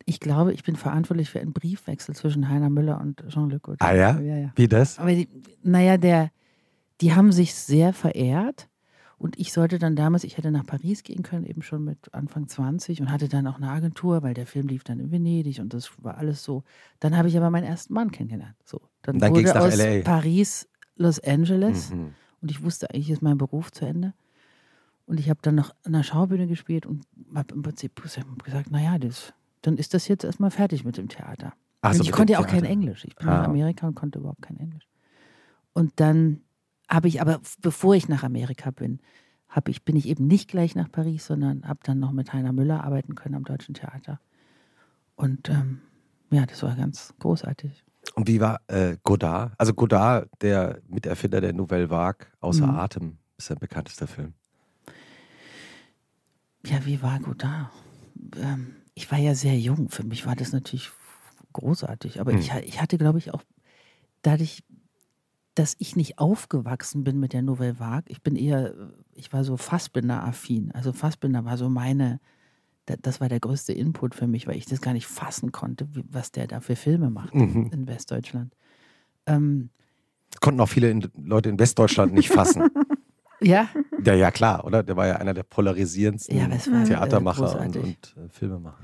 Ich 0.05 0.19
glaube, 0.19 0.53
ich 0.53 0.63
bin 0.63 0.75
verantwortlich 0.75 1.29
für 1.31 1.39
einen 1.39 1.53
Briefwechsel 1.53 2.15
zwischen 2.15 2.47
Heiner 2.49 2.69
Müller 2.69 3.01
und 3.01 3.23
Jean-Luc 3.27 3.63
Godard. 3.63 3.81
Ah 3.81 3.95
ja? 3.95 4.19
ja, 4.19 4.37
ja. 4.37 4.51
Wie 4.55 4.67
das? 4.67 4.99
Aber 4.99 5.11
die, 5.11 5.27
naja, 5.63 5.97
der, 5.97 6.29
die 7.01 7.13
haben 7.15 7.31
sich 7.31 7.55
sehr 7.55 7.91
verehrt 7.93 8.69
Und 9.17 9.39
ich 9.39 9.51
sollte 9.53 9.79
dann 9.79 9.95
damals, 9.95 10.23
ich 10.25 10.37
hätte 10.37 10.51
nach 10.51 10.65
Paris 10.65 11.01
gehen 11.01 11.23
können, 11.23 11.45
eben 11.45 11.61
schon 11.63 11.83
mit 11.85 12.13
Anfang 12.13 12.47
20 12.47 13.01
und 13.01 13.11
hatte 13.11 13.29
dann 13.29 13.47
auch 13.47 13.55
eine 13.55 13.69
Agentur, 13.69 14.21
weil 14.23 14.33
der 14.33 14.45
Film 14.45 14.67
lief 14.67 14.83
dann 14.83 14.99
in 14.99 15.09
Venedig 15.09 15.59
und 15.59 15.73
das 15.73 15.89
war 16.03 16.17
alles 16.17 16.43
so. 16.43 16.63
Dann 16.99 17.15
habe 17.17 17.29
ich 17.29 17.37
aber 17.37 17.49
meinen 17.49 17.63
ersten 17.63 17.93
Mann 17.93 18.11
kennengelernt. 18.11 18.55
So. 18.65 18.81
Dann, 19.01 19.17
Dann 19.17 19.31
wurde 19.33 19.43
nach 19.43 19.55
aus 19.55 19.77
LA. 19.77 20.01
Paris 20.03 20.67
Los 20.97 21.19
Angeles 21.21 21.91
Mhm. 21.91 22.13
und 22.41 22.51
ich 22.51 22.61
wusste 22.61 22.89
eigentlich, 22.91 23.09
ist 23.09 23.21
mein 23.21 23.37
Beruf 23.37 23.71
zu 23.71 23.85
Ende. 23.85 24.13
Und 25.07 25.19
ich 25.19 25.29
habe 25.29 25.39
dann 25.41 25.55
noch 25.55 25.73
an 25.83 25.93
der 25.93 26.03
Schaubühne 26.03 26.45
gespielt 26.47 26.85
und 26.85 27.05
habe 27.33 27.55
im 27.55 27.61
Prinzip 27.63 27.95
gesagt, 28.43 28.69
naja, 28.71 28.97
das, 28.99 29.33
dann 29.67 29.77
ist 29.77 29.93
das 29.93 30.07
jetzt 30.07 30.23
erstmal 30.23 30.51
fertig 30.51 30.83
mit 30.85 30.97
dem 30.97 31.07
Theater. 31.09 31.53
Ach 31.81 31.93
so, 31.93 31.99
und 31.99 32.05
ich 32.05 32.11
konnte 32.11 32.33
ja 32.33 32.39
auch 32.39 32.47
kein. 32.47 32.63
Englisch. 32.65 33.05
Ich 33.05 33.15
bin 33.15 33.27
Ah. 33.29 33.41
nach 33.41 33.47
Amerika 33.47 33.87
und 33.87 33.95
konnte 33.95 34.19
überhaupt 34.19 34.41
kein 34.41 34.57
Englisch. 34.57 34.87
Und 35.73 35.99
dann 35.99 36.41
habe 36.89 37.07
ich 37.07 37.21
aber, 37.21 37.41
bevor 37.61 37.95
ich 37.95 38.07
nach 38.07 38.23
Amerika 38.23 38.71
bin, 38.71 38.99
hab 39.49 39.69
ich, 39.69 39.83
bin 39.83 39.95
ich 39.95 40.07
eben 40.07 40.27
nicht 40.27 40.49
gleich 40.49 40.75
nach 40.75 40.91
Paris, 40.91 41.25
sondern 41.25 41.67
habe 41.67 41.79
dann 41.83 41.99
noch 41.99 42.11
mit 42.11 42.33
Heiner 42.33 42.53
Müller 42.53 42.83
arbeiten 42.83 43.15
können 43.15 43.35
am 43.35 43.43
Deutschen 43.43 43.73
Theater. 43.75 44.19
Und 45.15 45.49
ähm, 45.49 45.81
ja, 46.31 46.45
das 46.45 46.61
war 46.63 46.75
ganz 46.75 47.13
großartig. 47.19 47.83
Und 48.15 48.27
wie 48.27 48.39
war 48.41 48.61
äh, 48.67 48.97
Godard? 49.03 49.53
Also 49.57 49.73
Godard, 49.73 50.29
der 50.41 50.81
Miterfinder 50.87 51.41
der 51.41 51.53
Nouvelle 51.53 51.89
Vague, 51.89 52.27
außer 52.41 52.67
Mhm. 52.67 52.75
Atem, 52.75 53.17
ist 53.37 53.47
sein 53.47 53.57
bekanntester 53.59 54.07
Film. 54.07 54.33
Ja, 56.65 56.83
wie 56.85 57.01
war 57.01 57.19
Godard? 57.19 57.69
Ähm, 58.37 58.75
ich 58.95 59.11
war 59.11 59.19
ja 59.19 59.35
sehr 59.35 59.57
jung. 59.59 59.89
Für 59.89 60.03
mich 60.03 60.25
war 60.25 60.35
das 60.35 60.51
natürlich 60.53 60.89
großartig. 61.53 62.19
Aber 62.19 62.31
Hm. 62.31 62.39
ich, 62.39 62.51
ich 62.63 62.81
hatte, 62.81 62.97
glaube 62.97 63.19
ich, 63.19 63.33
auch 63.33 63.43
dadurch, 64.23 64.63
dass 65.53 65.75
ich 65.79 65.95
nicht 65.95 66.17
aufgewachsen 66.19 67.03
bin 67.03 67.19
mit 67.19 67.31
der 67.33 67.41
Nouvelle 67.41 67.79
Vague, 67.79 68.05
ich 68.11 68.21
bin 68.21 68.35
eher, 68.35 68.73
ich 69.13 69.31
war 69.31 69.43
so 69.43 69.55
Fassbinder-affin. 69.57 70.71
Also 70.71 70.91
Fassbinder 70.91 71.45
war 71.45 71.57
so 71.57 71.69
meine, 71.69 72.19
da- 72.87 72.95
das 73.01 73.21
war 73.21 73.29
der 73.29 73.39
größte 73.39 73.71
Input 73.73 74.15
für 74.15 74.27
mich, 74.27 74.47
weil 74.47 74.57
ich 74.57 74.65
das 74.65 74.81
gar 74.81 74.93
nicht 74.93 75.07
fassen 75.07 75.51
konnte, 75.51 75.87
was 76.09 76.31
der 76.31 76.47
da 76.47 76.59
für 76.59 76.75
Filme 76.75 77.09
macht 77.09 77.33
Mhm. 77.35 77.69
in 77.71 77.87
Westdeutschland. 77.87 78.53
Ähm, 79.27 79.69
konnten 80.41 80.59
auch 80.59 80.67
viele 80.69 80.89
in, 80.91 81.09
Leute 81.17 81.49
in 81.49 81.57
Westdeutschland 81.59 82.13
nicht 82.13 82.29
fassen. 82.29 82.63
ja, 83.45 83.69
ja, 84.03 84.13
ja, 84.13 84.31
klar, 84.31 84.65
oder? 84.65 84.83
Der 84.83 84.95
war 84.97 85.07
ja 85.07 85.15
einer 85.17 85.33
der 85.33 85.43
polarisierendsten 85.43 86.37
Ja, 86.37 86.47
Theatermacher 86.47 87.59
und, 87.61 87.77
und 87.77 88.15
äh, 88.17 88.29
Filmemacher. 88.29 88.83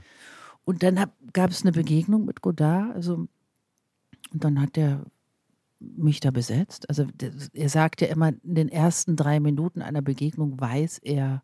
Und 0.64 0.84
dann 0.84 1.00
gab 1.34 1.50
es 1.50 1.64
eine 1.64 1.72
Begegnung 1.72 2.26
mit 2.26 2.42
Godard. 2.42 2.96
Also, 2.96 3.28
und 4.32 4.44
dann 4.44 4.62
hat 4.62 4.78
er 4.78 5.04
mich 5.80 6.20
da 6.20 6.30
besetzt. 6.32 6.88
Also 6.90 7.08
er 7.54 7.70
sagt 7.70 8.02
ja 8.02 8.08
immer, 8.08 8.30
in 8.44 8.56
den 8.56 8.70
ersten 8.70 9.16
drei 9.16 9.40
Minuten 9.40 9.82
einer 9.82 10.04
Begegnung 10.04 10.60
weiß 10.62 11.00
er, 11.00 11.42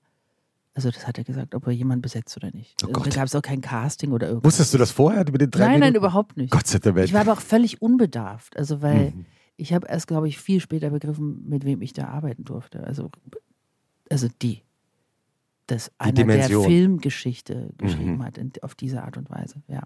also 0.75 0.91
das 0.91 1.07
hat 1.07 1.17
er 1.17 1.23
gesagt, 1.23 1.55
ob 1.55 1.65
er 1.65 1.73
jemanden 1.73 2.03
besetzt 2.03 2.37
oder 2.37 2.51
nicht. 2.51 2.83
Oh 2.83 2.89
also, 2.89 3.09
da 3.09 3.15
gab 3.15 3.25
es 3.25 3.35
auch 3.35 3.41
kein 3.41 3.61
Casting 3.61 4.11
oder 4.11 4.27
irgendwas. 4.27 4.51
Wusstest 4.51 4.75
du 4.75 4.77
das 4.77 4.91
vorher 4.91 5.25
mit 5.31 5.41
den 5.41 5.49
drei 5.49 5.61
Nein, 5.61 5.69
nein, 5.71 5.79
Minuten? 5.79 5.97
überhaupt 5.97 6.37
nicht. 6.37 6.51
Gott 6.51 6.67
sei 6.67 6.77
Dank. 6.77 6.99
Ich 6.99 7.13
war 7.13 7.21
aber 7.21 7.33
auch 7.33 7.41
völlig 7.41 7.81
unbedarft. 7.81 8.55
Also 8.57 8.81
weil 8.83 9.11
Mhm. 9.11 9.25
Ich 9.57 9.73
habe 9.73 9.87
erst, 9.87 10.07
glaube 10.07 10.27
ich, 10.27 10.37
viel 10.37 10.59
später 10.61 10.89
begriffen, 10.91 11.43
mit 11.49 11.65
wem 11.65 11.81
ich 11.81 11.93
da 11.93 12.07
arbeiten 12.07 12.43
durfte. 12.45 12.83
Also, 12.83 13.09
also 14.09 14.27
die. 14.41 14.61
Dass 15.67 15.91
einer 15.97 16.23
der. 16.25 16.47
Filmgeschichte 16.47 17.71
geschrieben 17.77 18.17
Mhm. 18.17 18.23
hat 18.23 18.37
in, 18.37 18.51
auf 18.61 18.73
diese 18.75 19.03
Art 19.03 19.17
und 19.17 19.29
Weise, 19.29 19.61
ja. 19.67 19.81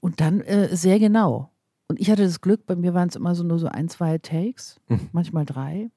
Und 0.00 0.20
dann 0.20 0.40
äh, 0.40 0.74
sehr 0.76 0.98
genau. 0.98 1.50
Und 1.88 2.00
ich 2.00 2.10
hatte 2.10 2.22
das 2.24 2.40
Glück, 2.40 2.66
bei 2.66 2.76
mir 2.76 2.94
waren 2.94 3.08
es 3.08 3.16
immer 3.16 3.34
so 3.34 3.42
nur 3.44 3.58
so 3.58 3.66
ein, 3.68 3.88
zwei 3.88 4.18
Takes, 4.18 4.80
Mhm. 4.88 5.08
manchmal 5.12 5.44
drei. 5.46 5.90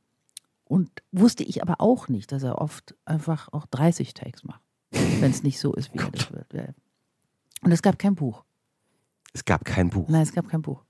Und 0.66 0.90
wusste 1.12 1.44
ich 1.44 1.62
aber 1.62 1.82
auch 1.82 2.08
nicht, 2.08 2.32
dass 2.32 2.44
er 2.44 2.60
oft 2.60 2.96
einfach 3.06 3.50
auch 3.52 3.66
30 3.68 4.14
Takes 4.14 4.44
macht, 4.44 4.62
wenn 4.92 5.30
es 5.32 5.44
nicht 5.44 5.60
so 5.60 5.74
ist, 5.74 5.94
wie 5.94 6.00
er 6.00 6.10
das 6.12 6.32
will. 6.32 6.46
Ja. 6.54 6.68
Und 7.62 7.72
es 7.72 7.82
gab 7.82 8.00
kein 8.00 8.16
Buch. 8.16 8.44
Es 9.34 9.46
gab 9.46 9.66
kein 9.66 9.90
Buch. 9.90 10.08
Nein, 10.10 10.22
es 10.24 10.32
gab 10.34 10.48
kein 10.48 10.62
Buch. 10.62 10.84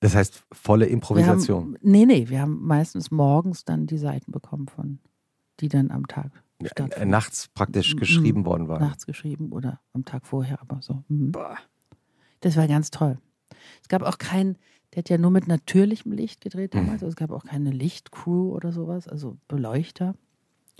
Das 0.00 0.14
heißt, 0.14 0.44
volle 0.52 0.86
Improvisation. 0.86 1.62
haben, 1.64 1.76
nee, 1.82 2.06
nee, 2.06 2.28
wir 2.28 2.40
haben 2.40 2.64
meistens 2.66 3.10
morgens 3.10 3.64
dann 3.64 3.86
die 3.86 3.98
Seiten 3.98 4.32
bekommen 4.32 4.66
von, 4.68 4.98
die 5.60 5.68
dann 5.68 5.90
am 5.90 6.06
Tag 6.06 6.30
stattfinden. 6.64 7.10
nachts 7.10 7.48
praktisch 7.48 7.94
Mhm. 7.94 7.98
geschrieben 7.98 8.44
worden 8.46 8.68
waren. 8.68 8.80
Nachts 8.82 9.04
geschrieben 9.06 9.52
oder 9.52 9.80
am 9.92 10.04
Tag 10.04 10.26
vorher, 10.26 10.60
aber 10.62 10.80
so. 10.80 11.04
Mhm. 11.08 11.32
Das 12.40 12.56
war 12.56 12.66
ganz 12.66 12.90
toll. 12.90 13.18
Es 13.82 13.88
gab 13.88 14.02
auch 14.02 14.16
kein, 14.18 14.56
der 14.94 15.00
hat 15.02 15.10
ja 15.10 15.18
nur 15.18 15.30
mit 15.30 15.46
natürlichem 15.46 16.12
Licht 16.12 16.40
gedreht 16.40 16.72
Mhm. 16.74 16.78
damals. 16.78 17.02
Also 17.02 17.08
es 17.08 17.16
gab 17.16 17.30
auch 17.30 17.44
keine 17.44 17.70
Lichtcrew 17.70 18.54
oder 18.54 18.72
sowas, 18.72 19.06
also 19.06 19.36
Beleuchter. 19.48 20.14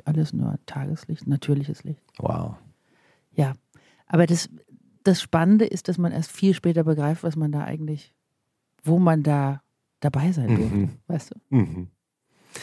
Alles 0.06 0.32
nur 0.32 0.58
Tageslicht, 0.64 1.26
natürliches 1.26 1.84
Licht. 1.84 2.02
Wow. 2.18 2.54
Ja, 3.32 3.52
aber 4.06 4.26
das, 4.26 4.48
das 5.04 5.20
Spannende 5.20 5.66
ist, 5.66 5.88
dass 5.88 5.98
man 5.98 6.10
erst 6.10 6.32
viel 6.32 6.54
später 6.54 6.84
begreift, 6.84 7.22
was 7.22 7.36
man 7.36 7.52
da 7.52 7.64
eigentlich, 7.64 8.14
wo 8.82 8.98
man 8.98 9.22
da 9.22 9.62
dabei 10.00 10.32
sein 10.32 10.48
durfte. 10.56 10.76
Mhm. 10.76 10.90
Weißt 11.06 11.30
du? 11.32 11.56
Mhm. 11.56 11.88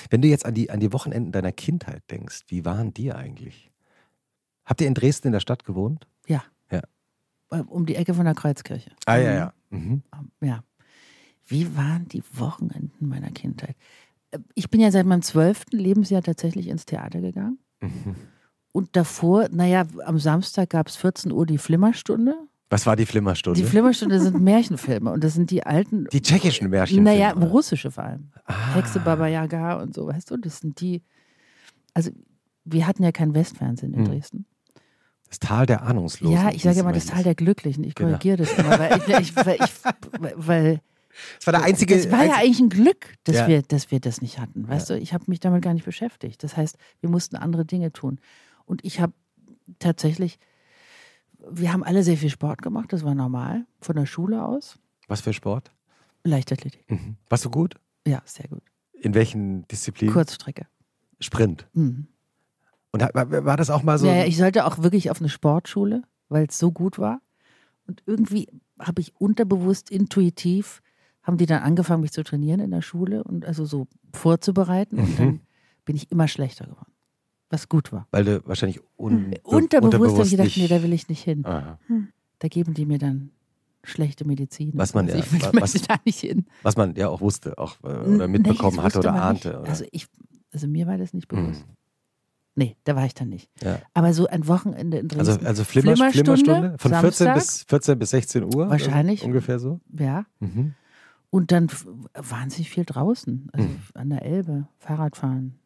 Wenn 0.10 0.22
du 0.22 0.28
jetzt 0.28 0.46
an 0.46 0.54
die, 0.54 0.70
an 0.70 0.80
die 0.80 0.92
Wochenenden 0.92 1.32
deiner 1.32 1.52
Kindheit 1.52 2.04
denkst, 2.12 2.44
wie 2.48 2.66
waren 2.66 2.94
die 2.94 3.14
eigentlich? 3.14 3.72
Habt 4.66 4.82
ihr 4.82 4.88
in 4.88 4.94
Dresden 4.94 5.28
in 5.28 5.34
der 5.34 5.40
Stadt 5.40 5.64
gewohnt? 5.64 6.08
Äh, 7.50 7.62
Um 7.62 7.86
die 7.86 7.96
Ecke 7.96 8.14
von 8.14 8.26
der 8.26 8.34
Kreuzkirche. 8.36 8.92
Ah, 9.06 9.16
ja, 9.16 9.34
ja. 9.34 9.54
Mhm. 9.70 10.04
Ähm, 10.14 10.32
Ja. 10.42 10.64
Wie 11.46 11.78
waren 11.78 12.06
die 12.10 12.22
Wochenenden 12.34 13.08
meiner 13.08 13.32
Kindheit? 13.32 13.78
Äh, 14.32 14.40
Ich 14.54 14.70
bin 14.70 14.82
ja 14.82 14.92
seit 14.92 15.06
meinem 15.06 15.22
zwölften 15.22 15.78
Lebensjahr 15.78 16.22
tatsächlich 16.22 16.68
ins 16.68 16.86
Theater 16.86 17.22
gegangen. 17.22 17.58
Mhm. 17.80 18.16
Und 18.74 18.98
davor, 18.98 19.48
naja, 19.50 19.86
am 20.06 20.20
Samstag 20.20 20.72
gab 20.72 20.90
es 20.90 20.98
14 20.98 21.32
Uhr 21.32 21.46
die 21.46 21.58
Flimmerstunde. 21.58 22.36
Was 22.70 22.86
war 22.86 22.96
die 22.98 23.06
Flimmerstunde? 23.06 23.60
Die 23.62 23.66
Flimmerstunde 23.66 24.20
sind 24.20 24.42
Märchenfilme 24.42 25.12
und 25.12 25.24
das 25.24 25.34
sind 25.34 25.52
die 25.52 25.64
alten, 25.66 26.06
Die 26.12 26.22
tschechischen 26.22 26.70
Märchen. 26.70 27.04
naja, 27.04 27.32
russische 27.32 27.92
vor 27.92 28.04
allem. 28.04 28.32
ah. 28.46 28.74
Hexe 28.76 29.00
Baba 29.00 29.28
Yaga 29.28 29.82
und 29.82 29.94
so, 29.94 30.08
weißt 30.08 30.32
du, 30.32 30.38
das 30.38 30.60
sind 30.60 30.82
die. 30.82 31.02
Also, 31.94 32.12
wir 32.66 32.86
hatten 32.86 33.04
ja 33.04 33.12
kein 33.12 33.34
Westfernsehen 33.34 33.94
in 33.94 34.00
Hm. 34.00 34.06
Dresden. 34.12 34.46
Das 35.30 35.40
Tal 35.40 35.66
der 35.66 35.82
Ahnungslosen. 35.84 36.36
ja, 36.38 36.52
ich 36.52 36.62
sage 36.64 36.80
immer 36.82 36.92
das. 36.94 37.06
Tal 37.08 37.24
der 37.24 37.36
Glücklichen. 37.36 37.84
Ich 37.84 37.96
Genau. 37.96 38.10
korrigiere 38.12 38.38
das 38.38 38.54
immer, 38.54 38.78
weil 38.80 39.22
ich, 39.22 39.36
weil, 39.36 39.58
ich, 39.62 39.72
weil 40.36 40.82
Das 41.38 41.48
war 41.48 41.54
der 41.54 41.64
einzige. 41.64 41.96
das 41.96 42.10
war 42.12 42.24
ja 42.26 42.36
eigentlich 42.36 42.60
ein 42.62 42.70
Glück, 42.70 43.16
dass, 43.26 43.36
Ja. 43.38 43.48
wir, 43.48 43.62
dass 43.62 43.92
wir 43.92 44.00
das 44.00 44.22
nicht 44.22 44.40
hatten. 44.40 44.68
Weißt 44.68 44.90
du, 44.90 44.98
ich 44.98 45.14
habe 45.14 45.26
mich 45.28 45.40
damit 45.42 45.64
gar 45.64 45.74
nicht 45.74 45.86
beschäftigt. 45.86 46.44
Das 46.44 46.56
heißt, 46.56 46.78
wir 47.02 47.10
mussten 47.10 47.36
andere 47.38 47.66
Dinge 47.66 47.92
tun. 47.92 48.20
Und 48.66 48.86
ich 48.86 49.00
habe 49.02 49.14
tatsächlich, 49.80 50.40
wir 51.52 51.74
haben 51.74 51.84
alle 51.84 52.04
sehr 52.04 52.18
viel 52.18 52.30
Sport 52.30 52.62
gemacht, 52.62 52.92
das 52.94 53.04
war 53.04 53.16
normal, 53.16 53.66
von 53.82 53.96
der 53.96 54.06
Schule 54.06 54.44
aus. 54.46 54.78
Was 55.08 55.22
für 55.22 55.34
Sport? 55.34 55.72
Leichtathletik. 56.24 56.90
Mhm. 56.90 57.16
Warst 57.30 57.46
du 57.46 57.50
gut? 57.50 57.76
Ja, 58.06 58.22
sehr 58.26 58.48
gut. 58.50 58.62
In 58.94 59.14
welchen 59.14 59.68
Disziplinen? 59.68 60.14
Kurzstrecke. 60.14 60.66
Sprint. 61.20 61.68
Mhm. 61.74 62.08
Und 62.92 63.02
war, 63.14 63.58
das 63.58 63.70
auch 63.70 63.84
mal 63.84 63.98
so? 64.00 64.08
Ja, 64.08 64.26
ich 64.26 64.38
sollte 64.38 64.66
auch 64.66 64.80
wirklich 64.80 65.12
auf 65.12 65.20
eine 65.20 65.30
Sportschule, 65.30 66.04
weil 66.30 66.46
es 66.50 66.58
so 66.58 66.72
gut 66.72 66.98
war. 67.00 67.22
Und 67.86 68.02
irgendwie 68.06 68.48
habe 68.80 69.02
ich 69.02 69.16
unterbewusst, 69.20 69.92
intuitiv, 69.92 70.82
haben 71.24 71.38
die 71.38 71.46
dann 71.46 71.62
angefangen, 71.64 72.02
mich 72.02 72.12
zu 72.12 72.24
trainieren 72.24 72.60
in 72.60 72.72
der 72.72 72.82
Schule 72.82 73.24
und 73.24 73.46
also 73.46 73.66
so 73.66 73.88
vorzubereiten. 74.14 74.98
Und 75.00 75.10
Mhm. 75.12 75.18
dann 75.18 75.40
bin 75.86 75.96
ich 75.96 76.12
immer 76.12 76.28
schlechter 76.28 76.66
geworden. 76.66 76.92
Was 77.50 77.70
gut 77.70 77.92
war. 77.94 78.08
weil 78.12 78.26
du 78.26 78.42
wahrscheinlich 78.46 78.82
un 78.98 79.34
Unterbewusst 79.44 80.16
habe 80.16 80.24
ich 80.26 80.32
gedacht, 80.32 80.52
nee, 80.58 80.68
da 80.68 80.84
will 80.84 80.92
ich 80.94 81.08
nicht 81.08 81.24
hin. 81.24 81.46
Aha. 81.46 81.80
Da 82.40 82.48
geben 82.50 82.74
die 82.74 82.86
mir 82.86 82.98
dann 83.00 83.32
schlechte 83.84 84.26
Medizin. 84.26 84.72
Was 84.76 84.94
man 84.94 85.06
Also 85.10 85.18
ja- 85.18 85.24
ich 85.54 85.62
was- 85.62 85.74
da 85.74 85.96
nicht 86.06 86.20
hin. 86.20 86.46
Was 86.64 86.76
man 86.76 86.96
ja 86.96 87.08
auch 87.08 87.22
wusste, 87.22 87.58
auch 87.58 87.78
äh, 87.84 87.88
oder 87.88 88.28
nee, 88.28 88.40
mitbekommen 88.40 88.76
das 88.78 88.86
hatte 88.86 89.00
oder 89.00 89.14
ahnte. 89.14 89.60
Oder? 89.62 89.70
Also, 89.70 89.86
ich, 89.92 90.08
also 90.52 90.68
mir 90.68 90.88
war 90.88 90.98
das 90.98 91.14
nicht 91.14 91.28
bewusst. 91.30 91.62
Mhm. 91.66 91.74
Nee, 92.56 92.76
da 92.86 92.96
war 92.96 93.06
ich 93.06 93.14
dann 93.14 93.30
nicht. 93.30 93.50
Ja. 93.64 93.80
Aber 93.94 94.14
so 94.14 94.26
ein 94.28 94.48
Wochenende 94.48 94.98
in 94.98 95.08
Dresden. 95.08 95.30
Also, 95.36 95.46
also 95.48 95.64
Flimmer, 95.64 95.96
Flimmerstunde, 95.96 96.36
Flimmerstunde 96.44 96.78
von 96.80 96.92
14 96.92 97.12
Samstag. 97.28 97.36
bis, 97.36 97.64
14 97.64 98.00
bis 98.00 98.10
16 98.10 98.44
Uhr? 98.44 98.70
Wahrscheinlich. 98.70 99.20
Also 99.22 99.28
ungefähr 99.28 99.60
so. 99.60 99.80
ja. 99.98 100.26
Mhm. 100.40 100.74
Und 101.30 101.52
dann 101.52 101.68
wahnsinnig 102.14 102.70
viel 102.72 102.84
draußen. 102.86 103.50
Also 103.54 103.68
Mhm. 103.68 103.80
an 103.94 104.10
der 104.10 104.22
Elbe, 104.24 104.68
Fahrradfahren 104.80 105.60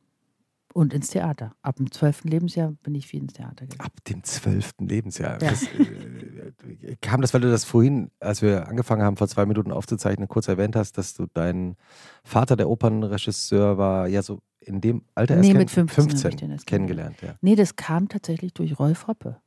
und 0.73 0.93
ins 0.93 1.09
Theater. 1.09 1.53
Ab 1.61 1.75
dem 1.77 1.91
12. 1.91 2.23
Lebensjahr 2.25 2.73
bin 2.83 2.95
ich 2.95 3.07
viel 3.07 3.21
ins 3.23 3.33
Theater 3.33 3.65
gegangen. 3.65 3.81
Ab 3.81 4.03
dem 4.05 4.23
12. 4.23 4.71
Lebensjahr. 4.79 5.41
Ja. 5.41 5.49
Das, 5.49 5.63
äh, 5.63 6.95
kam 7.01 7.21
das, 7.21 7.33
weil 7.33 7.41
du 7.41 7.49
das 7.49 7.63
vorhin, 7.63 8.11
als 8.19 8.41
wir 8.41 8.67
angefangen 8.67 9.01
haben, 9.03 9.17
vor 9.17 9.27
zwei 9.27 9.45
Minuten 9.45 9.71
aufzuzeichnen, 9.71 10.27
kurz 10.27 10.47
erwähnt 10.47 10.75
hast, 10.75 10.97
dass 10.97 11.13
du 11.13 11.27
deinen 11.33 11.75
Vater, 12.23 12.55
der 12.55 12.69
Opernregisseur 12.69 13.77
war, 13.77 14.07
ja 14.07 14.21
so 14.21 14.41
in 14.59 14.79
dem 14.81 15.03
Alter 15.15 15.37
erst 15.37 15.47
Nee, 15.49 15.55
mit 15.55 15.71
15 15.71 16.09
habe 16.19 16.29
ich 16.29 16.35
den 16.35 16.51
erst 16.51 16.67
kennengelernt. 16.67 17.15
Ja. 17.21 17.35
Nee, 17.41 17.55
das 17.55 17.75
kam 17.75 18.07
tatsächlich 18.09 18.53
durch 18.53 18.77
Rolf 18.77 19.07
Hoppe. 19.07 19.37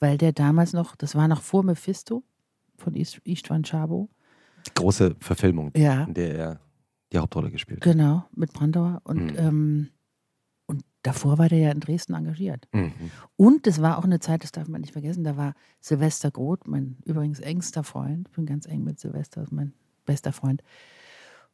Weil 0.00 0.16
der 0.18 0.32
damals 0.32 0.72
noch, 0.72 0.96
das 0.96 1.14
war 1.14 1.28
noch 1.28 1.42
vor 1.42 1.62
Mephisto 1.62 2.22
von 2.78 2.94
Ist- 2.94 3.20
Istvan 3.24 3.62
Chabo. 3.62 4.08
Die 4.66 4.74
große 4.74 5.16
Verfilmung, 5.20 5.70
Ja. 5.76 6.04
in 6.04 6.14
der 6.14 6.34
er 6.34 6.60
die 7.12 7.18
Hauptrolle 7.18 7.50
gespielt 7.50 7.84
hat. 7.84 7.92
Genau, 7.92 8.24
mit 8.34 8.52
Brandauer. 8.54 9.00
Und, 9.04 9.32
Mhm. 9.32 9.36
ähm, 9.38 9.88
davor 11.02 11.38
war 11.38 11.48
der 11.48 11.58
ja 11.58 11.70
in 11.70 11.80
Dresden 11.80 12.14
engagiert. 12.14 12.68
Mhm. 12.72 12.92
Und 13.36 13.66
es 13.66 13.82
war 13.82 13.98
auch 13.98 14.04
eine 14.04 14.20
Zeit, 14.20 14.44
das 14.44 14.52
darf 14.52 14.68
man 14.68 14.80
nicht 14.80 14.92
vergessen, 14.92 15.24
da 15.24 15.36
war 15.36 15.54
Silvester 15.80 16.30
Groth, 16.30 16.66
mein 16.66 16.96
übrigens 17.04 17.40
engster 17.40 17.84
Freund. 17.84 18.28
Ich 18.28 18.34
bin 18.34 18.46
ganz 18.46 18.66
eng 18.66 18.84
mit 18.84 19.00
Silvester, 19.00 19.44
mein 19.50 19.72
bester 20.04 20.32
Freund. 20.32 20.62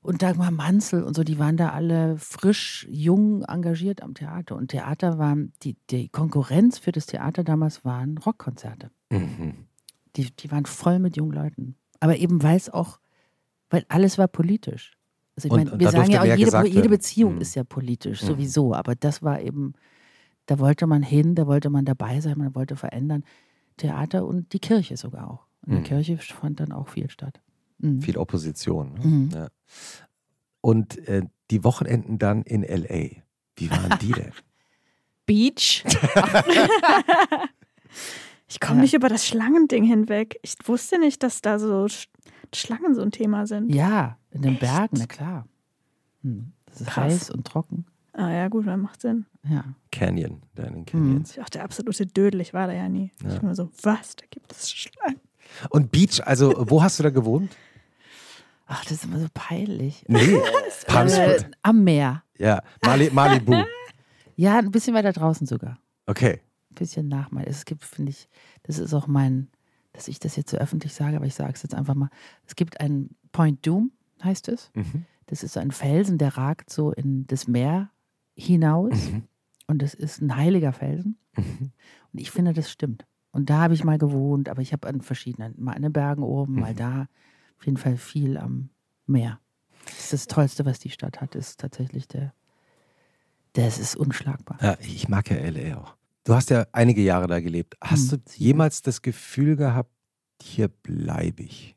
Und 0.01 0.22
Dagmar 0.22 0.51
Manzel 0.51 1.03
und 1.03 1.14
so, 1.14 1.24
die 1.24 1.38
waren 1.38 1.57
da 1.57 1.70
alle 1.70 2.16
frisch, 2.18 2.86
jung 2.88 3.42
engagiert 3.42 4.03
am 4.03 4.14
Theater. 4.14 4.55
Und 4.55 4.68
Theater 4.68 5.18
war, 5.18 5.36
die, 5.62 5.76
die 5.90 6.09
Konkurrenz 6.09 6.78
für 6.78 6.92
das 6.92 7.07
Theater 7.07 7.42
damals 7.42 7.84
waren 7.84 8.16
Rockkonzerte. 8.18 8.90
Mhm. 9.11 9.66
Die, 10.16 10.30
die 10.30 10.51
waren 10.51 10.66
voll 10.66 10.99
mit 10.99 11.16
jungen 11.16 11.32
Leuten. 11.32 11.74
Aber 12.01 12.16
eben, 12.16 12.42
weil 12.42 12.57
es 12.57 12.70
auch, 12.70 13.01
weil 13.70 13.84
alles 13.88 14.18
war 14.18 14.28
politisch. 14.28 14.97
Also 15.45 15.49
ich 15.49 15.53
meine, 15.64 15.78
wir 15.78 15.91
sagen 15.91 16.11
ja 16.11 16.20
auch, 16.22 16.24
jede, 16.24 16.66
jede. 16.66 16.89
Beziehung 16.89 17.36
Mhm. 17.36 17.41
ist 17.43 17.55
ja 17.55 17.62
politisch, 17.64 18.22
Mhm. 18.22 18.26
sowieso. 18.26 18.74
Aber 18.74 18.95
das 18.97 19.22
war 19.22 19.41
eben, 19.41 19.74
da 20.47 20.59
wollte 20.59 20.86
man 20.89 21.03
hin, 21.03 21.34
da 21.36 21.47
wollte 21.47 21.70
man 21.70 21.84
dabei 21.84 22.20
sein, 22.20 22.36
man 22.39 22.55
wollte 22.57 22.74
verändern. 22.76 23.22
Theater 23.76 24.26
und 24.26 24.53
die 24.53 24.59
Kirche 24.59 24.97
sogar 24.97 25.30
auch. 25.30 25.47
In 25.64 25.72
der 25.72 25.80
Mhm. 25.80 25.84
Kirche 25.84 26.18
fand 26.18 26.59
dann 26.61 26.72
auch 26.72 26.89
viel 26.89 27.09
statt. 27.11 27.41
Mhm. 27.78 28.03
Viel 28.03 28.16
Opposition. 28.18 28.95
Ne? 28.95 29.07
Mhm. 29.07 29.28
Ja. 29.32 29.49
Und 30.61 30.99
äh, 31.09 31.22
die 31.53 31.62
Wochenenden 31.62 32.18
dann 32.18 32.43
in 32.43 32.64
L.A. 32.64 33.22
Wie 33.57 33.70
waren 33.70 33.97
die 34.01 34.11
denn? 34.12 34.32
Beach. 35.26 35.84
ich 38.49 38.61
komme 38.61 38.76
Ja. 38.78 38.82
nicht 38.82 38.95
über 38.95 39.09
das 39.09 39.26
Schlangending 39.26 39.84
hinweg. 39.84 40.39
Ich 40.43 40.55
wusste 40.64 40.99
nicht, 40.99 41.22
dass 41.22 41.41
da 41.43 41.59
so 41.59 41.89
Sch 41.89 42.09
Schlangen 42.55 42.95
so 42.95 43.03
ein 43.03 43.11
Thema 43.12 43.47
sind. 43.47 43.74
Ja, 43.74 44.18
in 44.31 44.43
den 44.43 44.53
Echt? 44.53 44.61
Bergen, 44.61 44.97
na 44.99 45.07
klar. 45.07 45.47
Hm. 46.22 46.53
Das 46.66 46.81
ist 46.83 46.87
Krass. 46.89 47.05
heiß 47.12 47.31
und 47.31 47.47
trocken. 47.47 47.87
Ah 48.12 48.31
ja, 48.33 48.49
gut, 48.49 48.66
dann 48.66 48.81
macht 48.81 49.01
Sinn. 49.01 49.26
Ja. 49.49 49.64
Canyon, 49.93 50.43
da 50.55 50.64
in 50.64 50.72
den 50.74 50.81
Mhm. 50.81 50.87
Canyons. 50.87 51.31
Ich 51.31 51.37
dachte, 51.37 51.59
der 51.59 51.64
absolute 51.64 52.07
Dödel, 52.07 52.41
ich 52.41 52.53
war 52.53 52.66
da 52.66 52.72
ja 52.72 52.89
nie. 52.89 53.12
Ja. 53.22 53.35
Ich 53.37 53.43
war 53.43 53.55
so, 53.55 53.70
was, 53.83 54.16
da 54.16 54.24
gibt 54.31 54.51
es 54.53 54.70
Schlangen. 54.70 55.20
Und 55.70 55.93
Beach, 55.93 56.20
also 56.26 56.53
wo 56.68 56.83
hast 56.83 56.99
du 56.99 57.05
da 57.05 57.11
gewohnt? 57.11 57.57
Ach, 58.66 58.83
das 58.85 58.93
ist 58.93 59.05
immer 59.05 59.18
so 59.18 59.29
peinlich. 59.33 60.05
Nee, 60.09 60.37
Palm 60.87 61.07
Äh, 61.09 61.11
Springs. 61.39 61.45
am 61.62 61.85
Meer. 61.85 62.22
Ja, 62.39 62.62
Mali 62.85 63.11
Malibu. 63.11 63.55
Ja, 64.37 64.59
ein 64.59 64.70
bisschen 64.70 64.95
weiter 64.95 65.12
draußen 65.12 65.49
sogar. 65.49 65.81
Okay. 66.07 66.41
Ein 66.70 66.74
bisschen 66.76 67.09
nach 67.09 67.33
mal. 67.33 67.43
Es 67.45 67.64
gibt, 67.64 67.83
finde 67.83 68.11
ich, 68.11 68.29
das 68.62 68.79
ist 68.79 68.95
auch 68.95 69.09
mein, 69.09 69.49
dass 69.93 70.07
ich 70.07 70.20
das 70.20 70.37
jetzt 70.37 70.53
so 70.53 70.57
öffentlich 70.59 70.95
sage, 70.95 71.16
aber 71.16 71.26
ich 71.26 71.35
sage 71.35 71.55
es 71.55 71.62
jetzt 71.64 71.74
einfach 71.74 71.97
mal. 71.97 72.09
Es 72.47 72.55
gibt 72.55 72.81
einen 72.81 73.16
Point 73.33 73.66
Doom, 73.66 73.91
heißt 74.25 74.49
es. 74.49 74.71
Mhm. 74.75 75.05
Das 75.27 75.43
ist 75.43 75.53
so 75.55 75.61
ein 75.61 75.71
Felsen, 75.73 76.19
der 76.19 76.37
ragt 76.37 76.71
so 76.71 76.93
in 76.93 77.27
das 77.27 77.47
Meer 77.49 77.91
hinaus. 78.35 79.11
Mhm. 79.11 79.25
Und 79.66 79.83
das 79.83 79.93
ist 79.95 80.23
ein 80.23 80.35
heiliger 80.37 80.73
Felsen. 80.73 81.19
Mhm. 81.37 81.73
Und 82.12 82.21
ich 82.21 82.31
finde, 82.31 82.53
das 82.55 82.71
stimmt. 82.71 83.05
Und 83.33 83.51
da 83.51 83.59
habe 83.61 83.75
ich 83.75 83.85
mal 83.85 83.99
gewohnt, 83.99 84.49
aber 84.49 84.62
ich 84.62 84.73
habe 84.73 84.89
an 84.89 85.03
verschiedenen, 85.03 85.55
mal 85.62 85.75
an 85.75 85.83
den 85.83 85.93
Bergen 85.93 86.23
oben, 86.23 86.55
mal 86.55 86.73
Mhm. 86.73 86.77
da. 86.79 87.09
Auf 87.59 87.66
jeden 87.66 87.77
Fall 87.77 87.97
viel 87.97 88.39
am 88.39 88.71
Meer. 89.07 89.39
Das 89.85 89.99
ist 90.05 90.12
das 90.12 90.27
Tollste, 90.29 90.64
was 90.64 90.79
die 90.79 90.91
Stadt 90.91 91.21
hat, 91.21 91.35
ist 91.35 91.61
tatsächlich 91.61 92.09
der. 92.09 92.33
Das 93.55 93.79
ist 93.79 93.97
unschlagbar. 93.97 94.59
Ja, 94.62 94.77
ich 94.81 95.09
mag 95.09 95.31
ja 95.31 95.37
L.A. 95.37 95.79
auch. 95.79 95.97
Du 96.25 96.35
hast 96.35 96.51
ja 96.51 96.66
einige 96.73 97.01
Jahre 97.03 97.27
da 97.27 97.41
gelebt. 97.41 97.77
Hast 97.83 98.12
Hm, 98.12 98.23
du 98.25 98.33
jemals 98.37 98.83
das 98.83 99.03
Gefühl 99.03 99.57
gehabt, 99.57 99.91
hier 100.43 100.69
bleibe 100.69 101.43
ich? 101.43 101.75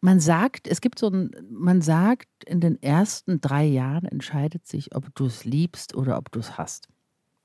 Man 0.00 0.18
sagt, 0.20 0.66
es 0.66 0.80
gibt 0.80 0.98
so 0.98 1.08
ein, 1.08 1.30
man 1.50 1.82
sagt, 1.82 2.28
in 2.46 2.60
den 2.60 2.82
ersten 2.82 3.40
drei 3.40 3.64
Jahren 3.64 4.06
entscheidet 4.06 4.66
sich, 4.66 4.94
ob 4.94 5.14
du 5.14 5.26
es 5.26 5.44
liebst 5.44 5.94
oder 5.94 6.16
ob 6.16 6.32
du 6.32 6.40
es 6.40 6.56
hast. 6.56 6.88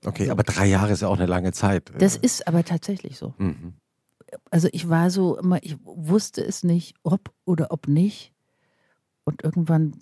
Okay, 0.06 0.26
So. 0.28 0.32
aber 0.32 0.43
drei 0.43 0.66
Jahre 0.68 0.93
ist 0.93 1.01
ja 1.01 1.08
auch 1.10 1.18
eine 1.18 1.26
lange 1.26 1.51
Zeit. 1.51 1.91
Das 1.97 2.16
ist 2.16 2.47
aber 2.47 2.64
tatsächlich 2.64 3.18
so. 3.18 3.34
mhm. 3.38 3.74
Also 4.51 4.68
ich 4.74 4.89
war 4.89 5.12
so 5.12 5.38
immer, 5.38 5.64
ich 5.64 5.78
wusste 5.84 6.43
es 6.43 6.64
nicht, 6.64 6.95
ob 7.03 7.32
oder 7.45 7.72
ob 7.72 7.88
nicht. 7.88 8.34
Und 9.24 9.43
irgendwann 9.43 9.93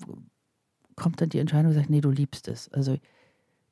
kommt 0.95 1.21
dann 1.21 1.29
die 1.29 1.39
Entscheidung 1.39 1.67
und 1.71 1.73
sagt, 1.77 1.89
nee, 1.89 2.01
du 2.01 2.09
liebst 2.09 2.47
es. 2.47 2.67
Also 2.69 2.97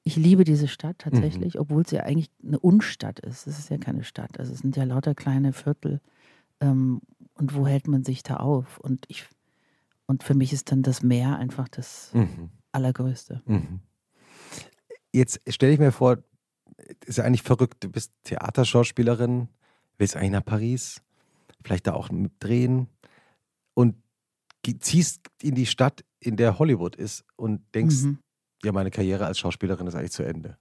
ich 0.04 0.16
liebe 0.18 0.44
diese 0.44 0.68
Stadt 0.68 1.00
tatsächlich, 1.00 1.60
obwohl 1.60 1.84
es 1.84 1.92
ja 1.92 2.04
eigentlich 2.04 2.30
eine 2.46 2.60
Unstadt 2.60 3.20
ist. 3.20 3.48
Es 3.48 3.58
ist 3.60 3.70
ja 3.70 3.78
keine 3.78 4.04
Stadt. 4.04 4.40
Also 4.40 4.54
es 4.54 4.60
sind 4.60 4.76
ja 4.76 4.84
lauter 4.84 5.16
kleine 5.16 5.54
Viertel. 5.54 6.00
Ähm, 6.60 7.02
und 7.42 7.56
wo 7.56 7.66
hält 7.66 7.88
man 7.88 8.04
sich 8.04 8.22
da 8.22 8.38
auf? 8.38 8.78
Und 8.78 9.06
ich 9.08 9.26
und 10.06 10.24
für 10.24 10.36
mich 10.36 10.54
ist 10.54 10.72
dann 10.72 10.84
das 10.84 11.02
Meer 11.02 11.38
einfach 11.38 11.68
das 11.68 12.14
Mhm. 12.14 12.52
Allergrößte. 12.72 13.42
Mhm. 13.46 13.80
Jetzt 15.12 15.40
stelle 15.52 15.74
ich 15.74 15.80
mir 15.80 15.92
vor, 15.92 16.20
ist 17.06 17.18
ja 17.18 17.24
eigentlich 17.24 17.42
verrückt, 17.44 17.84
du 17.84 17.90
bist 17.90 18.14
Theaterschauspielerin, 18.24 19.48
willst 19.98 20.16
eigentlich 20.16 20.32
nach 20.32 20.46
Paris, 20.46 21.02
vielleicht 21.64 21.88
da 21.88 21.94
auch 21.94 22.12
mitdrehen 22.12 22.88
und 23.74 23.96
ziehst 24.80 25.22
in 25.42 25.56
die 25.56 25.66
Stadt, 25.66 26.04
in 26.20 26.38
der 26.38 26.60
Hollywood 26.60 26.96
ist 26.96 27.24
und 27.36 27.62
denkst, 27.74 28.04
Mhm. 28.04 28.20
ja, 28.64 28.72
meine 28.72 28.92
Karriere 28.92 29.26
als 29.26 29.40
Schauspielerin 29.40 29.88
ist 29.88 29.96
eigentlich 29.96 30.12
zu 30.12 30.24
Ende. 30.24 30.58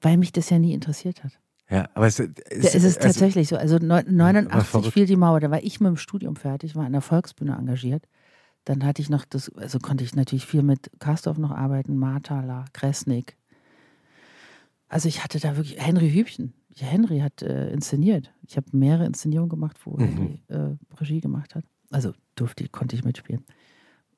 Weil 0.00 0.16
mich 0.16 0.32
das 0.32 0.50
ja 0.50 0.58
nie 0.58 0.74
interessiert 0.74 1.22
hat. 1.22 1.38
Ja, 1.70 1.88
aber 1.94 2.06
es, 2.06 2.18
es, 2.18 2.28
Es 2.50 2.74
ist 2.74 2.84
also- 2.84 3.00
tatsächlich 3.00 3.48
so. 3.48 3.56
Also 3.56 3.76
neun- 3.76 4.10
89 4.10 4.68
verrückt. 4.70 4.92
fiel 4.94 5.06
die 5.06 5.16
Mauer, 5.16 5.40
da 5.40 5.50
war 5.50 5.62
ich 5.62 5.80
mit 5.80 5.88
dem 5.88 5.96
Studium 5.96 6.34
fertig, 6.36 6.74
war 6.76 6.86
an 6.86 6.92
der 6.92 7.02
Volksbühne 7.02 7.56
engagiert. 7.56 8.08
Dann 8.64 8.84
hatte 8.84 9.02
ich 9.02 9.10
noch 9.10 9.24
das, 9.24 9.54
also 9.56 9.78
konnte 9.78 10.04
ich 10.04 10.14
natürlich 10.14 10.46
viel 10.46 10.62
mit 10.62 10.90
Karsdorf 10.98 11.38
noch 11.38 11.50
arbeiten, 11.50 11.96
Marthaler, 11.96 12.64
Kresnik. 12.72 13.36
Also 14.88 15.08
ich 15.08 15.22
hatte 15.22 15.38
da 15.40 15.56
wirklich 15.56 15.78
Henry 15.78 16.10
Hübchen. 16.10 16.54
Henry 16.76 17.18
hat 17.20 17.42
äh, 17.42 17.70
inszeniert. 17.70 18.32
Ich 18.46 18.56
habe 18.56 18.66
mehrere 18.72 19.04
Inszenierungen 19.06 19.50
gemacht, 19.50 19.76
wo 19.84 19.96
Mhm. 19.96 20.04
Henry 20.04 20.42
äh, 20.48 20.76
Regie 21.00 21.20
gemacht 21.20 21.54
hat. 21.54 21.64
Also 21.90 22.12
durfte, 22.34 22.68
konnte 22.68 22.94
ich 22.96 23.04
mitspielen. 23.04 23.44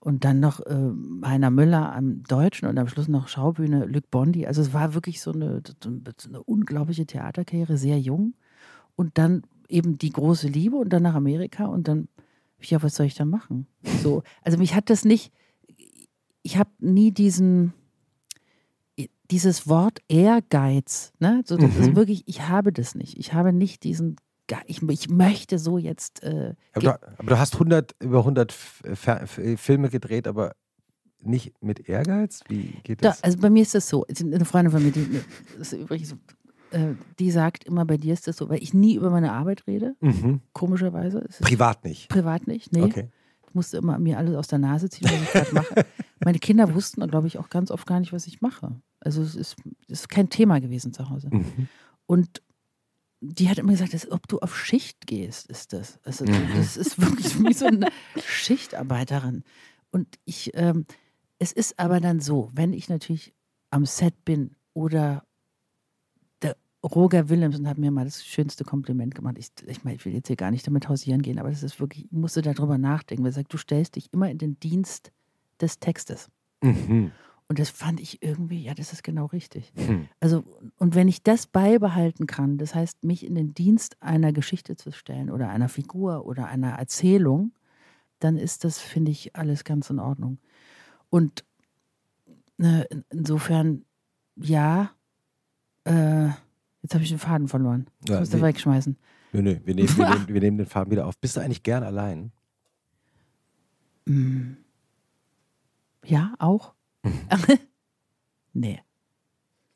Und 0.03 0.25
dann 0.25 0.41
noch 0.41 0.61
äh, 0.61 0.91
Heiner 1.25 1.51
Müller 1.51 1.95
am 1.95 2.23
Deutschen 2.23 2.67
und 2.69 2.79
am 2.79 2.89
Schluss 2.89 3.07
noch 3.07 3.29
Schaubühne 3.29 3.85
Luc 3.85 4.11
Bondi. 4.11 4.47
Also 4.47 4.63
es 4.63 4.73
war 4.73 4.95
wirklich 4.95 5.21
so 5.21 5.33
eine, 5.33 5.63
so 5.83 6.29
eine 6.29 6.43
unglaubliche 6.43 7.05
Theaterkarriere, 7.05 7.77
sehr 7.77 8.01
jung. 8.01 8.35
Und 8.97 9.19
dann 9.19 9.43
eben 9.69 9.99
die 9.99 10.11
große 10.11 10.49
Liebe 10.49 10.77
und 10.77 10.91
dann 10.91 11.03
nach 11.03 11.15
Amerika 11.15 11.67
und 11.67 11.87
dann, 11.87 12.09
ja, 12.63 12.83
was 12.83 12.95
soll 12.97 13.07
ich 13.07 13.15
dann 13.15 13.29
machen? 13.29 13.67
So, 14.03 14.23
also 14.43 14.57
mich 14.57 14.75
hat 14.75 14.89
das 14.91 15.05
nicht, 15.05 15.33
ich 16.43 16.57
habe 16.57 16.71
nie 16.79 17.11
diesen, 17.13 17.75
dieses 19.31 19.69
Wort 19.69 20.01
Ehrgeiz, 20.09 21.13
ne? 21.21 21.43
So, 21.47 21.57
das 21.57 21.75
Mhm. 21.75 21.81
ist 21.83 21.95
wirklich, 21.97 22.23
ich 22.27 22.49
habe 22.49 22.73
das 22.73 22.95
nicht. 22.95 23.17
Ich 23.19 23.33
habe 23.33 23.53
nicht 23.53 23.85
diesen, 23.85 24.17
Ich, 24.67 24.83
ich 24.83 25.09
möchte 25.09 25.59
so 25.59 25.79
jetzt, 25.79 26.23
äh, 26.23 26.55
aber, 26.73 26.81
du, 26.83 26.91
aber 27.19 27.27
du 27.31 27.39
hast 27.39 27.55
100, 27.55 27.95
über 28.01 28.19
100 28.21 28.51
F- 28.53 28.83
Fer- 28.95 29.23
F- 29.23 29.61
Filme 29.61 29.89
gedreht, 29.91 30.27
aber 30.29 30.55
nicht 31.23 31.53
mit 31.63 31.89
Ehrgeiz? 31.89 32.41
Wie 32.49 32.75
geht 32.83 33.05
Da, 33.05 33.09
das? 33.11 33.23
also 33.23 33.39
bei 33.39 33.51
mir 33.51 33.63
ist 33.63 33.75
das 33.75 33.89
so. 33.89 34.07
Eine 34.07 34.45
Freundin 34.45 34.73
von 34.73 34.83
mir, 34.83 34.91
die, 34.93 35.21
ist 35.61 35.73
übrigens, 35.75 36.13
äh, 36.71 36.95
die 37.19 37.31
sagt 37.31 37.65
immer, 37.65 37.85
bei 37.85 37.97
dir 37.99 38.13
ist 38.15 38.27
das 38.27 38.37
so, 38.39 38.49
weil 38.49 38.63
ich 38.63 38.73
nie 38.75 38.95
über 38.95 39.11
meine 39.11 39.33
Arbeit 39.33 39.67
rede, 39.67 39.95
Mhm. 40.01 40.41
komischerweise. 40.53 41.27
Privat 41.41 41.85
nicht. 41.85 42.09
privat 42.09 42.47
nicht, 42.47 42.73
nee. 42.73 42.83
Okay. 42.83 43.11
Ich 43.49 43.55
musste 43.55 43.79
immer 43.79 43.99
mir 43.99 44.17
alles 44.17 44.35
aus 44.37 44.47
der 44.49 44.61
Nase 44.61 44.89
ziehen, 44.89 45.09
was 45.11 45.23
ich 45.23 45.33
gerade 45.33 45.55
mache. 45.55 45.75
Meine 46.25 46.39
Kinder 46.39 46.73
wussten, 46.75 47.07
glaube 47.09 47.27
ich, 47.27 47.39
auch 47.39 47.49
ganz 47.51 47.71
oft 47.71 47.87
gar 47.87 47.99
nicht, 47.99 48.13
was 48.13 48.27
ich 48.27 48.41
mache. 48.41 48.81
Also 49.01 49.23
es 49.23 49.35
ist, 49.35 49.57
es 49.89 50.01
ist 50.03 50.09
kein 50.09 50.29
Thema 50.31 50.61
gewesen 50.61 50.93
zu 50.93 51.09
Hause. 51.11 51.29
Mhm. 51.33 51.69
Und 52.07 52.43
die 53.21 53.49
hat 53.51 53.59
immer 53.59 53.73
gesagt, 53.73 53.93
als 53.93 54.11
ob 54.11 54.27
du 54.29 54.39
auf 54.39 54.57
Schicht 54.57 55.07
gehst, 55.07 55.49
ist 55.51 55.73
das. 55.73 55.99
Also 56.05 56.25
Mhm. 56.25 56.49
das 56.57 56.77
ist 56.77 57.01
wirklich 57.01 57.39
wie 57.43 57.53
so 57.53 57.67
eine 57.67 57.89
Schichtarbeiterin. 58.25 59.45
Und 59.91 60.19
ich, 60.25 60.53
ähm, 60.55 60.87
es 61.39 61.53
ist 61.53 61.79
aber 61.79 62.01
dann 62.01 62.21
so, 62.21 62.51
wenn 62.55 62.73
ich 62.73 62.89
natürlich 62.89 63.35
am 63.71 63.87
Set 63.87 64.25
bin 64.25 64.57
oder 64.73 65.25
der 66.43 66.57
Roger 66.83 67.29
Willemsen 67.29 67.69
hat 67.69 67.79
mir 67.79 67.91
mal 67.91 68.05
das 68.05 68.25
schönste 68.25 68.65
Kompliment 68.65 69.15
gemacht. 69.15 69.37
Ich, 69.39 69.51
ich 69.67 69.85
meine, 69.85 69.97
ich 69.97 70.05
will 70.05 70.15
jetzt 70.15 70.29
hier 70.29 70.37
gar 70.37 70.51
nicht 70.51 70.67
damit 70.67 70.89
hausieren 70.89 71.23
gehen, 71.23 71.39
aber 71.39 71.51
das 71.51 71.63
ist 71.63 71.79
wirklich, 71.81 72.07
ich 72.07 72.13
musste 72.13 72.43
darüber 72.43 72.79
nachdenken. 72.79 73.23
Weil 73.25 73.31
er 73.31 73.35
sagt, 73.35 73.53
du 73.53 73.59
stellst 73.59 73.97
dich 73.97 74.13
immer 74.13 74.31
in 74.31 74.39
den 74.39 74.59
Dienst 74.61 75.13
des 75.61 75.79
Textes. 75.79 76.31
Mhm. 76.63 77.13
Und 77.51 77.59
das 77.59 77.69
fand 77.69 77.99
ich 77.99 78.23
irgendwie, 78.23 78.63
ja, 78.63 78.75
das 78.75 78.93
ist 78.93 79.03
genau 79.03 79.27
richtig. 79.27 79.73
Mhm. 79.75 80.07
Also, 80.21 80.45
und 80.77 80.95
wenn 80.95 81.09
ich 81.09 81.25
das 81.25 81.49
beibehalten 81.49 82.29
kann, 82.29 82.59
das 82.59 82.77
heißt, 82.77 83.03
mich 83.03 83.27
in 83.27 83.35
den 83.35 83.55
Dienst 83.55 84.01
einer 84.01 84.33
Geschichte 84.33 84.77
zu 84.77 84.93
stellen 84.93 85.31
oder 85.31 85.49
einer 85.49 85.69
Figur 85.69 86.27
oder 86.27 86.47
einer 86.47 86.75
Erzählung, 86.75 87.51
dann 88.21 88.37
ist 88.37 88.63
das, 88.63 88.79
finde 88.79 89.11
ich, 89.11 89.35
alles 89.35 89.65
ganz 89.65 89.91
in 89.91 89.99
Ordnung. 89.99 90.39
Und 91.09 91.45
äh, 92.61 92.85
in- 92.89 93.05
insofern, 93.11 93.85
ja, 94.37 94.93
äh, 95.87 96.27
jetzt 96.83 96.95
habe 96.95 97.03
ich 97.03 97.09
den 97.09 97.19
Faden 97.19 97.49
verloren. 97.49 97.89
Ich 98.05 98.11
Ja, 98.11 98.21
muss 98.21 98.31
den 98.31 98.43
nee. 98.43 98.47
wegschmeißen. 98.47 98.97
Nö, 99.33 99.43
nö, 99.43 99.59
wir 99.65 99.75
nehmen, 99.75 99.89
wir, 99.97 100.09
nehmen, 100.11 100.29
wir 100.29 100.41
nehmen 100.41 100.59
den 100.59 100.67
Faden 100.67 100.93
wieder 100.93 101.05
auf. 101.05 101.19
Bist 101.19 101.37
du 101.37 101.41
eigentlich 101.41 101.65
gern 101.65 101.83
allein? 101.83 102.31
Mm. 104.07 104.53
Ja, 106.05 106.33
auch. 106.39 106.75
Nee. 108.53 108.81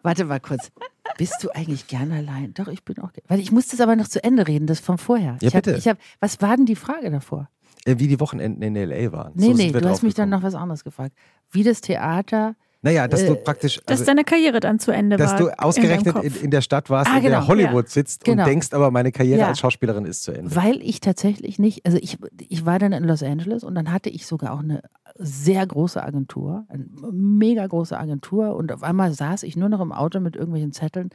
Warte 0.01 0.25
mal 0.25 0.39
kurz. 0.39 0.71
Bist 1.17 1.43
du 1.43 1.49
eigentlich 1.51 1.87
gern 1.87 2.11
allein? 2.11 2.53
Doch, 2.53 2.67
ich 2.67 2.83
bin 2.83 2.97
auch. 2.99 3.11
Weil 3.27 3.39
ich 3.39 3.51
muss 3.51 3.67
das 3.67 3.79
aber 3.79 3.95
noch 3.95 4.07
zu 4.07 4.23
Ende 4.23 4.47
reden, 4.47 4.65
das 4.65 4.79
von 4.79 4.97
vorher. 4.97 5.37
Ja, 5.41 5.49
ich 5.49 5.55
hab, 5.55 5.63
bitte. 5.63 5.77
Ich 5.77 5.87
hab, 5.87 5.97
was 6.19 6.41
war 6.41 6.57
denn 6.57 6.65
die 6.65 6.75
Frage 6.75 7.11
davor? 7.11 7.49
Äh, 7.85 7.99
Wie 7.99 8.07
die 8.07 8.19
Wochenenden 8.19 8.61
in 8.63 8.75
L.A. 8.75 9.11
waren. 9.11 9.33
Nee, 9.35 9.47
So 9.47 9.53
nee, 9.53 9.71
du 9.71 9.87
hast 9.87 10.01
mich 10.03 10.13
dann 10.15 10.29
noch 10.29 10.41
was 10.43 10.55
anderes 10.55 10.83
gefragt. 10.83 11.15
Wie 11.51 11.63
das 11.63 11.81
Theater. 11.81 12.55
Naja, 12.83 13.07
dass 13.07 13.25
du 13.25 13.33
äh, 13.33 13.35
praktisch. 13.35 13.79
Dass 13.85 13.99
Also, 13.99 14.05
deine 14.05 14.23
Karriere 14.23 14.59
dann 14.59 14.79
zu 14.79 14.91
Ende 14.91 15.17
dass 15.17 15.31
war. 15.31 15.37
du 15.37 15.43
in 15.45 15.49
deinem 15.51 15.59
ausgerechnet 15.59 16.15
in, 16.15 16.21
Kopf. 16.31 16.43
in 16.43 16.51
der 16.51 16.61
Stadt 16.61 16.89
warst, 16.89 17.11
Ah, 17.11 17.17
in 17.17 17.23
der 17.23 17.31
genau, 17.31 17.47
Hollywood 17.47 17.89
sitzt 17.89 18.23
Genau. 18.23 18.41
und 18.43 18.49
denkst, 18.49 18.69
aber 18.73 18.89
meine 18.89 19.11
Karriere 19.11 19.41
Ja. 19.41 19.47
als 19.49 19.59
Schauspielerin 19.59 20.05
ist 20.05 20.23
zu 20.23 20.31
Ende. 20.31 20.55
Weil 20.55 20.81
ich 20.81 20.99
tatsächlich 20.99 21.59
nicht, 21.59 21.85
also 21.85 21.97
ich, 22.01 22.17
ich 22.49 22.65
war 22.65 22.79
dann 22.79 22.91
in 22.91 23.03
Los 23.03 23.21
Angeles 23.21 23.63
und 23.63 23.75
dann 23.75 23.91
hatte 23.91 24.09
ich 24.09 24.25
sogar 24.25 24.53
auch 24.53 24.59
eine 24.61 24.81
sehr 25.15 25.65
große 25.67 26.01
Agentur, 26.03 26.65
eine 26.69 26.85
mega 27.11 27.67
große 27.67 27.97
Agentur 27.97 28.55
und 28.55 28.71
auf 28.71 28.81
einmal 28.81 29.13
saß 29.13 29.43
ich 29.43 29.55
nur 29.55 29.69
noch 29.69 29.81
im 29.81 29.91
Auto 29.91 30.19
mit 30.19 30.35
irgendwelchen 30.35 30.71
Zetteln 30.71 31.09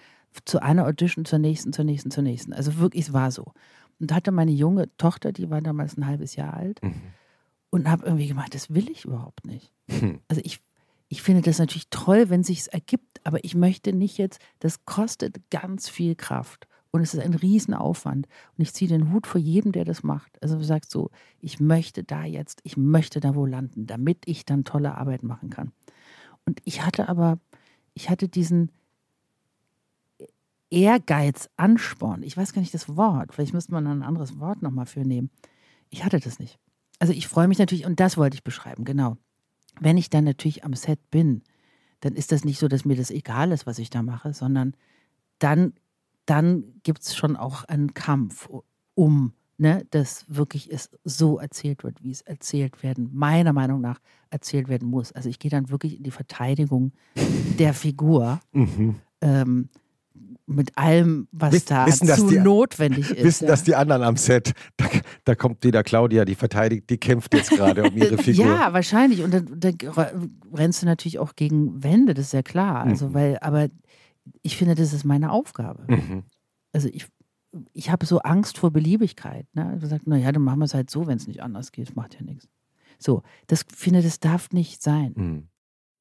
zu 0.45 0.63
einer 0.63 0.87
Audition, 0.87 1.25
zur 1.25 1.39
nächsten, 1.41 1.73
zur 1.73 1.85
nächsten, 1.85 2.11
zur 2.11 2.23
nächsten. 2.23 2.53
Also 2.53 2.79
wirklich, 2.79 3.05
es 3.09 3.13
war 3.13 3.31
so. 3.33 3.53
Und 3.99 4.13
hatte 4.15 4.31
meine 4.31 4.51
junge 4.53 4.95
Tochter, 4.99 5.33
die 5.33 5.49
war 5.51 5.63
damals 5.63 5.97
ein 5.97 6.07
halbes 6.07 6.37
Jahr 6.37 6.55
alt 6.55 6.81
Mhm. 6.83 6.93
und 7.71 7.91
habe 7.91 8.05
irgendwie 8.05 8.29
gemeint, 8.29 8.55
das 8.55 8.73
will 8.75 8.91
ich 8.91 9.07
überhaupt 9.07 9.47
nicht. 9.47 9.73
Hm. 9.89 10.21
Also 10.29 10.43
ich, 10.45 10.61
ich 11.09 11.23
finde 11.23 11.43
das 11.43 11.59
natürlich 11.59 11.89
toll, 11.91 12.31
wenn 12.31 12.43
sich 12.43 12.73
ergibt, 12.73 13.21
aber 13.25 13.45
ich 13.45 13.55
möchte 13.55 13.93
nicht 13.93 14.19
jetzt, 14.19 14.41
das 14.59 14.85
kostet 14.85 15.51
ganz 15.51 15.89
viel 15.89 16.17
Kraft 16.17 16.67
und 16.91 17.01
es 17.01 17.15
ist 17.15 17.21
ein 17.21 17.35
Riesenaufwand 17.35 18.27
und 18.27 18.63
ich 18.63 18.73
ziehe 18.73 18.89
den 18.89 19.13
Hut 19.13 19.27
vor 19.27 19.41
jedem, 19.41 19.73
der 19.73 19.85
das 19.85 20.03
macht. 20.03 20.43
Also 20.43 20.57
du 20.57 20.65
sagst 20.65 20.91
so, 20.91 21.11
ich 21.41 21.61
möchte 21.61 22.03
da 22.03 22.25
jetzt, 22.25 22.61
ich 22.65 22.77
möchte 22.77 23.21
da 23.21 23.35
wo 23.35 23.47
landen, 23.47 23.87
damit 23.87 24.23
ich 24.27 24.45
dann 24.45 24.65
tolle 24.65 24.97
Arbeit 24.97 25.23
machen 25.23 25.51
kann. 25.51 25.73
Und 26.45 26.61
ich 26.65 26.85
hatte 26.85 27.09
aber, 27.09 27.39
ich 27.95 28.11
hatte 28.11 28.29
diesen 28.29 28.73
Ehrgeiz, 30.71 31.49
Ansporn, 31.57 32.25
ich 32.25 32.37
weiß 32.37 32.53
gar 32.53 32.61
nicht 32.61 32.75
das 32.75 32.97
Wort, 32.97 33.33
vielleicht 33.33 33.55
müsste 33.55 33.73
man 33.73 33.87
ein 33.87 34.03
anderes 34.03 34.41
Wort 34.41 34.63
nochmal 34.63 34.87
für 34.87 35.01
nehmen. 35.01 35.31
Ich 35.91 36.05
hatte 36.05 36.19
das 36.19 36.41
nicht. 36.41 36.59
Also 36.99 37.13
ich 37.13 37.29
freue 37.29 37.47
mich 37.47 37.59
natürlich, 37.59 37.87
und 37.87 38.01
das 38.01 38.17
wollte 38.17 38.35
ich 38.35 38.43
beschreiben, 38.43 38.85
genau 38.85 39.17
wenn 39.81 39.97
ich 39.97 40.11
dann 40.11 40.25
natürlich 40.25 40.65
am 40.65 40.75
Set 40.75 41.11
bin, 41.11 41.43
dann 42.01 42.15
ist 42.15 42.33
das 42.33 42.45
nicht 42.45 42.59
so, 42.59 42.69
dass 42.69 42.85
mir 42.85 42.97
das 42.97 43.11
egal 43.11 43.53
ist, 43.53 43.67
was 43.67 43.79
ich 43.79 43.91
da 43.91 44.03
mache, 44.03 44.33
sondern 44.33 44.75
dann, 45.39 45.75
dann 46.27 46.65
gibt 46.83 47.03
es 47.03 47.17
schon 47.17 47.37
auch 47.37 47.65
einen 47.65 47.95
Kampf 47.95 48.49
um, 48.95 49.33
ne, 49.59 49.87
dass 49.91 50.25
wirklich 50.29 50.73
es 50.73 50.91
so 51.05 51.39
erzählt 51.39 51.85
wird, 51.85 52.03
wie 52.03 52.11
es 52.11 52.23
erzählt 52.23 52.83
werden, 52.83 53.11
meiner 53.13 53.53
Meinung 53.53 53.81
nach 53.81 54.01
erzählt 54.31 54.69
werden 54.69 54.89
muss. 54.89 55.13
Also 55.13 55.29
ich 55.29 55.39
gehe 55.39 55.51
dann 55.51 55.71
wirklich 55.71 55.97
in 55.97 56.03
die 56.03 56.11
Verteidigung 56.11 56.93
der 57.59 57.75
Figur. 57.75 58.41
Mhm. 58.53 58.97
Ähm, 59.21 59.69
mit 60.49 60.79
allem, 60.79 61.27
was 61.33 61.53
Wiss- 61.53 61.65
da 61.65 61.87
wissen, 61.87 62.07
dass 62.07 62.21
zu 62.21 62.29
die- 62.29 62.39
notwendig 62.39 63.11
ist. 63.11 63.25
Wissen 63.25 63.45
ja. 63.45 63.51
das 63.51 63.65
die 63.65 63.75
anderen 63.75 64.03
am 64.03 64.17
Set? 64.17 64.53
Da, 64.77 64.87
da 65.25 65.35
kommt 65.35 65.65
wieder 65.65 65.83
Claudia, 65.83 66.25
die 66.25 66.37
verteidigt, 66.37 66.89
die 66.89 66.99
kämpft 66.99 67.35
jetzt 67.35 67.51
gerade 67.51 67.83
um 67.85 67.97
ihre 67.97 68.17
Figur. 68.23 68.47
Ja, 68.47 68.73
wahrscheinlich. 68.73 69.23
Und 69.23 69.35
dann, 69.35 69.47
dann 69.59 69.77
rennst 70.53 70.83
du 70.83 70.87
natürlich 70.87 71.19
auch 71.19 71.35
gegen 71.35 71.83
Wände, 71.83 72.15
das 72.15 72.27
ist 72.27 72.33
ja 72.33 72.43
klar. 72.43 72.83
Also, 72.85 73.09
Mhm. 73.09 73.15
weil, 73.15 73.39
aber 73.41 73.69
ich 74.43 74.57
finde, 74.57 74.75
das 74.77 74.93
ist 74.93 75.05
meine 75.05 75.33
Aufgabe. 75.33 75.85
Mhm. 75.89 76.23
Also 76.73 76.89
ich, 76.93 77.07
ich 77.73 77.91
habe 77.91 78.07
so 78.07 78.19
Angst 78.21 78.59
vor 78.59 78.71
Beliebigkeit. 78.71 79.47
Ne? 79.55 79.79
Du 79.81 79.87
sagst, 79.87 80.07
naja, 80.07 80.31
dann 80.31 80.43
machen 80.43 80.59
wir 80.61 80.65
es 80.67 80.75
halt 80.75 80.91
so, 80.91 81.07
wenn 81.07 81.17
es 81.17 81.27
nicht 81.27 81.43
anders 81.43 81.73
geht, 81.73 81.97
macht 81.97 82.15
ja 82.15 82.23
nichts. 82.23 82.49
So, 82.99 83.23
das 83.49 83.65
finde, 83.75 84.03
das 84.03 84.21
darf 84.21 84.51
nicht 84.53 84.83
sein. 84.83 85.13
Mhm. 85.17 85.49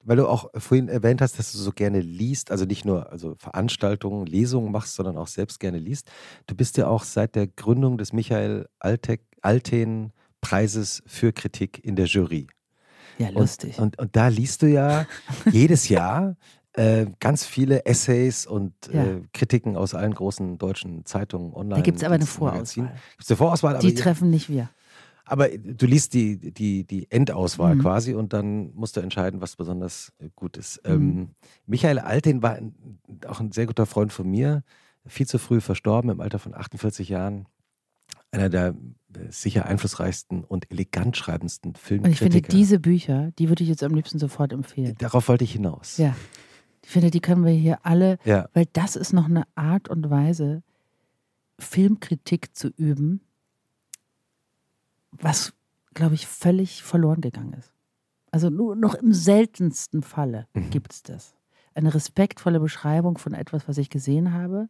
Weil 0.08 0.18
du 0.18 0.28
auch 0.28 0.50
vorhin 0.56 0.88
erwähnt 0.88 1.20
hast, 1.22 1.40
dass 1.40 1.52
du 1.52 1.58
so 1.58 1.72
gerne 1.72 2.00
liest, 2.00 2.52
also 2.52 2.66
nicht 2.66 2.86
nur 2.86 3.12
also 3.12 3.36
Veranstaltungen, 3.40 4.28
Lesungen 4.28 4.72
machst, 4.72 4.94
sondern 4.96 5.18
auch 5.18 5.28
selbst 5.28 5.60
gerne 5.60 5.80
liest. 5.80 6.10
Du 6.46 6.56
bist 6.56 6.78
ja 6.78 6.88
auch 6.88 7.04
seit 7.04 7.36
der 7.36 7.48
Gründung 7.48 7.98
des 7.98 8.14
Michael 8.14 8.68
Altek, 8.80 9.22
Alten 9.42 10.14
Preises 10.42 11.02
für 11.08 11.34
Kritik 11.34 11.84
in 11.84 11.96
der 11.96 12.06
Jury. 12.06 12.48
Ja, 13.18 13.30
lustig. 13.30 13.80
Und, 13.80 13.98
und, 13.98 14.00
und 14.00 14.16
da 14.16 14.28
liest 14.28 14.62
du 14.62 14.68
ja 14.68 15.08
jedes 15.52 15.90
Jahr 15.90 16.36
äh, 16.74 17.08
ganz 17.20 17.46
viele 17.46 17.86
Essays 17.86 18.46
und 18.46 18.74
Ja. 18.94 19.06
äh, 19.06 19.22
Kritiken 19.34 19.76
aus 19.76 19.96
allen 19.96 20.14
großen 20.14 20.58
deutschen 20.58 21.06
Zeitungen 21.06 21.54
online. 21.54 21.76
da 21.78 21.82
gibt 21.82 21.98
es 21.98 22.04
aber 22.04 22.16
eine. 22.16 22.26
Vorauswahl. 22.26 22.94
Gibt's 23.18 23.32
eine 23.32 23.38
Vorauswahl, 23.38 23.76
aber 23.76 23.82
Die 23.88 23.94
treffen 23.96 24.30
nicht 24.30 24.50
wir. 24.50 24.70
Aber 25.26 25.50
du 25.50 25.86
liest 25.86 26.14
die, 26.14 26.38
die, 26.54 26.84
die 26.86 27.10
Endauswahl 27.12 27.76
Mhm. 27.76 27.82
quasi 27.82 28.14
und 28.14 28.34
dann 28.34 28.74
musst 28.76 28.96
du 28.96 29.02
entscheiden, 29.02 29.42
was 29.42 29.56
besonders 29.56 30.14
äh, 30.20 30.30
gut 30.36 30.58
ist. 30.58 30.82
Mhm. 30.88 30.92
Ähm, 30.94 31.30
Michael 31.66 32.00
Alten 32.00 32.42
war 32.44 32.54
ein, 32.54 32.74
auch 33.28 33.40
ein 33.40 33.52
sehr 33.52 33.66
guter 33.66 33.86
Freund 33.86 34.14
von 34.14 34.30
mir, 34.30 34.64
viel 35.06 35.28
zu 35.28 35.38
früh 35.40 35.62
verstorben, 35.62 36.10
im 36.12 36.22
Alter 36.22 36.40
von 36.40 36.54
48 36.54 37.10
Jahren. 37.10 37.48
Einer 38.32 38.50
der 38.50 38.70
äh, 39.16 39.32
sicher 39.32 39.66
einflussreichsten 39.66 40.44
und 40.44 40.70
elegant 40.72 41.16
schreibendsten 41.18 41.70
Und 41.72 41.78
Filmkritiker. 41.78 42.26
ich 42.26 42.34
finde, 42.34 42.48
diese 42.50 42.80
Bücher, 42.80 43.32
die 43.40 43.50
würde 43.50 43.64
ich 43.64 43.70
jetzt 43.70 43.84
am 43.84 43.94
liebsten 43.96 44.20
sofort 44.20 44.52
empfehlen. 44.54 44.96
Darauf 44.98 45.28
wollte 45.28 45.44
ich 45.44 45.54
hinaus. 45.54 45.98
Ja. 45.98 46.16
Ich 46.84 46.90
finde, 46.92 47.10
die 47.12 47.20
können 47.22 47.46
wir 47.46 47.52
hier 47.54 47.80
alle 47.86 48.20
Ja. 48.26 48.48
Weil 48.54 48.68
das 48.74 48.96
ist 48.96 49.12
noch 49.14 49.26
eine 49.26 49.44
Art 49.56 49.90
und 49.90 50.10
Weise, 50.12 50.62
Filmkritik 51.60 52.56
zu 52.56 52.68
üben, 52.70 53.22
was, 55.20 55.54
glaube 55.94 56.16
ich, 56.16 56.28
völlig 56.28 56.84
verloren 56.84 57.22
gegangen 57.22 57.54
ist. 57.54 57.74
Also 58.32 58.50
nur 58.50 58.76
noch 58.76 58.96
im 58.96 59.14
seltensten 59.14 60.04
Falle 60.04 60.48
Mhm. 60.54 60.70
gibt 60.70 60.94
es 60.94 61.04
das. 61.04 61.36
Eine 61.74 61.94
respektvolle 61.94 62.60
Beschreibung 62.60 63.18
von 63.18 63.34
etwas, 63.34 63.68
was 63.68 63.78
ich 63.78 63.90
gesehen 63.90 64.34
habe, 64.34 64.70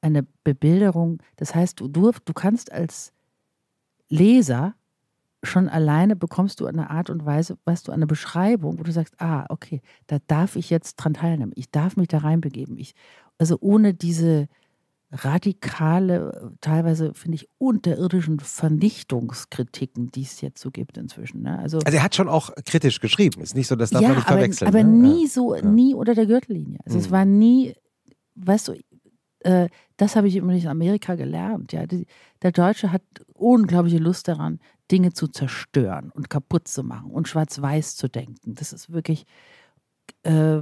eine 0.00 0.24
Bebilderung. 0.44 1.22
Das 1.36 1.54
heißt, 1.54 1.80
du, 1.80 1.88
du, 1.88 2.12
du 2.24 2.32
kannst 2.32 2.70
als 2.72 3.12
Leser 4.08 4.74
schon 5.42 5.68
alleine 5.68 6.16
bekommst 6.16 6.60
du 6.60 6.66
eine 6.66 6.90
Art 6.90 7.10
und 7.10 7.24
Weise, 7.24 7.56
weißt 7.64 7.86
du, 7.86 7.92
eine 7.92 8.06
Beschreibung, 8.06 8.78
wo 8.78 8.82
du 8.82 8.90
sagst, 8.92 9.20
ah, 9.20 9.46
okay, 9.48 9.80
da 10.06 10.18
darf 10.26 10.56
ich 10.56 10.70
jetzt 10.70 10.96
dran 10.96 11.14
teilnehmen. 11.14 11.52
Ich 11.54 11.70
darf 11.70 11.96
mich 11.96 12.08
da 12.08 12.18
reinbegeben. 12.18 12.76
Ich, 12.78 12.94
also 13.38 13.56
ohne 13.60 13.94
diese 13.94 14.48
radikale, 15.12 16.52
teilweise 16.60 17.14
finde 17.14 17.36
ich 17.36 17.48
unterirdischen 17.58 18.40
Vernichtungskritiken, 18.40 20.10
die 20.10 20.22
es 20.22 20.40
jetzt 20.40 20.60
so 20.60 20.70
gibt 20.70 20.98
inzwischen. 20.98 21.42
Ne? 21.42 21.58
Also, 21.58 21.78
Also 21.84 21.96
er 21.96 22.02
hat 22.02 22.14
schon 22.14 22.28
auch 22.28 22.50
kritisch 22.64 23.00
geschrieben. 23.00 23.40
Ist 23.40 23.54
nicht 23.54 23.68
so, 23.68 23.76
das 23.76 23.90
darf 23.90 24.02
ja, 24.02 24.08
man 24.08 24.16
nicht 24.18 24.26
aber, 24.28 24.36
verwechseln. 24.38 24.68
aber 24.68 24.82
ne? 24.82 24.90
nie 25.08 25.26
so, 25.26 25.54
Ja. 25.54 25.62
nie 25.62 25.94
unter 25.94 26.14
der 26.14 26.26
Gürtellinie. 26.26 26.78
Also 26.84 26.98
es 26.98 27.08
Mhm. 27.08 27.12
war 27.12 27.24
nie, 27.24 27.74
weißt 28.34 28.68
du, 28.68 28.72
äh, 29.40 29.68
das 29.96 30.16
habe 30.16 30.28
ich 30.28 30.36
immer 30.36 30.52
nicht 30.52 30.64
in 30.64 30.70
Amerika 30.70 31.14
gelernt. 31.14 31.72
Ja, 31.72 31.86
die, 31.86 32.06
der 32.42 32.52
Deutsche 32.52 32.90
hat 32.92 33.02
unglaubliche 33.34 33.98
Lust 33.98 34.28
daran, 34.28 34.58
Dinge 34.90 35.12
zu 35.12 35.28
zerstören 35.28 36.10
und 36.10 36.30
kaputt 36.30 36.68
zu 36.68 36.82
machen 36.84 37.10
und 37.10 37.28
schwarz-weiß 37.28 37.96
zu 37.96 38.08
denken. 38.08 38.54
Das 38.54 38.72
ist 38.72 38.92
wirklich 38.92 39.24
äh, 40.24 40.60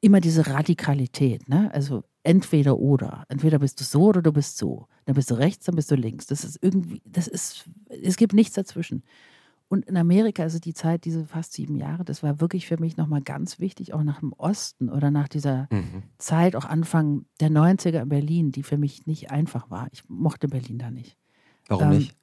immer 0.00 0.20
diese 0.20 0.46
Radikalität. 0.46 1.48
Ne? 1.48 1.70
Also 1.72 2.02
entweder 2.22 2.78
oder. 2.78 3.24
Entweder 3.28 3.58
bist 3.58 3.80
du 3.80 3.84
so 3.84 4.04
oder 4.04 4.22
du 4.22 4.32
bist 4.32 4.58
so. 4.58 4.86
Dann 5.06 5.14
bist 5.14 5.30
du 5.30 5.34
rechts, 5.34 5.66
dann 5.66 5.76
bist 5.76 5.90
du 5.90 5.94
links. 5.94 6.26
Das 6.26 6.44
ist 6.44 6.58
irgendwie, 6.62 7.00
das 7.04 7.28
ist, 7.28 7.64
es 7.88 8.16
gibt 8.16 8.32
nichts 8.32 8.54
dazwischen. 8.54 9.02
Und 9.68 9.84
in 9.84 9.96
Amerika, 9.96 10.42
also 10.42 10.58
die 10.58 10.74
Zeit, 10.74 11.04
diese 11.04 11.24
fast 11.24 11.52
sieben 11.52 11.76
Jahre, 11.76 12.04
das 12.04 12.24
war 12.24 12.40
wirklich 12.40 12.66
für 12.66 12.76
mich 12.78 12.96
nochmal 12.96 13.22
ganz 13.22 13.60
wichtig, 13.60 13.94
auch 13.94 14.02
nach 14.02 14.18
dem 14.18 14.32
Osten 14.32 14.88
oder 14.88 15.12
nach 15.12 15.28
dieser 15.28 15.68
Mhm. 15.70 16.02
Zeit, 16.18 16.56
auch 16.56 16.64
Anfang 16.64 17.24
der 17.38 17.50
90er 17.50 18.02
in 18.02 18.08
Berlin, 18.08 18.50
die 18.50 18.64
für 18.64 18.78
mich 18.78 19.06
nicht 19.06 19.30
einfach 19.30 19.70
war. 19.70 19.86
Ich 19.92 20.08
mochte 20.08 20.48
Berlin 20.48 20.78
da 20.78 20.90
nicht. 20.90 21.16
Warum 21.68 21.92
Ähm, 21.92 21.98
nicht? 21.98 22.16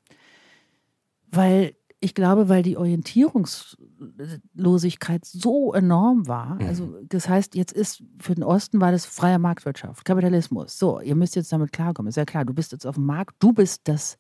Weil 1.32 1.77
ich 2.00 2.14
glaube, 2.14 2.48
weil 2.48 2.62
die 2.62 2.78
Orientierungslosigkeit 2.78 5.26
so 5.26 5.74
enorm 5.74 6.28
war. 6.28 6.56
Mhm. 6.56 6.68
Also 6.68 6.96
das 7.04 7.28
heißt, 7.28 7.56
jetzt 7.56 7.74
ist 7.74 8.04
für 8.20 8.36
den 8.36 8.44
Osten 8.44 8.80
war 8.80 8.92
das 8.92 9.06
freie 9.06 9.40
Marktwirtschaft, 9.40 10.06
Kapitalismus. 10.06 10.78
So, 10.78 11.00
ihr 11.00 11.16
müsst 11.16 11.36
jetzt 11.36 11.52
damit 11.52 11.72
klarkommen. 11.72 12.10
Ist 12.10 12.18
ja 12.18 12.26
klar, 12.26 12.46
du 12.46 12.54
bist 12.54 12.72
jetzt 12.72 12.86
auf 12.86 12.96
dem 12.96 13.06
Markt, 13.06 13.36
du 13.40 13.52
bist 13.52 13.88
das 13.88 14.18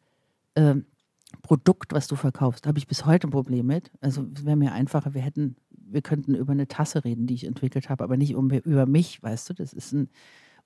ähm, 0.55 0.85
Produkt, 1.43 1.93
was 1.93 2.07
du 2.07 2.15
verkaufst. 2.15 2.65
Habe 2.65 2.79
ich 2.79 2.87
bis 2.87 3.05
heute 3.05 3.27
ein 3.27 3.31
Problem 3.31 3.67
mit. 3.67 3.91
Also 4.01 4.25
es 4.33 4.45
wäre 4.45 4.55
mir 4.55 4.71
einfacher, 4.71 5.13
wir 5.13 5.21
hätten, 5.21 5.57
wir 5.69 6.01
könnten 6.01 6.33
über 6.33 6.53
eine 6.53 6.67
Tasse 6.67 7.03
reden, 7.03 7.27
die 7.27 7.35
ich 7.35 7.45
entwickelt 7.45 7.89
habe, 7.89 8.03
aber 8.03 8.17
nicht 8.17 8.35
um, 8.35 8.49
über 8.49 8.87
mich, 8.87 9.21
weißt 9.21 9.49
du. 9.49 9.53
Das 9.53 9.73
ist 9.73 9.93
ein 9.93 10.09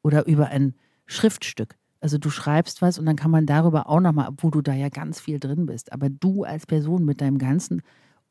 oder 0.01 0.28
über 0.28 0.47
ein 0.47 0.76
Schriftstück. 1.05 1.78
Also 2.02 2.18
du 2.18 2.30
schreibst 2.30 2.82
was 2.82 2.99
und 2.99 3.06
dann 3.06 3.16
kann 3.16 3.32
man 3.32 3.45
darüber 3.45 3.88
auch 3.88 3.99
nochmal, 3.99 4.28
obwohl 4.30 4.52
du 4.52 4.62
da 4.62 4.74
ja 4.74 4.89
ganz 4.89 5.20
viel 5.22 5.39
drin 5.39 5.68
bist. 5.68 5.93
Aber 5.93 6.10
du 6.10 6.43
als 6.43 6.66
Person 6.66 7.06
mit 7.06 7.22
deinem 7.22 7.38
ganzen 7.38 7.82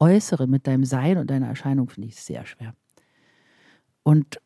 Äußeren, 0.00 0.50
mit 0.50 0.66
deinem 0.66 0.84
Sein 0.84 1.18
und 1.18 1.30
deiner 1.30 1.46
Erscheinung 1.46 1.88
finde 1.88 2.08
ich 2.08 2.16
sehr 2.16 2.44
schwer. 2.46 2.74
Und 4.02 4.40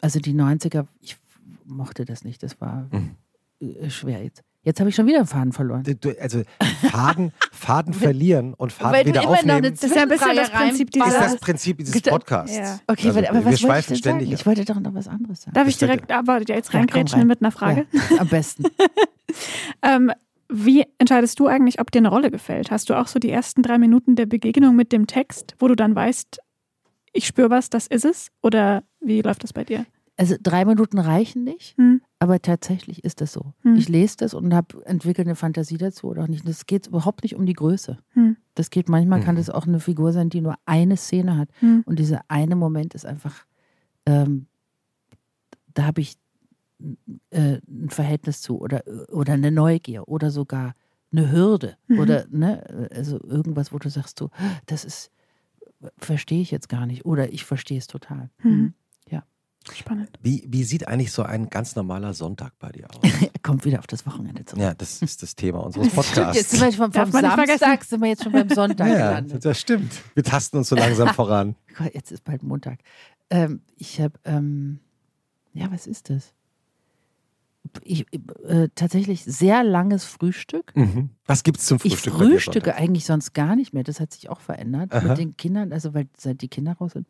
also 0.00 0.20
die 0.20 0.34
90er, 0.34 0.86
ich 1.00 1.16
mochte 1.64 2.04
das 2.04 2.24
nicht, 2.24 2.42
das 2.42 2.60
war 2.60 2.88
Mhm. 2.92 3.16
äh, 3.60 3.88
schwer 3.90 4.22
jetzt. 4.22 4.42
Jetzt 4.64 4.80
habe 4.80 4.88
ich 4.90 4.96
schon 4.96 5.06
wieder 5.06 5.18
einen 5.18 5.26
Faden 5.26 5.52
verloren. 5.52 5.82
Du- 5.84 5.94
du- 5.94 6.18
Also 6.20 6.42
Faden, 6.90 7.32
Faden 7.52 7.92
verlieren 8.12 8.54
und 8.54 8.72
Faden 8.72 8.92
Weil 8.92 9.04
du 9.04 9.10
wieder 9.10 9.20
immer 9.22 9.30
noch 9.32 9.38
aufnehmen. 9.38 9.58
eine 9.58 9.70
Das 9.72 9.82
ist 9.84 9.94
ja 9.94 10.02
ein 10.02 10.08
bisschen 10.08 10.34
das 10.36 10.50
Prinzip 10.50 10.88
ist 10.88 10.94
dieser- 11.06 11.20
das 11.20 11.36
Prinzip 11.36 11.78
dieses 11.78 12.02
Podcasts. 12.02 12.56
Ja. 12.56 12.80
Okay, 12.86 13.08
Also, 13.08 13.18
aber 13.20 13.28
was 13.28 13.34
wir 13.34 13.42
wollte 13.44 13.54
ich 13.54 13.60
schweifen 13.60 13.88
denn 13.88 13.96
ständig. 13.98 14.26
sagen? 14.28 14.34
Ich 14.40 14.46
wollte 14.46 14.64
doch 14.64 14.80
noch 14.80 14.94
was 14.94 15.08
anderes 15.08 15.42
sagen. 15.42 15.54
Darf 15.54 15.68
ich 15.68 15.80
wird- 15.80 15.90
direkt 15.90 16.12
aber 16.12 16.38
jetzt 16.40 16.72
Ja, 16.72 16.78
reingrätschen 16.78 17.18
rein. 17.20 17.26
mit 17.28 17.42
einer 17.42 17.52
Frage? 17.52 17.86
Ja, 17.92 18.00
am 18.20 18.28
besten. 18.28 18.64
Ähm, 19.82 20.12
wie 20.48 20.84
entscheidest 20.98 21.40
du 21.40 21.46
eigentlich, 21.46 21.80
ob 21.80 21.90
dir 21.90 21.98
eine 21.98 22.08
Rolle 22.08 22.30
gefällt? 22.30 22.70
Hast 22.70 22.88
du 22.90 22.94
auch 22.94 23.08
so 23.08 23.18
die 23.18 23.30
ersten 23.30 23.62
drei 23.62 23.78
Minuten 23.78 24.14
der 24.16 24.26
Begegnung 24.26 24.76
mit 24.76 24.92
dem 24.92 25.06
Text, 25.06 25.54
wo 25.58 25.68
du 25.68 25.74
dann 25.74 25.94
weißt, 25.94 26.38
ich 27.12 27.26
spüre 27.26 27.50
was, 27.50 27.70
das 27.70 27.86
ist 27.86 28.04
es? 28.04 28.28
Oder 28.42 28.82
wie 29.00 29.22
läuft 29.22 29.42
das 29.42 29.52
bei 29.52 29.64
dir? 29.64 29.86
Also 30.16 30.36
drei 30.40 30.64
Minuten 30.64 30.98
reichen 30.98 31.42
nicht, 31.42 31.76
Hm. 31.76 32.00
aber 32.20 32.40
tatsächlich 32.40 33.02
ist 33.04 33.20
das 33.20 33.32
so. 33.32 33.52
Hm. 33.62 33.74
Ich 33.76 33.88
lese 33.88 34.16
das 34.18 34.32
und 34.34 34.54
habe 34.54 34.84
entwickle 34.86 35.24
eine 35.24 35.34
Fantasie 35.34 35.76
dazu 35.76 36.06
oder 36.08 36.22
auch 36.22 36.28
nicht. 36.28 36.46
Das 36.48 36.66
geht 36.66 36.86
überhaupt 36.86 37.24
nicht 37.24 37.34
um 37.34 37.46
die 37.46 37.52
Größe. 37.52 37.98
Hm. 38.10 38.36
Das 38.54 38.70
geht 38.70 38.88
manchmal 38.88 39.20
kann 39.20 39.34
Mhm. 39.34 39.38
das 39.38 39.50
auch 39.50 39.66
eine 39.66 39.80
Figur 39.80 40.12
sein, 40.12 40.30
die 40.30 40.40
nur 40.40 40.54
eine 40.66 40.96
Szene 40.96 41.36
hat 41.36 41.48
Hm. 41.58 41.82
und 41.86 41.98
dieser 41.98 42.20
eine 42.28 42.54
Moment 42.54 42.94
ist 42.94 43.04
einfach, 43.06 43.44
ähm, 44.06 44.46
da 45.74 45.84
habe 45.86 46.00
ich 46.00 46.14
äh, 47.30 47.58
ein 47.68 47.88
Verhältnis 47.90 48.40
zu 48.40 48.60
oder 48.60 48.82
oder 49.10 49.32
eine 49.32 49.50
Neugier 49.50 50.06
oder 50.08 50.30
sogar 50.30 50.74
eine 51.10 51.32
Hürde 51.32 51.76
Mhm. 51.88 51.98
oder 51.98 52.26
ne, 52.30 52.88
also 52.94 53.20
irgendwas, 53.24 53.72
wo 53.72 53.78
du 53.78 53.88
sagst, 53.90 54.18
so, 54.18 54.30
das 54.66 54.84
ist 54.84 55.10
verstehe 55.98 56.40
ich 56.40 56.50
jetzt 56.50 56.68
gar 56.68 56.86
nicht 56.86 57.04
oder 57.04 57.32
ich 57.32 57.44
verstehe 57.44 57.78
es 57.78 57.86
total. 57.88 58.30
Mhm. 58.42 58.74
Spannend. 59.72 60.10
Wie, 60.22 60.44
wie 60.48 60.64
sieht 60.64 60.86
eigentlich 60.88 61.12
so 61.12 61.22
ein 61.22 61.48
ganz 61.48 61.74
normaler 61.76 62.12
Sonntag 62.14 62.52
bei 62.58 62.70
dir 62.72 62.86
aus? 62.90 63.00
Er 63.22 63.40
kommt 63.50 63.64
wieder 63.64 63.78
auf 63.78 63.86
das 63.86 64.06
Wochenende 64.06 64.44
zurück. 64.44 64.62
ja, 64.62 64.74
das 64.74 65.00
ist 65.02 65.22
das 65.22 65.34
Thema 65.36 65.60
unseres 65.60 65.86
Stimmt, 65.88 65.96
jetzt 66.06 66.14
Podcasts. 66.14 66.50
sind 66.50 66.60
wir 66.62 66.72
vom, 66.72 66.92
vom 66.92 67.10
Samstag 67.12 67.34
vergessen. 67.34 67.88
sind 67.88 68.00
wir 68.00 68.08
jetzt 68.08 68.22
schon 68.24 68.32
beim 68.32 68.48
Sonntag 68.48 68.88
Ja, 68.88 68.94
gelandet. 69.08 69.44
das 69.44 69.60
stimmt. 69.60 69.92
Wir 70.14 70.22
tasten 70.24 70.56
uns 70.58 70.68
so 70.68 70.76
langsam 70.76 71.08
voran. 71.14 71.54
Gott, 71.76 71.92
Jetzt 71.94 72.10
ist 72.12 72.24
bald 72.24 72.42
Montag. 72.42 72.78
Ähm, 73.30 73.60
ich 73.76 74.00
habe, 74.00 74.18
ähm, 74.24 74.80
ja, 75.52 75.70
was 75.70 75.86
ist 75.86 76.10
das? 76.10 76.32
Ich, 77.82 78.06
äh, 78.46 78.68
tatsächlich 78.74 79.24
sehr 79.24 79.64
langes 79.64 80.04
Frühstück. 80.04 80.76
Mhm. 80.76 81.10
Was 81.26 81.42
gibt's 81.42 81.64
zum 81.66 81.76
Ich 81.82 81.96
Frühstück? 81.96 82.12
bei 82.18 82.24
dir 82.24 82.30
frühstücke 82.32 82.74
eigentlich 82.76 83.06
sonst 83.06 83.32
gar 83.32 83.56
nicht 83.56 83.72
mehr. 83.72 83.82
Das 83.84 84.00
hat 84.00 84.12
sich 84.12 84.28
auch 84.28 84.40
verändert 84.40 84.92
Aha. 84.92 85.08
mit 85.08 85.18
den 85.18 85.36
Kindern. 85.36 85.72
Also, 85.72 85.94
weil 85.94 86.06
seit 86.16 86.42
die 86.42 86.48
Kinder 86.48 86.74
raus 86.74 86.92
sind, 86.92 87.06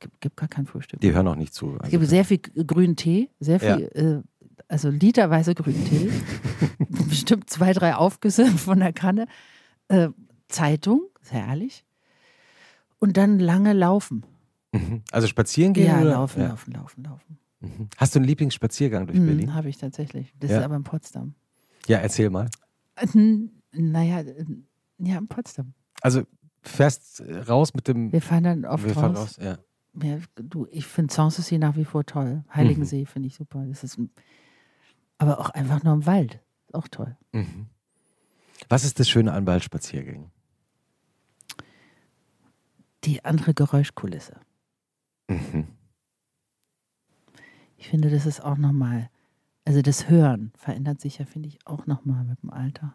gibt 0.00 0.20
gib 0.20 0.36
gar 0.36 0.48
kein 0.48 0.66
Frühstück. 0.66 1.00
Die 1.00 1.12
hören 1.12 1.26
auch 1.28 1.36
nicht 1.36 1.54
zu. 1.54 1.74
Es 1.76 1.80
Also, 1.80 1.90
gibt 1.98 2.08
sehr 2.08 2.24
viel 2.24 2.38
grünen 2.38 2.96
Tee, 2.96 3.30
sehr 3.40 3.60
viel, 3.60 3.90
äh, 3.94 4.22
also 4.68 4.90
literweise 4.90 5.54
grünen 5.54 5.84
Tee. 5.86 6.10
Bestimmt 7.08 7.48
zwei, 7.50 7.72
drei 7.72 7.94
Aufgüsse 7.94 8.46
von 8.58 8.80
der 8.80 8.92
Kanne. 8.92 9.26
Äh, 9.88 10.08
Zeitung, 10.48 11.02
sehr 11.22 11.46
herrlich. 11.46 11.84
Und 12.98 13.16
dann 13.16 13.38
lange 13.38 13.72
laufen. 13.72 14.24
Mhm. 14.72 15.02
also 15.12 15.26
spazieren 15.26 15.72
gehen? 15.74 15.86
Ja, 15.86 16.00
oder? 16.00 16.10
laufen, 16.12 16.40
Ja. 16.42 16.48
laufen, 16.48 16.72
laufen, 16.72 17.04
laufen. 17.04 17.38
Mhm. 17.60 17.88
Hast 17.96 18.14
du 18.14 18.18
einen 18.18 18.26
Lieblingsspaziergang 18.26 19.06
durch 19.06 19.18
Mhm, 19.18 19.26
Berlin? 19.26 19.54
Habe 19.54 19.68
ich 19.68 19.78
tatsächlich. 19.78 20.32
Das 20.38 20.50
Ja. 20.50 20.58
ist 20.58 20.64
aber 20.64 20.76
in 20.76 20.82
Potsdam. 20.84 21.34
Ja, 21.86 21.98
erzähl 21.98 22.30
mal. 22.30 22.48
Äh, 22.96 23.06
Naja, 23.72 24.20
äh, 24.20 24.44
ja, 24.98 25.18
in 25.18 25.28
Potsdam. 25.28 25.74
Also 26.00 26.22
fährst 26.62 27.20
äh, 27.20 27.38
raus 27.40 27.74
mit 27.74 27.88
dem. 27.88 28.10
Wir 28.12 28.22
fahren 28.22 28.44
dann 28.44 28.64
oft 28.64 28.84
wir 28.84 28.94
fahren 28.94 29.14
raus. 29.14 29.38
raus. 29.38 29.44
Ja. 29.44 29.58
Ja, 30.02 30.18
du, 30.34 30.66
ich 30.70 30.86
finde 30.86 31.12
Sanssouci 31.12 31.58
nach 31.58 31.76
wie 31.76 31.84
vor 31.84 32.04
toll. 32.04 32.36
Mhm. 32.36 32.54
Heiligensee 32.54 33.06
finde 33.06 33.28
ich 33.28 33.34
super. 33.34 33.64
Das 33.66 33.82
ist 33.82 33.98
ein, 33.98 34.10
aber 35.18 35.40
auch 35.40 35.50
einfach 35.50 35.82
nur 35.82 35.94
im 35.94 36.06
Wald. 36.06 36.40
Auch 36.72 36.88
toll. 36.88 37.16
Mhm. 37.32 37.66
Was 38.68 38.84
ist 38.84 39.00
das 39.00 39.08
Schöne 39.08 39.32
an 39.32 39.46
Waldspaziergängen? 39.46 40.30
Die 43.04 43.24
andere 43.24 43.54
Geräuschkulisse. 43.54 44.40
Mhm. 45.28 45.68
Ich 47.76 47.88
finde, 47.88 48.10
das 48.10 48.26
ist 48.26 48.42
auch 48.42 48.56
nochmal, 48.56 49.10
also 49.64 49.80
das 49.80 50.08
Hören 50.08 50.52
verändert 50.56 51.00
sich 51.00 51.18
ja, 51.18 51.26
finde 51.26 51.48
ich, 51.48 51.58
auch 51.66 51.86
nochmal 51.86 52.24
mit 52.24 52.42
dem 52.42 52.50
Alter. 52.50 52.94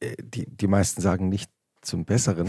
Äh, 0.00 0.16
Die, 0.22 0.46
die 0.46 0.66
meisten 0.66 1.00
sagen 1.02 1.28
nicht 1.28 1.51
zum 1.82 2.04
Besseren. 2.04 2.48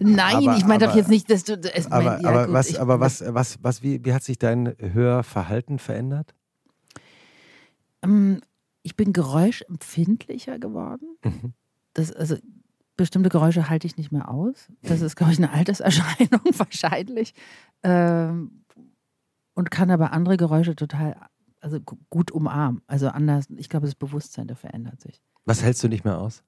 Nein, 0.00 0.48
Aber- 0.48 0.56
ich 0.56 0.64
meine 0.66 0.86
doch 0.86 0.94
jetzt 0.94 1.08
nicht, 1.08 1.30
dass 1.30 1.44
du. 1.44 1.54
Es 1.74 1.90
Aber, 1.90 2.04
mein, 2.04 2.20
ja, 2.22 2.28
aber, 2.28 2.44
gut, 2.46 2.54
was, 2.54 2.68
ich- 2.70 2.80
aber 2.80 3.00
was, 3.00 3.24
was, 3.26 3.58
was, 3.62 3.82
wie, 3.82 4.04
wie 4.04 4.12
hat 4.12 4.22
sich 4.22 4.38
dein 4.38 4.74
Hörverhalten 4.78 5.78
verändert? 5.78 6.34
Ähm, 8.02 8.40
Ich 8.82 8.94
bin 8.96 9.12
geräuschempfindlicher 9.12 10.58
geworden. 10.58 11.16
Mhm. 11.24 11.52
Das, 11.94 12.12
also 12.12 12.36
bestimmte 12.96 13.28
Geräusche 13.30 13.68
halte 13.68 13.86
ich 13.86 13.96
nicht 13.96 14.12
mehr 14.12 14.28
aus. 14.30 14.68
Das 14.82 15.00
ist, 15.00 15.16
glaube 15.16 15.32
ich, 15.32 15.38
eine 15.38 15.50
Alterserscheinung 15.52 16.40
wahrscheinlich. 16.58 17.34
Ähm, 17.82 18.62
und 19.54 19.70
kann 19.70 19.90
aber 19.90 20.12
andere 20.12 20.36
Geräusche 20.36 20.76
total, 20.76 21.16
also 21.60 21.80
gu- 21.80 21.96
gut 22.10 22.30
umarmen. 22.30 22.82
Also 22.86 23.08
anders, 23.08 23.46
ich 23.56 23.68
glaube, 23.68 23.86
das 23.86 23.94
Bewusstsein, 23.94 24.46
der 24.46 24.56
verändert 24.56 25.00
sich. 25.00 25.20
Was 25.44 25.62
hältst 25.62 25.82
du 25.82 25.88
nicht 25.88 26.04
mehr 26.04 26.18
aus? 26.18 26.42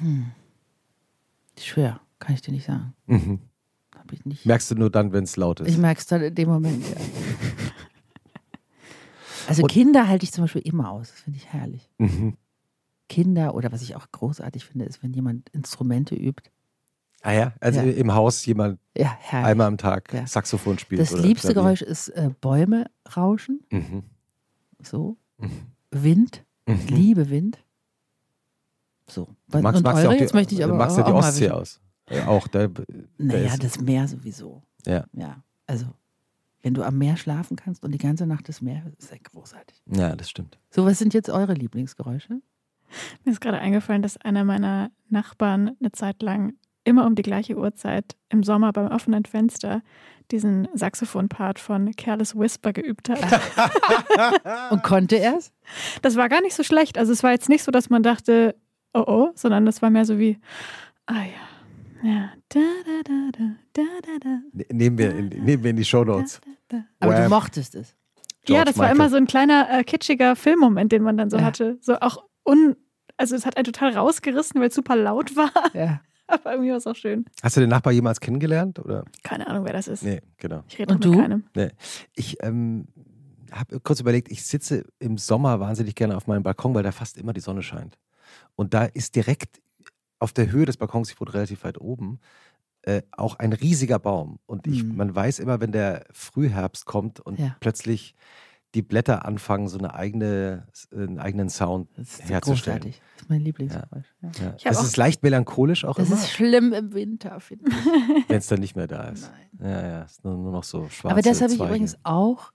Hm. 0.00 0.26
Schwer, 1.58 2.00
kann 2.18 2.34
ich 2.34 2.42
dir 2.42 2.52
nicht 2.52 2.66
sagen. 2.66 2.92
Mhm. 3.06 3.40
Hab 3.96 4.12
ich 4.12 4.24
nicht. 4.24 4.44
Merkst 4.46 4.70
du 4.70 4.74
nur 4.74 4.90
dann, 4.90 5.12
wenn 5.12 5.24
es 5.24 5.36
laut 5.36 5.60
ist? 5.60 5.68
Ich 5.68 5.78
merke 5.78 6.00
es 6.00 6.06
dann 6.06 6.22
in 6.22 6.34
dem 6.34 6.48
Moment, 6.48 6.84
ja. 6.88 6.96
Also 9.48 9.62
Und- 9.62 9.70
Kinder 9.70 10.08
halte 10.08 10.24
ich 10.24 10.32
zum 10.32 10.44
Beispiel 10.44 10.62
immer 10.62 10.90
aus. 10.90 11.10
Das 11.10 11.20
finde 11.20 11.38
ich 11.38 11.46
herrlich. 11.52 11.88
mhm. 11.98 12.36
Kinder 13.08 13.54
oder 13.54 13.70
was 13.70 13.82
ich 13.82 13.94
auch 13.94 14.10
großartig 14.10 14.64
finde, 14.64 14.84
ist, 14.86 15.00
wenn 15.04 15.12
jemand 15.12 15.48
Instrumente 15.50 16.16
übt. 16.16 16.50
Ah 17.22 17.30
ja, 17.30 17.52
also 17.60 17.78
Ja. 17.80 17.92
im 17.92 18.12
Haus 18.12 18.44
jemand 18.46 18.80
Ja, 18.98 19.16
einmal 19.30 19.68
am 19.68 19.78
Tag 19.78 20.12
Ja. 20.12 20.26
Saxophon 20.26 20.76
spielt. 20.80 21.00
das 21.00 21.12
liebste 21.12 21.52
Klavier. 21.52 21.62
Geräusch 21.62 21.82
ist 21.82 22.08
äh, 22.08 22.30
Bäume 22.40 22.90
rauschen. 23.16 23.60
Mhm. 23.70 24.02
So. 24.82 25.16
Mhm. 25.38 25.50
Wind. 25.92 26.44
Ich 26.66 26.90
Mhm. 26.90 26.96
liebe 26.96 27.30
Wind. 27.30 27.58
So. 29.08 29.28
Was- 29.48 29.62
Magst, 29.62 29.78
und 29.78 29.84
magst 29.84 29.98
du 30.02 30.06
eure? 30.06 30.08
auch 30.08 30.16
die, 30.16 30.22
Jetzt 30.22 30.34
möchte 30.34 30.54
ich 30.54 30.64
aber 30.64 30.74
magst 30.74 30.96
du 30.98 31.02
auch, 31.02 31.06
die 31.06 31.12
Ostsee 31.12 31.50
aus? 31.50 31.80
Ja, 32.10 32.26
auch. 32.28 32.48
Da, 32.48 32.68
da 32.68 32.82
Naja, 33.18 33.52
ist, 33.54 33.62
das 33.64 33.80
Meer 33.80 34.06
sowieso. 34.08 34.62
Ja. 34.86 35.04
Ja. 35.12 35.42
Also, 35.66 35.86
wenn 36.62 36.74
du 36.74 36.82
am 36.82 36.98
Meer 36.98 37.16
schlafen 37.16 37.56
kannst 37.56 37.84
und 37.84 37.92
die 37.92 37.98
ganze 37.98 38.26
Nacht 38.26 38.48
das 38.48 38.60
Meer, 38.62 38.82
ist 38.98 39.10
ja 39.10 39.16
großartig. 39.32 39.82
ja, 39.86 40.14
das 40.16 40.30
stimmt. 40.30 40.58
So, 40.70 40.84
was 40.84 40.98
sind 40.98 41.14
jetzt 41.14 41.30
eure 41.30 41.54
Lieblingsgeräusche? 41.54 42.40
Mir 43.24 43.32
ist 43.32 43.40
gerade 43.40 43.58
eingefallen, 43.58 44.02
dass 44.02 44.16
einer 44.16 44.44
meiner 44.44 44.90
Nachbarn 45.08 45.72
eine 45.80 45.90
Zeit 45.92 46.22
lang 46.22 46.54
immer 46.84 47.04
um 47.06 47.16
die 47.16 47.22
gleiche 47.22 47.56
Uhrzeit 47.56 48.16
im 48.28 48.44
Sommer 48.44 48.72
beim 48.72 48.86
offenen 48.92 49.24
Fenster 49.24 49.82
diesen 50.30 50.68
Saxophon-Part 50.74 51.58
von 51.58 51.90
Careless 51.96 52.36
Whisper 52.36 52.72
geübt 52.72 53.08
hat. 53.08 53.20
Und 54.70 54.82
konnte 54.84 55.16
er 55.16 55.36
es? 55.36 55.52
Das 56.02 56.14
war 56.16 56.28
gar 56.28 56.42
nicht 56.42 56.54
so 56.54 56.62
schlecht. 56.62 56.96
Also 56.98 57.12
es 57.12 57.22
war 57.24 57.32
jetzt 57.32 57.48
nicht 57.48 57.64
so, 57.64 57.72
dass 57.72 57.90
man 57.90 58.02
dachte, 58.04 58.54
oh 58.96 59.04
oh, 59.06 59.30
sondern 59.34 59.66
das 59.66 59.82
war 59.82 59.90
mehr 59.90 60.04
so 60.04 60.18
wie, 60.18 60.38
ah 61.06 61.14
ja, 61.14 62.08
ja, 62.08 62.30
da 62.48 62.60
da 62.84 63.02
da 63.04 63.30
da 63.32 63.44
da 63.72 63.82
da 64.02 64.18
da. 64.20 64.38
Ne- 64.52 64.66
Nehmen 64.72 64.98
wir 64.98 65.14
in, 65.16 65.28
nehmen 65.28 65.62
wir 65.62 65.70
in 65.70 65.76
die 65.76 65.84
Shownotes. 65.84 66.40
da. 66.68 66.84
Aber 67.00 67.14
du 67.14 67.28
mochtest 67.28 67.74
es. 67.74 67.94
Ja, 68.48 68.54
George 68.62 68.64
das 68.66 68.78
war 68.78 68.84
Michael. 68.86 68.96
immer 68.96 69.10
so 69.10 69.16
ein 69.16 69.26
kleiner 69.26 69.68
äh, 69.70 69.84
kitschiger 69.84 70.36
Filmmoment, 70.36 70.92
den 70.92 71.02
man 71.02 71.16
dann 71.16 71.30
so 71.30 71.36
Ja. 71.38 71.44
hatte. 71.44 71.78
So 71.80 71.98
auch 72.00 72.24
un, 72.44 72.76
also 73.16 73.34
es 73.34 73.44
hat 73.46 73.56
einen 73.56 73.64
total 73.64 73.96
rausgerissen, 73.96 74.60
weil 74.60 74.68
es 74.68 74.74
super 74.74 74.94
laut 74.96 75.34
war. 75.36 75.50
Ja. 75.74 76.00
Aber 76.28 76.52
irgendwie 76.52 76.70
war 76.70 76.76
es 76.76 76.86
auch 76.86 76.94
schön. 76.96 77.24
Hast 77.42 77.56
du 77.56 77.60
den 77.60 77.70
Nachbar 77.70 77.92
jemals 77.92 78.20
kennengelernt? 78.20 78.78
Oder? 78.80 79.04
Keine 79.22 79.46
Ahnung, 79.46 79.64
wer 79.64 79.72
das 79.72 79.86
ist. 79.88 80.02
Nee, 80.02 80.22
genau. 80.38 80.62
Ich 80.68 80.78
rede 80.78 80.94
mit 80.94 81.02
keinem. 81.04 81.44
Ich 82.14 82.36
ähm, 82.42 82.88
habe 83.52 83.78
kurz 83.80 84.00
überlegt, 84.00 84.30
ich 84.30 84.44
sitze 84.44 84.84
im 84.98 85.18
Sommer 85.18 85.60
wahnsinnig 85.60 85.94
gerne 85.94 86.16
auf 86.16 86.26
meinem 86.26 86.42
Balkon, 86.42 86.74
weil 86.74 86.82
da 86.82 86.90
fast 86.92 87.16
immer 87.16 87.32
die 87.32 87.40
Sonne 87.40 87.62
scheint. 87.62 87.96
Und 88.54 88.74
da 88.74 88.84
ist 88.84 89.16
direkt 89.16 89.60
auf 90.18 90.32
der 90.32 90.50
Höhe 90.50 90.64
des 90.66 90.76
Balkons, 90.76 91.10
ich 91.10 91.20
wohne 91.20 91.34
relativ 91.34 91.64
weit 91.64 91.80
oben, 91.80 92.20
äh, 92.82 93.02
auch 93.12 93.34
ein 93.38 93.52
riesiger 93.52 93.98
Baum. 93.98 94.38
Und 94.46 94.66
ich, 94.66 94.82
Mhm. 94.84 94.96
man 94.96 95.14
weiß 95.14 95.40
immer, 95.40 95.60
wenn 95.60 95.72
der 95.72 96.04
Frühherbst 96.12 96.86
kommt 96.86 97.20
und 97.20 97.38
Ja. 97.38 97.56
plötzlich 97.60 98.14
die 98.74 98.82
Blätter 98.82 99.24
anfangen, 99.24 99.68
so 99.68 99.78
eine 99.78 99.94
eigene, 99.94 100.66
einen 100.92 101.18
eigenen 101.18 101.48
Sound 101.48 101.88
Das 101.96 102.18
ist 102.20 102.28
herzustellen. 102.28 102.80
großartig. 102.80 103.02
Das 103.14 103.22
ist 103.22 103.28
mein 103.30 103.40
Lieblingsgeräusch. 103.40 104.14
Ja. 104.22 104.30
Ja. 104.38 104.54
Das 104.64 104.82
ist 104.84 104.96
leicht 104.98 105.22
melancholisch 105.22 105.84
auch 105.84 105.96
Das 105.96 106.08
immer, 106.08 106.16
ist 106.16 106.30
schlimm 106.30 106.72
im 106.74 106.92
Winter, 106.92 107.40
finde 107.40 107.64
ich. 107.70 107.74
wenn 108.28 108.36
es 108.38 108.46
dann 108.48 108.60
nicht 108.60 108.76
mehr 108.76 108.86
da 108.86 109.04
ist. 109.08 109.30
Nein. 109.58 109.70
Ja, 109.70 109.86
ja, 109.86 110.02
ist 110.02 110.24
nur, 110.24 110.36
nur 110.36 110.52
noch 110.52 110.64
so 110.64 110.88
schwarz. 110.90 111.12
Aber 111.12 111.22
das 111.22 111.40
habe 111.40 111.52
ich 111.54 111.58
übrigens 111.60 111.96
auch 112.02 112.52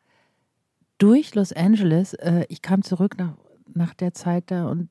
durch 0.97 1.33
Los 1.35 1.51
Angeles. 1.53 2.13
Äh, 2.13 2.45
ich 2.49 2.61
kam 2.61 2.83
zurück 2.83 3.17
nach, 3.17 3.35
nach 3.73 3.93
der 3.93 4.13
Zeit 4.13 4.51
da 4.51 4.67
und 4.67 4.89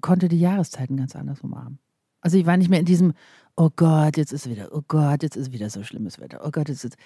konnte 0.00 0.28
die 0.28 0.40
Jahreszeiten 0.40 0.96
ganz 0.96 1.14
anders 1.16 1.40
umarmen. 1.42 1.78
Also 2.20 2.38
ich 2.38 2.46
war 2.46 2.56
nicht 2.56 2.70
mehr 2.70 2.78
in 2.80 2.86
diesem, 2.86 3.14
oh 3.56 3.70
Gott, 3.74 4.16
jetzt 4.16 4.32
ist 4.32 4.48
wieder, 4.48 4.68
oh 4.72 4.82
Gott, 4.86 5.22
jetzt 5.22 5.36
ist 5.36 5.52
wieder 5.52 5.68
so 5.70 5.82
schlimmes 5.82 6.20
Wetter, 6.20 6.40
oh 6.44 6.50
Gott, 6.50 6.68
jetzt 6.68 6.84
ist. 6.84 6.96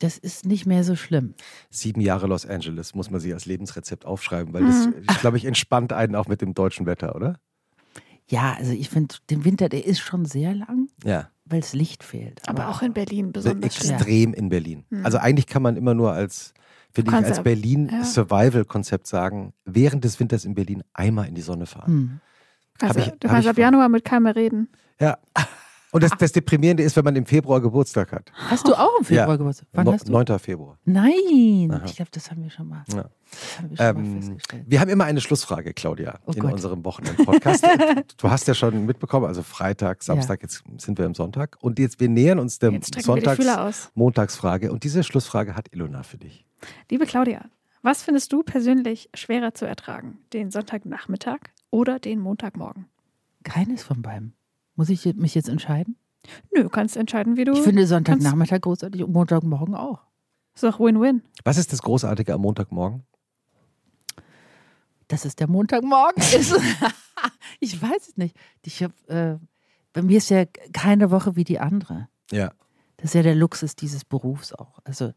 das 0.00 0.18
ist 0.18 0.44
nicht 0.46 0.66
mehr 0.66 0.82
so 0.84 0.96
schlimm. 0.96 1.34
Sieben 1.70 2.00
Jahre 2.00 2.26
Los 2.26 2.46
Angeles 2.46 2.94
muss 2.94 3.10
man 3.10 3.20
sich 3.20 3.32
als 3.32 3.46
Lebensrezept 3.46 4.04
aufschreiben, 4.04 4.52
weil 4.52 4.64
das, 4.66 4.86
Mhm. 4.86 4.94
ich 5.10 5.18
glaube 5.20 5.36
ich, 5.36 5.44
entspannt 5.44 5.92
einen 5.92 6.14
auch 6.16 6.26
mit 6.26 6.40
dem 6.42 6.54
deutschen 6.54 6.86
Wetter, 6.86 7.14
oder? 7.14 7.38
Ja, 8.28 8.54
also 8.54 8.72
ich 8.72 8.88
finde, 8.90 9.16
der 9.28 9.44
Winter, 9.44 9.68
der 9.68 9.84
ist 9.86 10.00
schon 10.00 10.24
sehr 10.24 10.54
lang, 10.54 10.88
Ja. 11.04 11.30
weil 11.44 11.60
das 11.60 11.72
Licht 11.72 12.02
fehlt. 12.04 12.46
Aber 12.48 12.68
auch 12.68 12.82
in 12.82 12.92
Berlin 12.92 13.26
Also 13.34 13.50
besonders 13.50 13.76
extrem 13.90 14.34
in 14.34 14.48
Berlin. 14.48 14.84
Mhm. 14.90 15.04
Also 15.04 15.18
eigentlich 15.18 15.46
kann 15.46 15.62
man 15.62 15.76
immer 15.76 15.94
nur 15.94 16.12
als, 16.12 16.54
finde 16.92 17.10
ich, 17.10 17.16
als 17.26 17.36
ja- 17.38 17.42
Berlin 17.42 17.88
ja. 17.92 18.04
Survival-Konzept 18.04 19.06
sagen, 19.06 19.52
während 19.64 20.04
des 20.04 20.18
Winters 20.20 20.44
in 20.44 20.54
Berlin 20.54 20.82
einmal 20.92 21.26
in 21.28 21.34
die 21.34 21.42
Sonne 21.42 21.66
fahren. 21.66 21.86
Hm. 21.86 22.20
Also, 22.82 23.00
ich- 23.00 23.10
du 23.20 23.28
kannst 23.28 23.44
ich 23.44 23.50
ab. 23.50 23.58
Januar 23.58 23.88
mit 23.88 24.04
keinem 24.04 24.22
mehr 24.24 24.36
reden. 24.36 24.68
Ja. 25.00 25.18
Und 25.92 26.04
das, 26.04 26.12
das 26.16 26.30
Deprimierende 26.30 26.84
ist, 26.84 26.94
wenn 26.94 27.04
man 27.04 27.16
im 27.16 27.26
Februar 27.26 27.60
Geburtstag 27.60 28.12
hat. 28.12 28.30
Hast 28.32 28.66
du 28.68 28.74
auch 28.74 28.96
im 29.00 29.04
Februar 29.04 29.36
Geburtstag? 29.36 29.66
Wann 29.72 29.86
No- 29.86 29.92
hast 29.92 30.06
du? 30.08 30.12
9. 30.12 30.38
Februar. 30.38 30.78
Nein, 30.84 31.68
Aha. 31.72 31.82
ich 31.84 31.96
glaube, 31.96 32.12
das 32.12 32.30
haben 32.30 32.44
wir 32.44 32.50
schon 32.50 32.68
mal, 32.68 32.84
Ja. 32.94 32.96
haben 33.58 33.70
wir 33.70 33.76
schon 33.76 33.96
mal 33.96 34.04
Ähm, 34.06 34.22
festgestellt. 34.22 34.64
wir 34.68 34.80
haben 34.80 34.88
immer 34.88 35.04
eine 35.04 35.20
Schlussfrage, 35.20 35.74
Claudia, 35.74 36.20
Oh 36.26 36.32
in 36.32 36.42
Gott. 36.42 36.52
unserem 36.52 36.84
Wochenend-Podcast. 36.84 37.64
du 38.18 38.30
hast 38.30 38.46
ja 38.46 38.54
schon 38.54 38.86
mitbekommen, 38.86 39.26
also 39.26 39.42
Freitag, 39.42 40.04
Samstag, 40.04 40.42
jetzt 40.42 40.62
sind 40.78 40.96
wir 40.96 41.06
im 41.06 41.14
Sonntag. 41.16 41.56
Und 41.60 41.80
jetzt, 41.80 41.98
wir 41.98 42.08
nähern 42.08 42.38
uns 42.38 42.60
der 42.60 42.70
Jetzt 42.70 42.88
strecken 42.94 43.08
wir 43.08 43.14
die 43.16 43.20
Sonntags-, 43.22 43.36
Fühler 43.42 43.64
aus. 43.64 43.90
Montagsfrage. 43.94 44.70
Und 44.70 44.84
diese 44.84 45.02
Schlussfrage 45.02 45.56
hat 45.56 45.72
Ilona 45.72 46.04
für 46.04 46.18
dich. 46.18 46.46
Liebe 46.90 47.06
Claudia, 47.06 47.48
was 47.82 48.02
findest 48.02 48.32
du 48.32 48.42
persönlich 48.42 49.08
schwerer 49.14 49.54
zu 49.54 49.64
ertragen? 49.66 50.18
Den 50.32 50.50
Sonntagnachmittag 50.50 51.38
oder 51.70 51.98
den 51.98 52.20
Montagmorgen? 52.20 52.86
Keines 53.42 53.82
von 53.82 54.02
beiden. 54.02 54.34
Muss 54.74 54.88
ich 54.90 55.04
mich 55.16 55.34
jetzt 55.34 55.48
entscheiden? 55.48 55.96
Nö, 56.54 56.62
du 56.64 56.68
kannst 56.68 56.96
entscheiden, 56.96 57.36
wie 57.36 57.44
du. 57.44 57.52
Ich 57.52 57.60
finde 57.62 57.86
Sonntagnachmittag 57.86 58.60
großartig 58.60 59.02
und 59.02 59.12
Montagmorgen 59.12 59.74
auch. 59.74 60.02
ist 60.54 60.62
doch 60.64 60.78
Win-Win. 60.78 61.22
Was 61.44 61.56
ist 61.56 61.72
das 61.72 61.80
Großartige 61.82 62.34
am 62.34 62.42
Montagmorgen? 62.42 63.04
Dass 65.08 65.24
es 65.24 65.34
der 65.36 65.48
Montagmorgen 65.48 66.22
ist. 66.38 66.54
ich 67.60 67.80
weiß 67.80 68.08
es 68.08 68.16
nicht. 68.16 68.36
Ich 68.64 68.82
hab, 68.82 68.92
äh, 69.08 69.38
bei 69.92 70.02
mir 70.02 70.18
ist 70.18 70.28
ja 70.30 70.44
keine 70.72 71.10
Woche 71.10 71.36
wie 71.36 71.44
die 71.44 71.58
andere. 71.58 72.08
Ja. 72.30 72.52
Das 72.98 73.06
ist 73.06 73.14
ja 73.14 73.22
der 73.22 73.34
Luxus 73.34 73.74
dieses 73.74 74.04
Berufs 74.04 74.52
auch. 74.52 74.78
Also 74.84 75.12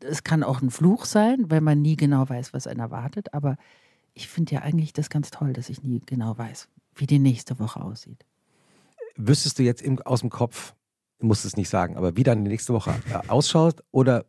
es 0.00 0.24
kann 0.24 0.42
auch 0.42 0.62
ein 0.62 0.70
Fluch 0.70 1.04
sein, 1.04 1.50
weil 1.50 1.60
man 1.60 1.82
nie 1.82 1.96
genau 1.96 2.28
weiß, 2.28 2.52
was 2.52 2.66
einen 2.66 2.80
erwartet. 2.80 3.32
Aber 3.34 3.56
ich 4.14 4.28
finde 4.28 4.54
ja 4.54 4.62
eigentlich 4.62 4.92
das 4.92 5.10
ganz 5.10 5.30
toll, 5.30 5.52
dass 5.52 5.68
ich 5.68 5.82
nie 5.82 6.00
genau 6.04 6.36
weiß, 6.36 6.68
wie 6.94 7.06
die 7.06 7.18
nächste 7.18 7.58
Woche 7.58 7.80
aussieht. 7.80 8.24
Wüsstest 9.16 9.58
du 9.58 9.62
jetzt 9.62 9.82
im, 9.82 10.00
aus 10.02 10.20
dem 10.20 10.30
Kopf, 10.30 10.74
du 11.18 11.26
musst 11.26 11.44
es 11.44 11.56
nicht 11.56 11.68
sagen, 11.68 11.96
aber 11.96 12.16
wie 12.16 12.22
dann 12.22 12.44
die 12.44 12.50
nächste 12.50 12.74
Woche 12.74 12.94
äh, 13.10 13.28
ausschaut? 13.28 13.82
Oder 13.90 14.26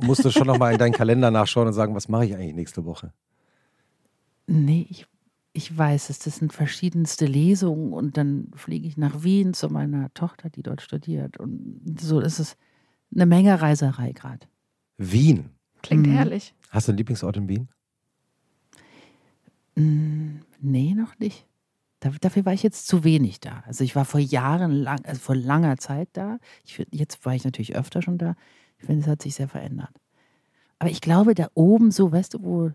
musst 0.00 0.24
du 0.24 0.30
schon 0.30 0.46
nochmal 0.46 0.72
in 0.72 0.78
deinen 0.78 0.92
Kalender 0.92 1.30
nachschauen 1.30 1.68
und 1.68 1.74
sagen, 1.74 1.94
was 1.94 2.08
mache 2.08 2.26
ich 2.26 2.34
eigentlich 2.34 2.54
nächste 2.54 2.84
Woche? 2.84 3.12
Nee, 4.46 4.86
ich, 4.90 5.06
ich 5.52 5.76
weiß 5.76 6.10
es. 6.10 6.18
Das 6.18 6.36
sind 6.36 6.52
verschiedenste 6.52 7.26
Lesungen 7.26 7.92
und 7.92 8.16
dann 8.16 8.50
fliege 8.54 8.86
ich 8.86 8.96
nach 8.96 9.22
Wien 9.22 9.54
zu 9.54 9.68
meiner 9.70 10.12
Tochter, 10.14 10.50
die 10.50 10.62
dort 10.62 10.82
studiert. 10.82 11.38
Und 11.38 11.96
so 11.98 12.20
ist 12.20 12.38
es 12.38 12.56
eine 13.14 13.26
Menge 13.26 13.60
Reiserei 13.60 14.12
gerade. 14.12 14.46
Wien. 14.98 15.50
Klingt 15.82 16.06
Mhm. 16.06 16.12
herrlich. 16.12 16.54
Hast 16.70 16.88
du 16.88 16.92
einen 16.92 16.98
Lieblingsort 16.98 17.36
in 17.36 17.48
Wien? 17.48 17.68
Mm, 19.76 20.40
Nee, 20.60 20.94
noch 20.94 21.18
nicht. 21.18 21.46
Da- 22.00 22.10
Dafür 22.20 22.44
war 22.46 22.52
ich 22.54 22.62
jetzt 22.62 22.86
zu 22.86 23.04
wenig 23.04 23.40
da. 23.40 23.62
Also 23.66 23.84
ich 23.84 23.94
war 23.94 24.04
vor 24.06 24.20
Jahren 24.20 24.70
lang, 24.72 25.04
also 25.04 25.20
vor 25.20 25.36
langer 25.36 25.76
Zeit 25.76 26.08
da. 26.14 26.38
Ich, 26.64 26.84
jetzt 26.90 27.24
war 27.26 27.34
ich 27.34 27.44
natürlich 27.44 27.76
öfter 27.76 28.00
schon 28.02 28.16
da. 28.18 28.34
Ich 28.78 28.86
finde, 28.86 29.02
es 29.02 29.06
hat 29.06 29.22
sich 29.22 29.34
sehr 29.34 29.48
verändert. 29.48 29.90
Aber 30.78 30.90
ich 30.90 31.00
glaube, 31.02 31.34
da 31.34 31.48
oben 31.54 31.90
so, 31.90 32.10
weißt 32.10 32.34
du, 32.34 32.42
wo 32.42 32.70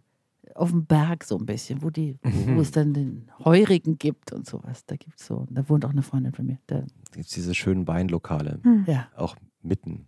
auf 0.55 0.69
dem 0.71 0.85
Berg 0.85 1.23
so 1.23 1.37
ein 1.37 1.45
bisschen, 1.45 1.81
wo 1.81 1.89
die, 1.89 2.17
Mhm. 2.23 2.55
wo 2.55 2.61
es 2.61 2.71
dann 2.71 2.93
den 2.93 3.31
Heurigen 3.43 3.97
gibt 3.97 4.31
und 4.31 4.45
sowas. 4.47 4.85
Da 4.85 4.95
gibt's 4.95 5.25
so. 5.25 5.47
Da 5.49 5.67
wohnt 5.69 5.85
auch 5.85 5.91
eine 5.91 6.03
Freundin 6.03 6.33
von 6.33 6.45
mir. 6.45 6.59
Da, 6.67 6.83
gibt 7.13 7.25
es 7.25 7.31
diese 7.33 7.55
schönen 7.55 7.87
Weinlokale, 7.87 8.59
Hm. 8.63 8.85
ja, 8.87 9.07
auch 9.15 9.35
mitten 9.63 10.07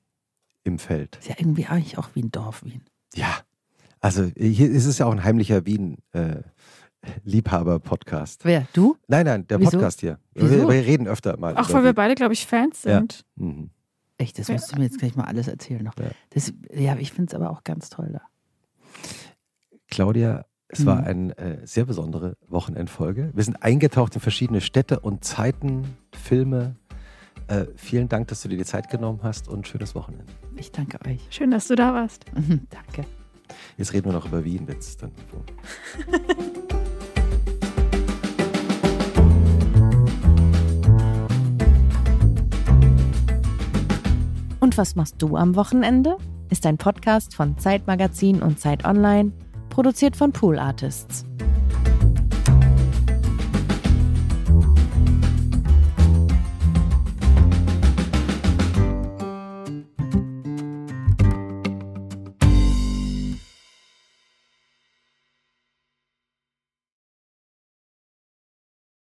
im 0.64 0.80
Feld. 0.80 1.18
ist 1.18 1.28
ja 1.30 1.36
irgendwie 1.38 1.66
eigentlich 1.68 1.98
auch 1.98 2.10
wie 2.14 2.24
ein 2.24 2.32
Dorf 2.32 2.64
Wien. 2.64 2.82
Ja. 3.16 3.38
Also 4.00 4.26
hier 4.36 4.70
ist 4.70 4.86
es 4.86 4.98
ja 4.98 5.06
auch 5.06 5.12
ein 5.12 5.24
heimlicher 5.24 5.66
Wien. 5.66 5.98
Äh, 6.12 6.42
Liebhaber-Podcast. 7.26 8.46
Wer? 8.46 8.66
Du? 8.72 8.96
Nein, 9.08 9.26
nein, 9.26 9.46
der 9.48 9.60
Wieso? 9.60 9.72
Podcast 9.72 10.00
hier. 10.00 10.20
Wir, 10.34 10.50
Wieso? 10.50 10.70
wir 10.70 10.86
reden 10.86 11.06
öfter 11.08 11.36
mal. 11.38 11.58
Auch 11.58 11.72
weil 11.74 11.84
wir 11.84 11.94
beide, 11.94 12.16
glaube 12.16 12.34
ich, 12.34 12.46
Fans 12.48 12.84
Ja. 12.84 13.00
sind. 13.00 13.26
Mhm. 13.36 13.70
Echt, 14.18 14.40
das 14.40 14.48
Ja. 14.48 14.54
musst 14.54 14.72
du 14.72 14.78
mir 14.78 14.84
jetzt 14.86 15.00
gleich 15.00 15.16
mal 15.16 15.26
alles 15.26 15.48
erzählen 15.50 15.84
noch. 15.84 15.98
Ja. 15.98 16.12
Das, 16.30 16.54
ja, 16.74 16.96
ich 16.96 17.12
finde 17.12 17.30
es 17.32 17.36
aber 17.36 17.50
auch 17.52 17.64
ganz 17.66 17.90
toll 17.90 18.10
da. 18.14 18.22
Claudia, 19.90 20.46
es 20.70 20.86
war 20.86 21.02
Mhm. 21.02 21.08
eine 21.08 21.38
äh, 21.38 21.68
sehr 21.68 21.86
besondere 21.86 22.38
Wochenendfolge. 22.48 23.32
Wir 23.34 23.44
sind 23.44 23.62
eingetaucht 23.62 24.16
in 24.16 24.22
verschiedene 24.22 24.62
Städte 24.62 25.00
und 25.00 25.24
Zeiten, 25.24 25.98
Filme. 26.14 26.76
Äh, 27.48 27.66
vielen 27.76 28.08
Dank, 28.08 28.28
dass 28.30 28.42
du 28.42 28.50
dir 28.50 28.58
die 28.58 28.66
Zeit 28.66 28.90
genommen 28.90 29.20
hast 29.24 29.48
und 29.48 29.68
schönes 29.68 29.96
Wochenende. 29.96 30.32
Ich 30.56 30.72
danke 30.72 30.98
euch. 31.08 31.20
Schön, 31.30 31.52
dass 31.52 31.68
du 31.68 31.76
da 31.76 31.94
warst. 31.94 32.26
danke. 32.70 33.06
Jetzt 33.78 33.94
reden 33.94 34.06
wir 34.06 34.14
noch 34.14 34.26
über 34.26 34.44
Wien, 34.44 34.68
wenn 34.68 34.78
es 34.78 34.98
dann. 34.98 35.12
Und 44.60 44.78
was 44.78 44.96
machst 44.96 45.22
du 45.22 45.36
am 45.36 45.56
Wochenende? 45.56 46.18
Ist 46.50 46.66
ein 46.66 46.78
Podcast 46.78 47.36
von 47.36 47.58
Zeitmagazin 47.58 48.42
und 48.42 48.60
Zeit 48.60 48.86
Online, 48.86 49.34
produziert 49.70 50.16
von 50.16 50.32
Pool 50.32 50.58
Artists. 50.58 51.26